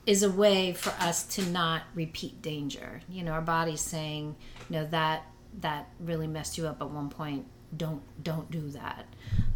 is 0.06 0.22
a 0.22 0.30
way 0.30 0.72
for 0.72 0.90
us 1.00 1.24
to 1.24 1.42
not 1.46 1.82
repeat 1.94 2.42
danger. 2.42 3.00
You 3.08 3.22
know, 3.22 3.32
our 3.32 3.40
body's 3.40 3.80
saying, 3.80 4.36
you 4.68 4.76
know, 4.76 4.86
that 4.86 5.22
that 5.60 5.88
really 6.00 6.26
messed 6.26 6.58
you 6.58 6.66
up 6.66 6.82
at 6.82 6.90
one 6.90 7.08
point. 7.08 7.46
Don't 7.76 8.02
don't 8.22 8.50
do 8.50 8.70
that. 8.70 9.06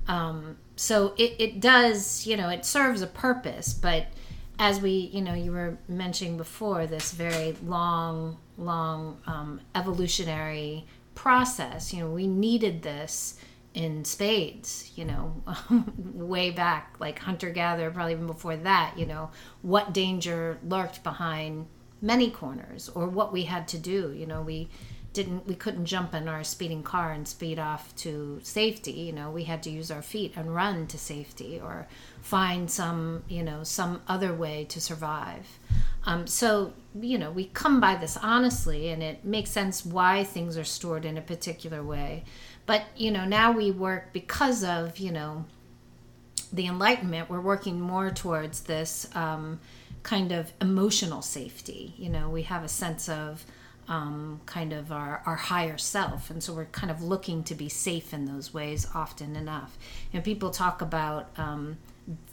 Um, 0.06 0.56
so 0.76 1.14
it, 1.18 1.34
it 1.38 1.60
does, 1.60 2.26
you 2.26 2.36
know, 2.36 2.48
it 2.48 2.64
serves 2.64 3.02
a 3.02 3.06
purpose, 3.06 3.74
but 3.74 4.06
as 4.58 4.80
we, 4.80 5.10
you 5.12 5.20
know, 5.20 5.34
you 5.34 5.52
were 5.52 5.78
mentioning 5.86 6.36
before, 6.36 6.86
this 6.86 7.12
very 7.12 7.54
long, 7.64 8.38
long 8.58 9.20
um, 9.26 9.60
evolutionary 9.74 10.84
process. 11.14 11.92
You 11.92 12.00
know, 12.00 12.10
we 12.10 12.26
needed 12.26 12.82
this 12.82 13.38
in 13.74 14.04
spades. 14.04 14.92
You 14.96 15.06
know, 15.06 15.42
way 15.98 16.50
back, 16.50 16.96
like 16.98 17.18
hunter 17.18 17.50
gatherer, 17.50 17.90
probably 17.90 18.12
even 18.12 18.26
before 18.26 18.56
that. 18.56 18.98
You 18.98 19.06
know, 19.06 19.30
what 19.62 19.92
danger 19.92 20.58
lurked 20.66 21.02
behind 21.02 21.66
many 22.00 22.30
corners, 22.30 22.88
or 22.94 23.08
what 23.08 23.32
we 23.32 23.44
had 23.44 23.66
to 23.68 23.78
do. 23.78 24.12
You 24.12 24.26
know, 24.26 24.42
we 24.42 24.68
didn't 25.18 25.48
we 25.48 25.54
couldn't 25.56 25.84
jump 25.84 26.14
in 26.14 26.28
our 26.28 26.44
speeding 26.44 26.84
car 26.84 27.10
and 27.10 27.26
speed 27.26 27.58
off 27.58 27.92
to 27.96 28.38
safety 28.44 28.92
you 28.92 29.12
know 29.12 29.28
we 29.32 29.42
had 29.42 29.60
to 29.64 29.68
use 29.68 29.90
our 29.90 30.00
feet 30.00 30.32
and 30.36 30.54
run 30.54 30.86
to 30.86 30.96
safety 30.96 31.60
or 31.60 31.88
find 32.22 32.70
some 32.70 33.24
you 33.28 33.42
know 33.42 33.64
some 33.64 34.00
other 34.06 34.32
way 34.32 34.64
to 34.64 34.80
survive. 34.80 35.58
Um, 36.04 36.28
so 36.28 36.72
you 37.00 37.18
know 37.18 37.32
we 37.32 37.46
come 37.46 37.80
by 37.80 37.96
this 37.96 38.16
honestly 38.16 38.90
and 38.90 39.02
it 39.02 39.24
makes 39.24 39.50
sense 39.50 39.84
why 39.84 40.22
things 40.22 40.56
are 40.56 40.62
stored 40.62 41.04
in 41.04 41.18
a 41.18 41.22
particular 41.32 41.82
way. 41.82 42.22
But 42.64 42.84
you 42.96 43.10
know 43.10 43.24
now 43.24 43.50
we 43.50 43.72
work 43.72 44.12
because 44.12 44.62
of 44.62 44.98
you 44.98 45.10
know 45.10 45.46
the 46.52 46.66
enlightenment 46.66 47.28
we're 47.28 47.40
working 47.40 47.80
more 47.80 48.10
towards 48.10 48.60
this 48.60 49.08
um, 49.16 49.58
kind 50.04 50.30
of 50.30 50.52
emotional 50.60 51.22
safety. 51.22 51.94
You 51.98 52.08
know 52.08 52.28
we 52.28 52.42
have 52.42 52.62
a 52.62 52.68
sense 52.68 53.08
of 53.08 53.44
um, 53.88 54.40
kind 54.46 54.72
of 54.72 54.92
our, 54.92 55.22
our 55.24 55.36
higher 55.36 55.78
self. 55.78 56.30
And 56.30 56.42
so 56.42 56.52
we're 56.52 56.66
kind 56.66 56.90
of 56.90 57.02
looking 57.02 57.42
to 57.44 57.54
be 57.54 57.68
safe 57.68 58.12
in 58.12 58.26
those 58.26 58.52
ways 58.52 58.86
often 58.94 59.34
enough. 59.34 59.78
And 60.12 60.22
people 60.22 60.50
talk 60.50 60.82
about 60.82 61.30
um, 61.38 61.78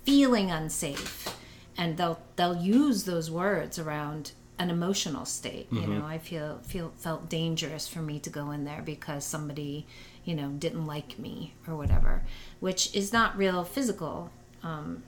feeling 0.03 0.51
unsafe 0.51 1.35
and 1.77 1.97
they'll 1.97 2.19
they'll 2.35 2.55
use 2.55 3.03
those 3.03 3.29
words 3.29 3.77
around 3.79 4.31
an 4.57 4.69
emotional 4.69 5.25
state 5.25 5.67
you 5.69 5.85
know? 5.85 6.05
I 6.05 6.17
feel 6.17 6.59
feel 6.63 6.93
felt 6.95 7.27
dangerous 7.27 7.89
for 7.89 7.99
me 7.99 8.19
to 8.19 8.29
go 8.29 8.51
in 8.51 8.63
there 8.63 8.81
because 8.81 9.25
somebody 9.25 9.85
you 10.23 10.33
know 10.33 10.49
didn't 10.51 10.85
like 10.85 11.19
me 11.19 11.53
or 11.67 11.75
whatever 11.75 12.23
which 12.61 12.95
is 12.95 13.11
not 13.11 13.37
real 13.37 13.65
physical 13.65 14.31
um, 14.63 15.03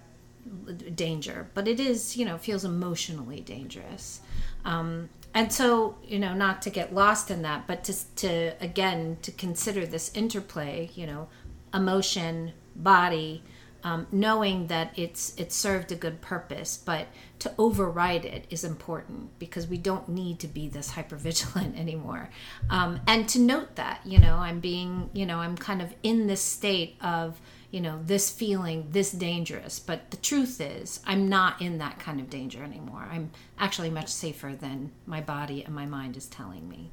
danger 0.96 1.48
but 1.54 1.68
it 1.68 1.80
is 1.80 2.18
you 2.18 2.26
know 2.26 2.38
feels 2.38 2.66
emotionally 2.66 3.40
dangerous. 3.42 4.22
Um, 4.66 5.10
and 5.38 5.54
so 5.54 5.96
you 6.04 6.18
know 6.18 6.34
not 6.34 6.64
to 6.64 6.72
get 6.72 6.96
lost 6.96 7.30
in 7.30 7.44
that 7.44 7.68
but 7.68 7.84
to, 7.84 7.94
to 8.16 8.52
again 8.60 9.18
to 9.22 9.32
consider 9.32 9.86
this 9.86 10.12
interplay 10.16 10.90
you 10.96 11.06
know 11.06 11.30
emotion 11.76 12.52
body 12.76 13.44
um, 13.84 14.08
knowing 14.12 14.68
that 14.68 14.92
it's 14.96 15.34
it 15.38 15.52
served 15.52 15.92
a 15.92 15.96
good 15.96 16.22
purpose 16.22 16.78
but 16.78 17.08
to 17.40 17.54
override 17.58 18.26
it 18.26 18.46
is 18.50 18.64
important 18.64 19.38
because 19.40 19.68
we 19.68 19.78
don't 19.78 20.10
need 20.10 20.40
to 20.40 20.48
be 20.48 20.68
this 20.68 20.94
hypervigilant 20.94 21.78
anymore. 21.80 22.30
Um, 22.70 23.00
and 23.08 23.28
to 23.30 23.40
note 23.40 23.76
that 23.76 24.02
you 24.06 24.20
know 24.20 24.36
i'm 24.36 24.60
being 24.60 25.10
you 25.14 25.26
know 25.26 25.40
i'm 25.40 25.58
kind 25.58 25.82
of 25.82 25.94
in 26.04 26.28
this 26.28 26.42
state 26.42 26.96
of 27.02 27.40
you 27.72 27.82
know 27.82 28.00
this 28.04 28.30
feeling 28.30 28.88
this 28.92 29.12
dangerous 29.12 29.78
but 29.78 30.10
the 30.12 30.18
truth 30.18 30.62
is 30.62 31.02
i'm 31.06 31.28
not 31.28 31.62
in 31.62 31.78
that 31.80 32.00
kind 32.00 32.20
of 32.20 32.30
danger 32.30 32.64
anymore. 32.64 33.08
I'm 33.12 33.32
actually 33.60 33.90
much 33.90 34.10
safer 34.10 34.56
than 34.60 34.92
my 35.06 35.22
body 35.22 35.64
and 35.64 35.74
my 35.74 35.86
mind 35.86 36.18
is 36.18 36.28
telling 36.28 36.68
me. 36.70 36.92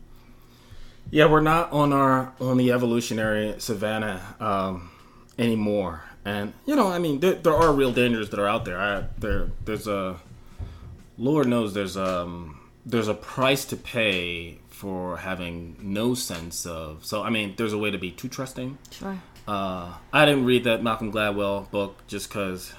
Yeah, 1.11 1.27
we're 1.27 1.41
not 1.41 1.71
on 1.73 1.93
our 1.93 2.33
on 2.41 2.57
the 2.57 2.73
evolutionary 2.73 3.55
savannah 3.59 4.23
um, 4.41 4.91
anymore, 5.39 6.03
and 6.25 6.53
you 6.66 6.75
know, 6.77 6.89
I 6.89 6.99
mean, 6.99 7.20
there, 7.20 7.35
there 7.35 7.55
are 7.55 7.72
real 7.72 7.93
dangers 7.93 8.31
that 8.31 8.39
are 8.41 8.49
out 8.49 8.64
there. 8.64 8.79
I, 8.81 9.05
there, 9.18 9.51
there's 9.64 9.87
a 9.87 10.16
Lord 11.18 11.47
knows 11.49 11.75
there's 11.75 11.97
um 11.97 12.61
there's 12.87 13.09
a 13.09 13.14
price 13.14 13.64
to 13.66 13.77
pay 13.77 14.59
for 14.68 15.18
having 15.18 15.77
no 15.81 16.14
sense 16.14 16.66
of. 16.66 17.05
So 17.05 17.22
I 17.22 17.31
mean, 17.31 17.55
there's 17.57 17.72
a 17.72 17.79
way 17.79 17.91
to 17.91 17.99
be 17.99 18.11
too 18.11 18.29
trusting. 18.29 18.79
sure 18.91 19.18
Uh, 19.47 19.93
I 20.12 20.25
didn't 20.27 20.45
read 20.47 20.64
that 20.64 20.83
Malcolm 20.83 21.12
Gladwell 21.12 21.70
book 21.70 22.07
just 22.07 22.29
because 22.29 22.72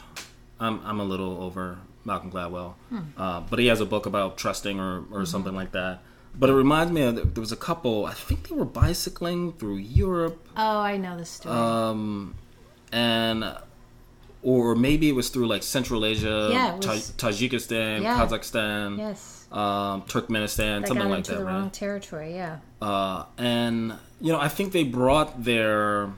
I'm 0.60 0.82
I'm 0.86 1.00
a 1.00 1.04
little 1.06 1.42
over 1.42 1.78
Malcolm 2.04 2.32
Gladwell, 2.32 2.74
uh, 3.18 3.42
but 3.50 3.58
he 3.60 3.68
has 3.68 3.82
a 3.82 3.86
book 3.86 4.06
about 4.06 4.38
trusting 4.38 4.80
or 4.80 5.04
or 5.12 5.26
something 5.26 5.56
like 5.56 5.72
that. 5.72 6.02
but 6.38 6.50
it 6.50 6.54
reminds 6.54 6.92
me 6.92 7.02
of 7.02 7.16
there 7.34 7.42
was 7.42 7.52
a 7.54 7.58
couple. 7.58 8.06
I 8.06 8.14
think 8.14 8.50
they 8.50 8.56
were 8.56 8.66
bicycling 8.66 9.54
through 9.54 9.78
Europe, 9.78 10.38
Oh, 10.58 10.80
I 10.80 10.98
know 10.98 11.16
the 11.18 11.26
story. 11.26 11.56
um, 11.56 12.36
and 12.96 13.44
or 14.42 14.76
maybe 14.76 15.10
it 15.10 15.16
was 15.16 15.30
through 15.30 15.48
like 15.48 15.64
Central 15.64 16.06
Asia, 16.06 16.50
Yeah, 16.52 16.76
was- 16.76 17.12
Tajikistan, 17.18 18.02
Yeah. 18.04 18.18
Kazakhstan, 18.20 18.98
yes. 18.98 19.48
um, 19.52 20.04
Turkmenistan, 20.04 20.82
They 20.82 20.88
something 20.88 21.08
got 21.08 21.16
like 21.16 21.24
that, 21.26 21.38
the 21.40 21.46
right? 21.46 21.54
wrong 21.54 21.70
territory, 21.72 22.36
yeah. 22.36 22.58
uh, 22.82 23.26
and 23.38 23.94
you 24.22 24.32
know 24.32 24.40
I 24.40 24.48
think 24.48 24.72
they 24.72 24.84
brought 24.84 25.44
their 25.44 26.10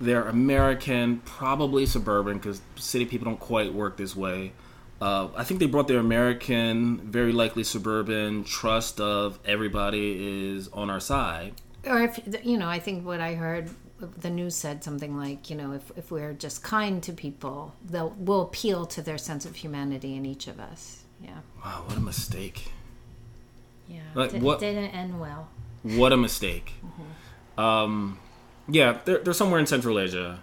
their 0.00 0.28
American, 0.28 1.18
probably 1.24 1.86
suburban, 1.86 2.38
because 2.38 2.60
city 2.74 3.04
people 3.06 3.24
don't 3.26 3.38
quite 3.38 3.72
work 3.72 3.96
this 3.96 4.16
way. 4.16 4.52
Uh, 5.00 5.28
I 5.36 5.44
think 5.44 5.60
they 5.60 5.66
brought 5.66 5.86
their 5.88 5.98
American, 6.00 6.98
very 7.10 7.30
likely 7.32 7.62
suburban 7.64 8.42
trust 8.44 9.00
of 9.00 9.38
everybody 9.44 10.50
is 10.54 10.68
on 10.72 10.90
our 10.90 10.98
side. 11.00 11.52
Or 11.86 12.00
if, 12.02 12.18
you 12.44 12.56
know, 12.58 12.68
I 12.68 12.78
think 12.80 13.04
what 13.06 13.20
I 13.20 13.34
heard, 13.34 13.70
the 14.06 14.30
news 14.30 14.54
said 14.54 14.82
something 14.84 15.16
like, 15.16 15.50
you 15.50 15.56
know, 15.56 15.72
if, 15.72 15.90
if 15.96 16.10
we're 16.10 16.32
just 16.32 16.62
kind 16.62 17.02
to 17.02 17.12
people, 17.12 17.74
they'll, 17.84 18.14
we'll 18.18 18.42
appeal 18.42 18.86
to 18.86 19.02
their 19.02 19.18
sense 19.18 19.44
of 19.44 19.56
humanity 19.56 20.14
in 20.16 20.24
each 20.26 20.46
of 20.48 20.58
us. 20.60 21.04
Yeah. 21.22 21.38
Wow, 21.64 21.84
what 21.86 21.96
a 21.96 22.00
mistake! 22.00 22.72
Yeah. 23.88 24.00
Like, 24.14 24.32
what- 24.32 24.60
didn't 24.60 24.90
end 24.90 25.20
well. 25.20 25.48
What 25.84 26.12
a 26.12 26.16
mistake. 26.16 26.72
Um, 27.58 28.18
yeah, 28.68 28.98
they're, 29.04 29.18
they're 29.18 29.32
somewhere 29.34 29.58
in 29.58 29.66
Central 29.66 29.98
Asia, 29.98 30.38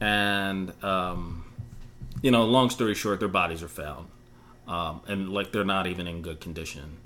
and 0.00 0.72
um, 0.84 1.44
you 2.22 2.30
know, 2.30 2.44
long 2.44 2.68
story 2.70 2.94
short, 2.94 3.18
their 3.18 3.28
bodies 3.28 3.62
are 3.62 3.68
found, 3.68 4.08
um, 4.68 5.00
and 5.08 5.30
like 5.30 5.50
they're 5.52 5.64
not 5.64 5.86
even 5.86 6.06
in 6.06 6.20
good 6.22 6.40
condition. 6.40 6.98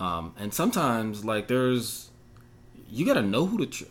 Um, 0.00 0.34
and 0.38 0.52
sometimes, 0.52 1.24
like, 1.24 1.48
there's 1.48 2.10
you 2.90 3.04
got 3.06 3.14
to 3.14 3.22
know 3.22 3.46
who 3.46 3.58
to 3.58 3.66
tr- 3.66 3.84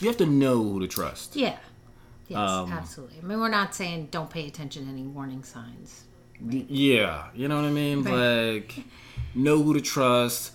you 0.00 0.08
have 0.08 0.16
to 0.18 0.26
know 0.26 0.62
who 0.62 0.80
to 0.80 0.86
trust. 0.88 1.36
Yeah. 1.36 1.56
Yes, 2.28 2.38
Um, 2.38 2.72
absolutely. 2.72 3.18
I 3.22 3.26
mean, 3.26 3.38
we're 3.38 3.48
not 3.48 3.74
saying 3.74 4.08
don't 4.10 4.30
pay 4.30 4.46
attention 4.46 4.84
to 4.84 4.90
any 4.90 5.02
warning 5.02 5.42
signs. 5.42 6.04
Yeah, 6.40 7.28
you 7.34 7.48
know 7.48 7.56
what 7.56 7.64
I 7.66 7.70
mean? 7.70 8.02
Right. 8.02 8.14
Like, 8.54 8.84
know 9.34 9.62
who 9.62 9.74
to 9.74 9.80
trust. 9.80 10.52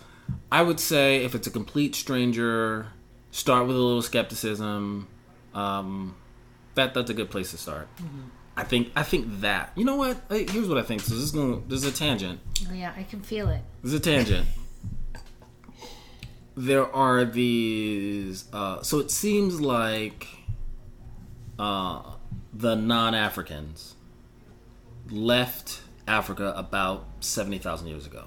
I 0.52 0.62
would 0.62 0.80
say 0.80 1.24
if 1.24 1.36
it's 1.36 1.48
a 1.48 1.52
complete 1.52 1.96
stranger, 1.96 2.88
start 3.32 3.68
with 3.68 3.76
a 3.76 3.80
little 3.80 4.02
skepticism. 4.02 5.08
Um, 5.54 6.16
that 6.76 6.94
that's 6.94 7.10
a 7.10 7.14
good 7.14 7.30
place 7.32 7.52
to 7.52 7.58
start. 7.58 7.88
I 8.58 8.64
think 8.64 8.92
I 8.96 9.04
think 9.04 9.42
that. 9.42 9.72
You 9.76 9.86
know 9.86 9.96
what? 9.96 10.18
Here's 10.30 10.68
what 10.68 10.78
I 10.78 10.84
think. 10.84 11.02
So 11.02 11.14
this 11.16 11.24
is 11.24 11.32
going. 11.32 11.64
This 11.68 11.84
is 11.84 11.94
a 11.94 11.98
tangent. 11.98 12.40
Oh, 12.70 12.74
yeah, 12.74 12.94
I 12.98 13.04
can 13.04 13.22
feel 13.22 13.48
it. 13.50 13.62
This 13.82 13.94
is 13.94 14.00
a 14.00 14.04
tangent. 14.04 14.48
There 16.60 16.94
are 16.94 17.24
these. 17.24 18.46
Uh, 18.52 18.82
so 18.84 19.00
it 19.00 19.10
seems 19.10 19.62
like 19.62 20.28
uh, 21.58 22.02
the 22.54 22.76
non-Africans 22.76 23.96
left 25.10 25.80
Africa 26.06 26.54
about 26.58 27.06
seventy 27.22 27.60
thousand 27.60 27.88
years 27.88 28.06
ago. 28.06 28.26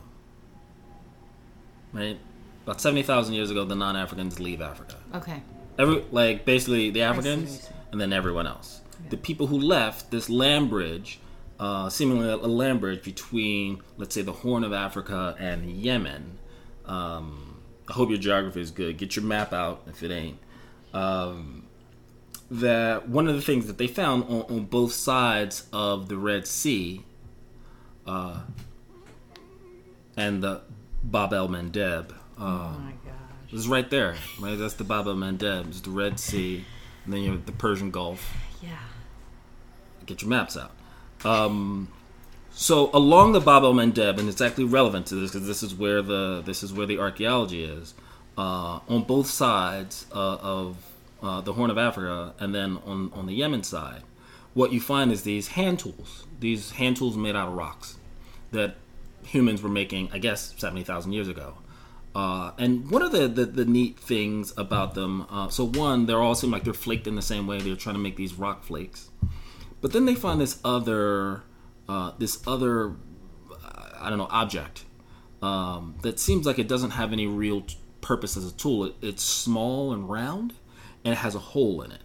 Right, 1.93 2.19
about 2.65 2.81
seventy 2.81 3.03
thousand 3.03 3.35
years 3.35 3.51
ago, 3.51 3.67
the 3.67 3.77
non-Africans 3.77 4.41
leave 4.41 4.63
Africa. 4.63 4.97
Okay. 5.15 5.43
Every 5.79 6.03
like 6.11 6.47
basically 6.47 6.89
the 6.91 7.03
Africans 7.03 7.69
and 7.93 8.01
then 8.01 8.15
everyone 8.15 8.47
else. 8.47 8.81
The 9.11 9.19
people 9.19 9.49
who 9.49 9.59
left 9.59 10.11
this 10.11 10.31
land 10.31 10.71
bridge, 10.71 11.19
uh, 11.61 11.91
seemingly 11.91 12.31
a 12.31 12.37
land 12.37 12.81
bridge 12.81 13.03
between, 13.03 13.83
let's 13.99 14.15
say, 14.15 14.23
the 14.23 14.33
Horn 14.33 14.65
of 14.65 14.73
Africa 14.73 15.37
and 15.39 15.71
Yemen. 15.71 16.39
Um, 16.87 17.52
I 17.89 17.93
hope 17.93 18.11
your 18.11 18.19
geography 18.19 18.61
is 18.61 18.71
good. 18.71 18.97
Get 18.97 19.17
your 19.17 19.25
map 19.25 19.53
out 19.53 19.83
if 19.87 20.03
it 20.03 20.11
ain't. 20.11 20.39
Um, 20.95 21.65
that 22.51 23.09
one 23.09 23.29
of 23.29 23.35
the 23.35 23.43
things 23.43 23.67
that 23.67 23.79
they 23.79 23.87
found 23.87 24.25
on, 24.25 24.43
on 24.43 24.65
both 24.65 24.93
sides 24.93 25.67
of 25.73 26.09
the 26.09 26.17
Red 26.17 26.47
Sea, 26.47 27.05
uh, 28.07 28.41
and 30.17 30.43
the 30.43 30.61
Bab 31.03 31.33
el 31.33 31.49
Mandeb. 31.49 32.13
Uh, 32.39 32.75
Oh 32.77 32.93
it's 33.53 33.67
right 33.67 33.89
there, 33.91 34.17
right? 34.41 34.57
That's 34.57 34.75
the 34.75 34.85
Bab 34.85 35.07
el 35.07 35.15
Mandeb. 35.15 35.69
It's 35.69 35.81
the 35.81 35.91
Red 35.91 36.19
Sea, 36.19 36.65
and 37.05 37.13
then 37.13 37.21
you 37.21 37.33
have 37.33 37.45
the 37.45 37.53
Persian 37.53 37.91
Gulf. 37.91 38.35
Yeah. 38.63 38.71
Get 40.07 40.23
your 40.23 40.31
maps 40.31 40.57
out. 40.57 40.73
Um, 41.25 41.89
so 42.55 42.91
along 42.93 43.33
the 43.33 43.41
Bab 43.41 43.65
el 43.65 43.75
Mandeb, 43.75 44.19
and 44.19 44.29
it's 44.29 44.41
actually 44.41 44.65
relevant 44.65 45.07
to 45.07 45.17
this 45.17 45.33
because 45.33 45.47
this 45.47 45.63
is 45.63 45.75
where 45.75 46.03
the 46.03 46.43
this 46.45 46.63
is 46.63 46.73
where 46.73 46.87
the 46.87 46.99
archaeology 46.99 47.65
is. 47.65 47.95
Uh, 48.39 48.81
on 48.89 49.03
both 49.03 49.27
sides 49.27 50.07
uh, 50.13 50.37
of 50.37 50.77
uh, 51.23 51.41
the 51.43 51.53
Horn 51.53 51.71
of 51.71 51.77
Africa, 51.77 52.35
and 52.39 52.55
then 52.55 52.79
on 52.87 53.11
on 53.15 53.27
the 53.27 53.35
Yemen 53.35 53.63
side, 53.63 54.03
what 54.55 54.73
you 54.73 54.81
find 54.81 55.13
is 55.13 55.23
these 55.23 55.49
hand 55.49 55.79
tools. 55.79 56.27
These 56.41 56.73
hand 56.73 56.97
tools 56.97 57.17
made 57.17 57.37
out 57.37 57.49
of 57.49 57.55
rocks 57.55 57.97
that 58.51 58.77
humans 59.23 59.63
were 59.63 59.69
making, 59.69 60.11
I 60.13 60.19
guess, 60.19 60.55
seventy 60.57 60.83
thousand 60.83 61.13
years 61.13 61.29
ago. 61.29 61.55
Uh, 62.15 62.53
and 62.59 62.91
one 62.91 63.01
of 63.01 63.11
the, 63.11 63.27
the, 63.27 63.47
the 63.47 63.65
neat 63.65 63.99
things 63.99 64.53
about 64.59 64.95
them, 64.95 65.27
uh, 65.31 65.49
so 65.49 65.65
one, 65.65 66.05
they're 66.05 66.21
all 66.21 66.35
seem 66.35 66.51
like 66.51 66.63
they're 66.63 66.75
flaked 66.75 67.07
in 67.07 67.15
the 67.15 67.23
same 67.23 67.47
way. 67.47 67.59
They're 67.59 67.75
trying 67.75 67.95
to 67.95 68.01
make 68.03 68.17
these 68.17 68.35
rock 68.35 68.65
flakes, 68.65 69.09
but 69.81 69.93
then 69.93 70.05
they 70.05 70.15
find 70.15 70.39
this 70.39 70.59
other, 70.63 71.43
uh, 71.93 72.13
this 72.19 72.43
other, 72.47 72.95
I 74.01 74.09
don't 74.09 74.19
know, 74.19 74.29
object 74.31 74.85
um, 75.43 75.97
that 76.03 76.19
seems 76.19 76.47
like 76.47 76.59
it 76.59 76.67
doesn't 76.67 76.93
have 76.93 77.13
any 77.13 77.27
real 77.27 77.61
t- 77.63 77.77
purpose 78.01 78.35
as 78.37 78.47
a 78.51 78.55
tool. 78.55 78.87
It, 78.87 78.95
it's 79.03 79.23
small 79.23 79.93
and 79.93 80.09
round, 80.09 80.55
and 81.05 81.13
it 81.13 81.19
has 81.19 81.35
a 81.35 81.39
hole 81.39 81.83
in 81.83 81.93
it. 81.93 82.01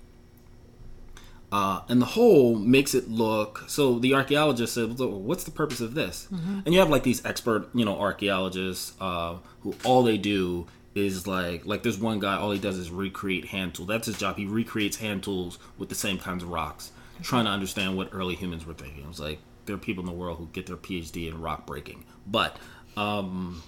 Uh, 1.50 1.82
and 1.88 2.02
the 2.02 2.06
hole 2.06 2.56
makes 2.58 2.94
it 2.94 3.10
look 3.10 3.64
so 3.68 4.00
the 4.00 4.14
archaeologist 4.14 4.74
said 4.74 5.00
"Well, 5.00 5.12
what's 5.12 5.46
the 5.46 5.52
purpose 5.52 5.80
of 5.80 5.94
this? 5.94 6.28
And 6.66 6.74
you 6.74 6.80
have 6.82 6.90
like 6.90 7.04
these 7.04 7.24
expert 7.26 7.70
you 7.74 7.86
know 7.86 7.98
archaeologists 7.98 8.92
uh, 9.00 9.38
who 9.62 9.74
all 9.86 10.04
they 10.04 10.18
do 10.18 10.68
is 10.94 11.26
like 11.26 11.66
like 11.66 11.84
there's 11.84 11.98
one 11.98 12.20
guy 12.20 12.36
all 12.36 12.52
he 12.52 12.60
does 12.60 12.78
is 12.78 12.92
recreate 12.92 13.46
hand 13.46 13.76
tools. 13.76 13.88
That's 13.88 14.08
his 14.08 14.18
job. 14.18 14.36
He 14.36 14.46
recreates 14.46 14.98
hand 14.98 15.24
tools 15.24 15.58
with 15.78 15.88
the 15.88 15.96
same 15.96 16.18
kinds 16.18 16.44
of 16.44 16.50
rocks 16.50 16.92
trying 17.22 17.46
to 17.46 17.52
understand 17.52 17.98
what 17.98 18.10
early 18.12 18.36
humans 18.36 18.66
were 18.66 18.74
thinking. 18.74 19.04
It 19.04 19.08
was 19.08 19.20
like 19.20 19.40
there 19.68 19.76
are 19.76 19.80
people 19.80 20.02
in 20.02 20.08
the 20.08 20.16
world 20.16 20.38
who 20.38 20.48
get 20.48 20.66
their 20.66 20.78
phd 20.78 21.28
in 21.28 21.40
rock 21.42 21.66
breaking. 21.66 22.04
But 22.26 22.58
um, 22.96 23.62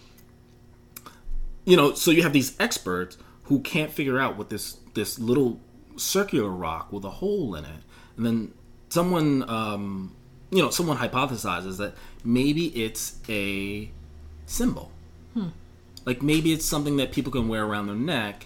you 1.66 1.78
know 1.78 1.94
so 1.94 2.12
you 2.12 2.24
have 2.24 2.34
these 2.34 2.60
experts 2.60 3.18
who 3.44 3.60
can't 3.60 3.92
figure 3.92 4.20
out 4.20 4.38
what 4.38 4.50
this 4.50 4.78
this 4.94 5.20
little 5.20 5.60
circular 5.98 6.50
rock 6.50 6.92
with 6.92 7.04
a 7.06 7.10
hole 7.10 7.56
in 7.56 7.66
it. 7.66 7.82
And 8.18 8.26
then 8.26 8.54
someone 8.90 9.48
um, 9.50 10.16
you 10.52 10.62
know 10.62 10.70
someone 10.72 10.98
hypothesizes 10.98 11.78
that 11.78 11.94
maybe 12.24 12.68
it's 12.68 13.20
a 13.30 13.92
symbol. 14.46 14.92
Like 16.06 16.22
maybe 16.24 16.54
it's 16.54 16.66
something 16.66 16.98
that 16.98 17.12
people 17.12 17.32
can 17.32 17.48
wear 17.50 17.64
around 17.66 17.88
their 17.88 17.96
neck 17.96 18.46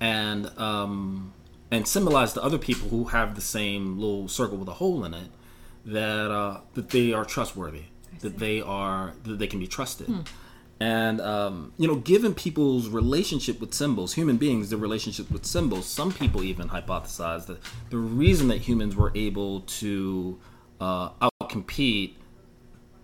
and 0.00 0.46
um, 0.58 1.32
and 1.70 1.88
symbolize 1.88 2.34
to 2.34 2.42
other 2.42 2.58
people 2.58 2.88
who 2.88 3.04
have 3.06 3.34
the 3.34 3.40
same 3.40 3.98
little 3.98 4.28
circle 4.28 4.58
with 4.58 4.68
a 4.68 4.74
hole 4.74 5.04
in 5.04 5.14
it 5.14 5.28
that 5.84 6.30
uh, 6.30 6.60
that 6.74 6.90
they 6.90 7.12
are 7.12 7.24
trustworthy 7.24 7.84
that 8.20 8.38
they 8.38 8.60
are 8.60 9.14
that 9.24 9.38
they 9.38 9.46
can 9.46 9.58
be 9.58 9.66
trusted. 9.66 10.08
And 10.78 11.20
um, 11.20 11.74
you 11.76 11.86
know 11.86 11.96
given 11.96 12.34
people's 12.34 12.88
relationship 12.88 13.60
with 13.60 13.74
symbols 13.74 14.14
human 14.14 14.38
beings 14.38 14.70
their 14.70 14.78
relationship 14.78 15.30
with 15.30 15.44
symbols 15.44 15.84
some 15.84 16.10
people 16.10 16.42
even 16.42 16.68
hypothesize 16.70 17.46
that 17.46 17.58
the 17.90 17.98
reason 17.98 18.48
that 18.48 18.58
humans 18.58 18.96
were 18.96 19.12
able 19.14 19.60
to 19.60 20.38
uh, 20.80 21.10
outcompete 21.20 22.14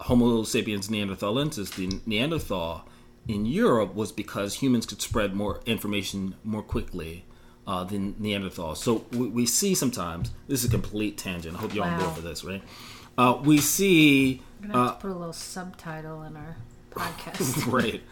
homo 0.00 0.42
sapiens 0.42 0.88
neanderthalensis 0.88 1.74
the 1.74 2.00
neanderthal 2.06 2.88
in 3.28 3.44
europe 3.44 3.94
was 3.94 4.10
because 4.10 4.54
humans 4.54 4.86
could 4.86 5.02
spread 5.02 5.34
more 5.34 5.60
information 5.66 6.34
more 6.44 6.62
quickly 6.62 7.26
uh, 7.66 7.84
than 7.84 8.14
neanderthals 8.14 8.76
so 8.76 9.04
we, 9.12 9.28
we 9.28 9.46
see 9.46 9.74
sometimes 9.74 10.30
this 10.48 10.62
is 10.62 10.68
a 10.68 10.70
complete 10.70 11.16
tangent 11.16 11.56
i 11.56 11.60
hope 11.60 11.74
you're 11.74 11.84
on 11.84 11.98
board 11.98 12.14
for 12.14 12.22
this 12.22 12.44
right 12.44 12.62
uh, 13.18 13.38
we 13.42 13.58
see 13.58 14.42
I'm 14.62 14.70
gonna 14.70 14.84
have 14.86 14.98
to 14.98 15.02
put 15.02 15.10
a 15.10 15.18
little 15.18 15.32
subtitle 15.32 16.22
in 16.22 16.36
our 16.36 16.56
podcast. 16.90 17.70
right. 17.72 18.02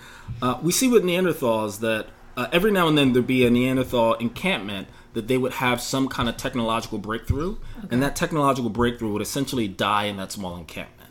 Uh, 0.40 0.58
we 0.62 0.72
see 0.72 0.88
with 0.88 1.04
Neanderthals 1.04 1.80
that 1.80 2.08
uh, 2.36 2.48
every 2.52 2.70
now 2.70 2.88
and 2.88 2.96
then 2.96 3.12
there'd 3.12 3.26
be 3.26 3.46
a 3.46 3.50
Neanderthal 3.50 4.14
encampment 4.14 4.88
that 5.14 5.28
they 5.28 5.38
would 5.38 5.52
have 5.54 5.80
some 5.80 6.08
kind 6.08 6.28
of 6.28 6.36
technological 6.36 6.98
breakthrough, 6.98 7.56
and 7.90 8.02
that 8.02 8.16
technological 8.16 8.70
breakthrough 8.70 9.12
would 9.12 9.22
essentially 9.22 9.68
die 9.68 10.04
in 10.04 10.16
that 10.16 10.32
small 10.32 10.56
encampment. 10.56 11.10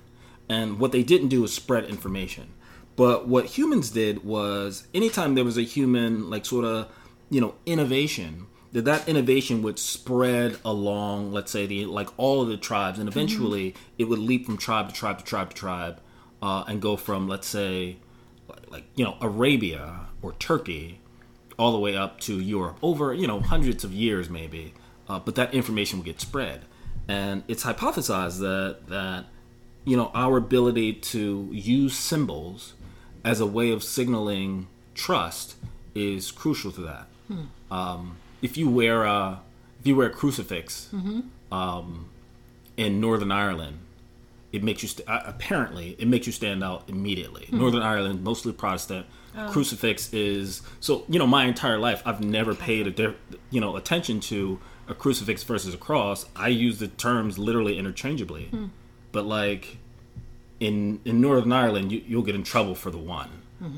And 0.49 0.77
what 0.77 0.91
they 0.91 1.03
didn't 1.03 1.29
do 1.29 1.41
was 1.41 1.53
spread 1.53 1.85
information. 1.85 2.49
But 2.95 3.27
what 3.27 3.45
humans 3.45 3.89
did 3.89 4.25
was 4.25 4.87
anytime 4.93 5.35
there 5.35 5.45
was 5.45 5.57
a 5.57 5.63
human, 5.63 6.29
like, 6.29 6.45
sort 6.45 6.65
of, 6.65 6.91
you 7.33 7.41
know, 7.41 7.55
innovation, 7.65 8.45
that 8.73 8.85
that 8.85 9.09
innovation 9.09 9.63
would 9.63 9.79
spread 9.79 10.55
along, 10.63 11.31
let's 11.31 11.51
say, 11.51 11.65
the 11.65 11.85
like 11.87 12.07
all 12.17 12.43
of 12.43 12.47
the 12.47 12.57
tribes, 12.57 12.99
and 12.99 13.09
eventually 13.09 13.73
it 13.97 14.03
would 14.03 14.19
leap 14.19 14.45
from 14.45 14.55
tribe 14.55 14.87
to 14.87 14.93
tribe 14.93 15.17
to 15.17 15.25
tribe 15.25 15.49
to 15.49 15.55
tribe, 15.55 15.99
uh, 16.43 16.63
and 16.67 16.79
go 16.79 16.95
from, 16.95 17.27
let's 17.27 17.47
say, 17.47 17.97
like, 18.47 18.71
like 18.71 18.83
you 18.95 19.03
know 19.03 19.17
Arabia 19.19 20.01
or 20.21 20.33
Turkey, 20.33 20.99
all 21.57 21.71
the 21.71 21.79
way 21.79 21.97
up 21.97 22.19
to 22.19 22.39
Europe 22.39 22.77
over 22.83 23.15
you 23.15 23.25
know 23.25 23.39
hundreds 23.39 23.83
of 23.83 23.91
years 23.91 24.29
maybe, 24.29 24.75
uh, 25.09 25.17
but 25.17 25.33
that 25.33 25.55
information 25.55 25.97
would 25.97 26.05
get 26.05 26.21
spread, 26.21 26.61
and 27.07 27.43
it's 27.47 27.63
hypothesized 27.63 28.39
that 28.41 28.87
that 28.89 29.25
you 29.85 29.97
know 29.97 30.11
our 30.13 30.37
ability 30.37 30.93
to 30.93 31.49
use 31.51 31.97
symbols 31.97 32.75
as 33.25 33.39
a 33.39 33.47
way 33.47 33.71
of 33.71 33.83
signaling 33.83 34.67
trust 34.93 35.55
is 35.95 36.29
crucial 36.29 36.71
to 36.71 36.81
that. 36.81 37.07
Um, 37.71 38.17
if 38.41 38.57
you 38.57 38.69
wear 38.69 39.03
a 39.03 39.39
if 39.79 39.87
you 39.87 39.95
wear 39.95 40.07
a 40.07 40.11
crucifix 40.13 40.89
um, 41.51 42.09
in 42.77 42.99
Northern 42.99 43.31
Ireland, 43.31 43.79
it 44.51 44.63
makes 44.63 44.81
you 44.83 44.89
st- 44.89 45.07
uh, 45.07 45.21
apparently 45.25 45.95
it 45.99 46.07
makes 46.07 46.25
you 46.27 46.31
stand 46.33 46.63
out 46.63 46.83
immediately. 46.87 47.47
Northern 47.51 47.81
Ireland, 47.81 48.23
mostly 48.23 48.51
Protestant. 48.53 49.05
Crucifix 49.49 50.13
is 50.13 50.61
so 50.79 51.05
you 51.09 51.17
know 51.17 51.25
my 51.25 51.45
entire 51.45 51.79
life 51.79 52.03
I've 52.05 52.21
never 52.23 52.53
paid 52.53 52.99
a 52.99 53.15
you 53.49 53.59
know 53.59 53.75
attention 53.75 54.19
to 54.31 54.59
a 54.87 54.93
crucifix 54.93 55.41
versus 55.43 55.73
a 55.73 55.77
cross. 55.77 56.25
I 56.35 56.49
use 56.49 56.77
the 56.77 56.87
terms 56.89 57.39
literally 57.39 57.77
interchangeably, 57.79 58.49
but 59.11 59.25
like 59.25 59.77
in 60.59 60.99
in 61.03 61.19
Northern 61.19 61.51
Ireland, 61.51 61.91
you, 61.91 62.03
you'll 62.07 62.21
get 62.21 62.35
in 62.35 62.43
trouble 62.43 62.75
for 62.75 62.91
the 62.91 62.99
one, 62.99 63.29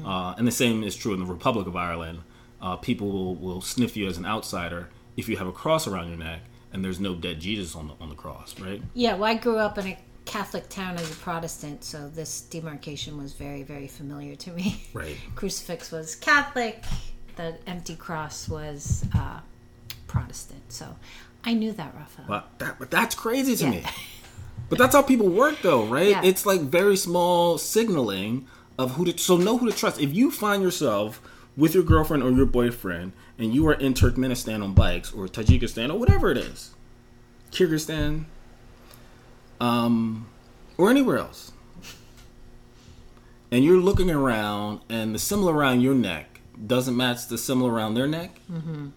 uh, 0.06 0.36
and 0.38 0.46
the 0.46 0.52
same 0.52 0.84
is 0.84 0.94
true 0.96 1.14
in 1.14 1.20
the 1.20 1.26
Republic 1.26 1.68
of 1.68 1.76
Ireland. 1.78 2.20
Uh, 2.62 2.76
people 2.78 3.12
will, 3.12 3.36
will 3.36 3.62
sniff 3.62 3.96
you 3.98 4.08
as 4.08 4.18
an 4.18 4.26
outsider 4.26 4.90
if 5.18 5.30
you 5.30 5.38
have 5.38 5.48
a 5.48 5.52
cross 5.52 5.88
around 5.88 6.08
your 6.08 6.18
neck 6.18 6.42
and 6.74 6.84
there's 6.84 7.00
no 7.00 7.16
dead 7.16 7.40
Jesus 7.40 7.76
on 7.76 7.88
the 7.88 7.94
on 8.02 8.10
the 8.10 8.16
cross, 8.16 8.60
right? 8.60 8.82
Yeah, 8.94 9.14
well, 9.16 9.26
I 9.32 9.36
grew 9.36 9.58
up 9.58 9.78
in 9.78 9.88
a 9.88 9.98
Catholic 10.26 10.68
town 10.70 10.96
as 10.96 11.10
a 11.12 11.16
Protestant, 11.16 11.84
so 11.84 12.10
this 12.10 12.42
demarcation 12.42 13.18
was 13.18 13.34
very, 13.34 13.64
very 13.64 13.88
familiar 13.88 14.36
to 14.36 14.52
me. 14.52 14.84
Right. 14.94 15.16
Crucifix 15.36 15.92
was 15.92 16.16
Catholic, 16.16 16.84
the 17.36 17.56
empty 17.68 17.96
cross 17.96 18.50
was 18.50 19.06
uh, 19.16 19.40
Protestant. 20.08 20.64
So 20.70 20.96
I 21.44 21.54
knew 21.54 21.72
that, 21.74 21.94
Raphael. 21.96 22.26
But 22.28 22.60
that 22.60 22.80
but 22.80 22.92
that's 22.92 23.16
crazy 23.16 23.56
to 23.58 23.64
Yeah. 23.66 23.70
me. 23.72 23.84
But 24.68 24.80
that's 24.80 24.96
how 24.96 25.04
people 25.04 25.30
work, 25.30 25.62
though, 25.62 25.86
right? 25.86 26.10
Yeah. 26.10 26.22
It's 26.24 26.44
like 26.44 26.60
very 26.62 26.98
small 26.98 27.60
signaling 27.60 28.48
of 28.80 28.96
who 28.96 29.06
to. 29.06 29.16
So 29.16 29.38
know 29.38 29.60
who 29.60 29.70
to 29.70 29.78
trust. 29.78 30.02
If 30.02 30.12
you 30.16 30.32
find 30.32 30.64
yourself 30.64 31.22
with 31.58 31.74
your 31.74 31.84
girlfriend 31.84 32.24
or 32.24 32.32
your 32.32 32.46
boyfriend, 32.46 33.14
and 33.38 33.54
you 33.54 33.68
are 33.68 33.74
in 33.74 33.94
Turkmenistan 33.94 34.64
on 34.64 34.74
bikes 34.74 35.14
or 35.14 35.28
Tajikistan 35.28 35.90
or 35.92 35.98
whatever 35.98 36.32
it 36.32 36.38
is, 36.38 36.74
Kyrgyzstan, 37.52 38.26
um, 39.60 40.28
or 40.78 40.90
anywhere 40.90 41.18
else, 41.18 41.52
and 43.52 43.64
you're 43.64 43.80
looking 43.80 44.10
around, 44.10 44.82
and 44.90 45.16
the 45.16 45.20
symbol 45.20 45.50
around 45.50 45.82
your 45.82 45.96
neck 45.96 46.42
doesn't 46.68 46.96
match 46.96 47.28
the 47.28 47.38
symbol 47.38 47.68
around 47.68 47.94
their 47.94 48.08
neck. 48.08 48.40
Mm-hmm. 48.52 48.88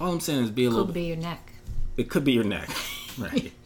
All 0.00 0.12
I'm 0.12 0.20
saying 0.20 0.44
is 0.44 0.50
be 0.50 0.64
a 0.64 0.70
little. 0.70 0.86
Could 0.86 0.94
be 0.94 1.04
your 1.04 1.16
neck. 1.16 1.52
It 1.96 2.10
could 2.10 2.24
be 2.24 2.32
your 2.32 2.44
neck, 2.44 2.68
right? 3.18 3.52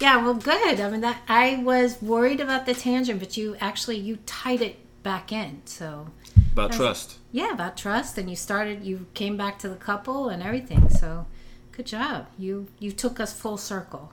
Yeah, 0.00 0.16
well, 0.16 0.34
good. 0.34 0.80
I 0.80 0.90
mean, 0.90 1.02
that 1.02 1.22
I 1.28 1.62
was 1.62 2.02
worried 2.02 2.40
about 2.40 2.66
the 2.66 2.74
tangent, 2.74 3.20
but 3.20 3.36
you 3.36 3.56
actually 3.60 3.96
you 3.96 4.18
tied 4.26 4.60
it 4.60 4.76
back 5.04 5.30
in. 5.30 5.62
So 5.66 6.08
About 6.52 6.72
trust. 6.72 7.18
Yeah, 7.32 7.52
about 7.52 7.76
trust, 7.78 8.18
and 8.18 8.28
you 8.28 8.36
started. 8.36 8.84
You 8.84 9.06
came 9.14 9.36
back 9.38 9.58
to 9.60 9.68
the 9.68 9.76
couple 9.76 10.28
and 10.28 10.42
everything. 10.42 10.90
So 10.90 11.26
good 11.72 11.86
job. 11.86 12.26
You 12.38 12.68
you 12.78 12.92
took 12.92 13.18
us 13.18 13.32
full 13.32 13.56
circle. 13.56 14.12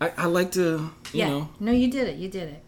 I, 0.00 0.12
I 0.16 0.26
like 0.26 0.52
to, 0.52 0.60
you 1.12 1.18
yeah. 1.18 1.28
know, 1.28 1.48
No, 1.58 1.72
you 1.72 1.90
did 1.90 2.08
it. 2.08 2.16
You 2.16 2.28
did 2.28 2.48
it. 2.48 2.64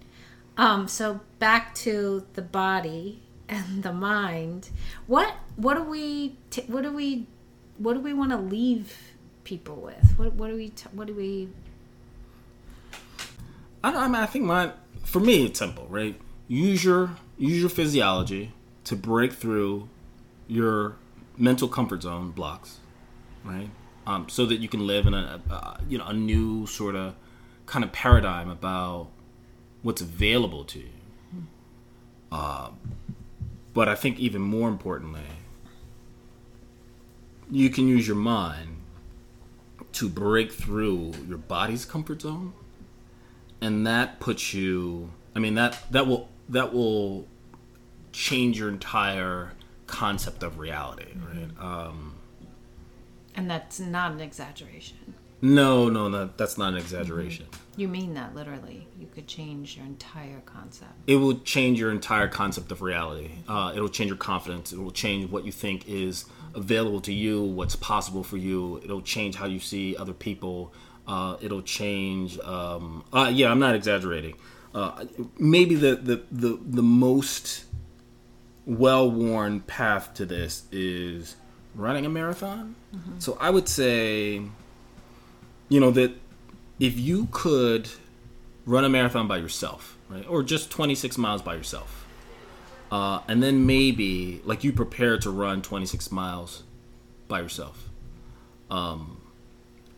Um, 0.59 0.87
so 0.87 1.21
back 1.39 1.75
to 1.77 2.27
the 2.35 2.43
body 2.43 3.23
and 3.49 3.83
the 3.83 3.93
mind. 3.93 4.71
What 5.07 5.33
what 5.57 5.75
do 5.75 5.85
we 5.85 6.37
t- 6.51 6.65
what 6.67 6.83
do 6.83 6.93
we 6.93 7.27
what 7.79 7.95
do 7.95 8.01
we 8.01 8.13
want 8.13 8.33
to 8.33 8.37
leave 8.39 8.97
people 9.45 9.77
with? 9.77 10.13
What 10.17 10.35
what 10.35 10.49
do 10.51 10.57
we 10.57 10.71
t- 10.71 10.89
what 10.93 11.07
do 11.07 11.15
we 11.15 11.49
I, 13.85 13.93
I 13.93 14.07
mean, 14.07 14.17
I 14.17 14.27
think 14.27 14.45
mine, 14.45 14.73
for 15.05 15.19
me, 15.21 15.47
it's 15.47 15.59
simple, 15.59 15.87
right? 15.89 16.21
Use 16.49 16.85
your 16.85 17.11
use 17.39 17.61
your 17.61 17.71
physiology 17.71 18.53
to 18.85 18.97
break 18.97 19.33
through 19.33 19.89
your 20.47 20.97
mental 21.37 21.69
comfort 21.69 22.03
zone 22.03 22.31
blocks, 22.31 22.79
right? 23.45 23.71
Um, 24.07 24.29
so 24.29 24.47
that 24.47 24.57
you 24.57 24.69
can 24.69 24.87
live 24.87 25.07
in 25.07 25.15
a, 25.15 25.41
a 25.51 25.81
you 25.89 25.99
know 25.99 26.07
a 26.07 26.13
new 26.13 26.67
sort 26.67 26.97
of 26.97 27.15
kind 27.67 27.85
of 27.85 27.93
paradigm 27.93 28.51
about 28.51 29.09
what's 29.83 30.01
available 30.01 30.65
to 30.65 30.81
you. 30.81 31.47
Um, 32.31 32.79
but 33.75 33.89
I 33.89 33.95
think 33.95 34.19
even 34.19 34.43
more 34.43 34.69
importantly, 34.69 35.21
you 37.51 37.71
can 37.71 37.87
use 37.87 38.07
your 38.07 38.17
mind 38.17 38.77
to 39.93 40.09
break 40.09 40.53
through 40.53 41.13
your 41.29 41.39
body's 41.39 41.85
comfort 41.85 42.23
zone 42.23 42.55
and 43.61 43.87
that 43.87 44.21
puts 44.21 44.55
you 44.55 45.11
i 45.37 45.39
mean 45.39 45.55
that 45.55 45.79
that 45.91 46.07
will 46.07 46.29
that 46.49 46.73
will 46.73 47.27
change 48.13 48.59
your 48.59 48.69
entire 48.69 49.53
concept 49.87 50.43
of 50.43 50.59
reality 50.59 51.13
right? 51.29 51.49
Um 51.59 52.15
and 53.35 53.51
that's 53.51 53.81
not 53.81 54.13
an 54.13 54.21
exaggeration. 54.21 55.15
no 55.41 55.89
no 55.89 56.09
no 56.09 56.31
that's 56.37 56.57
not 56.59 56.73
an 56.75 56.79
exaggeration. 56.79 57.47
You 57.75 57.89
mean 57.89 58.13
that 58.15 58.35
literally. 58.35 58.87
You 59.01 59.07
could 59.15 59.27
change 59.27 59.77
your 59.79 59.87
entire 59.87 60.41
concept. 60.45 60.93
it 61.07 61.17
will 61.17 61.39
change 61.41 61.81
your 61.81 61.91
entire 61.91 62.29
concept 62.29 62.71
of 62.71 62.83
reality. 62.83 63.31
Uh, 63.49 63.73
it'll 63.75 63.89
change 63.89 64.09
your 64.09 64.19
confidence. 64.19 64.73
It 64.73 64.79
will 64.79 64.91
change 64.91 65.31
what 65.31 65.47
you 65.47 65.53
think 65.53 65.89
is 65.89 66.27
available 66.55 67.01
to 67.01 67.13
you 67.15 67.43
what's 67.43 67.75
possible 67.77 68.23
for 68.23 68.37
you. 68.37 68.79
It'll 68.85 69.01
change 69.01 69.37
how 69.37 69.47
you 69.47 69.59
see 69.59 69.97
other 69.97 70.13
people. 70.13 70.75
Uh, 71.09 71.37
it'll 71.41 71.63
change 71.63 72.39
um, 72.41 73.03
uh, 73.13 73.31
yeah 73.33 73.51
i'm 73.51 73.59
not 73.59 73.75
exaggerating. 73.75 74.35
Uh, 74.75 75.05
maybe 75.39 75.75
the, 75.75 75.97
the, 75.97 76.23
the, 76.31 76.59
the 76.63 76.83
most 76.83 77.65
well-worn 78.67 79.61
path 79.61 80.15
to 80.15 80.25
this 80.25 80.65
is 80.71 81.37
running 81.75 82.05
a 82.07 82.09
marathon 82.09 82.75
so 83.19 83.37
i 83.41 83.51
would 83.51 83.69
say 83.69 84.43
you 85.69 85.81
know 85.81 85.91
that 85.91 86.13
if 86.79 86.99
you 86.99 87.29
could 87.31 87.89
run 88.67 88.85
a 88.85 88.89
marathon 88.89 89.27
by 89.27 89.37
yourself, 89.39 89.97
right, 90.09 90.27
or 90.29 90.43
just 90.43 90.71
26 90.71 91.19
miles 91.19 91.43
by 91.43 91.55
yourself, 91.55 92.07
uh, 92.91 93.21
and 93.29 93.43
then 93.43 93.67
maybe 93.67 94.41
like 94.45 94.65
you 94.65 94.73
prepare 94.73 95.19
to 95.19 95.31
run 95.31 95.63
26 95.63 96.11
miles 96.11 96.63
by 97.29 97.41
yourself, 97.41 97.89
um, 98.71 99.21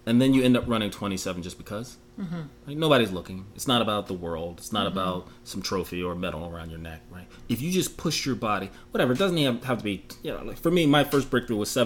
and 0.07 0.21
then 0.21 0.35
you 0.35 0.43
end 0.43 0.57
up 0.57 0.65
running 0.67 0.91
27 0.91 1.43
just 1.43 1.59
because. 1.59 1.97
Mm-hmm. 2.19 2.41
Like 2.67 2.77
nobody's 2.77 3.11
looking. 3.11 3.47
It's 3.57 3.67
not 3.67 3.83
about 3.83 4.07
the 4.07 4.15
world. 4.15 4.59
It's 4.59 4.73
not 4.73 4.87
about 4.87 5.29
some 5.43 5.63
trophy 5.63 6.03
or 6.03 6.15
medal 6.15 6.49
around 6.49 6.71
your 6.71 6.79
neck, 6.79 7.03
right? 7.11 7.27
If 7.49 7.61
you 7.61 7.73
just 7.73 7.97
push 7.97 8.25
your 8.25 8.37
body, 8.37 8.71
whatever. 8.93 9.13
It 9.13 9.19
doesn't 9.19 9.37
even 9.37 9.61
have 9.63 9.79
to 9.79 9.85
be. 9.85 10.07
You 10.23 10.33
know, 10.33 10.45
like 10.45 10.59
for 10.59 10.71
me, 10.71 10.87
my 10.87 11.05
first 11.05 11.29
breakthrough 11.31 11.57
was 11.57 11.71
seven. 11.71 11.83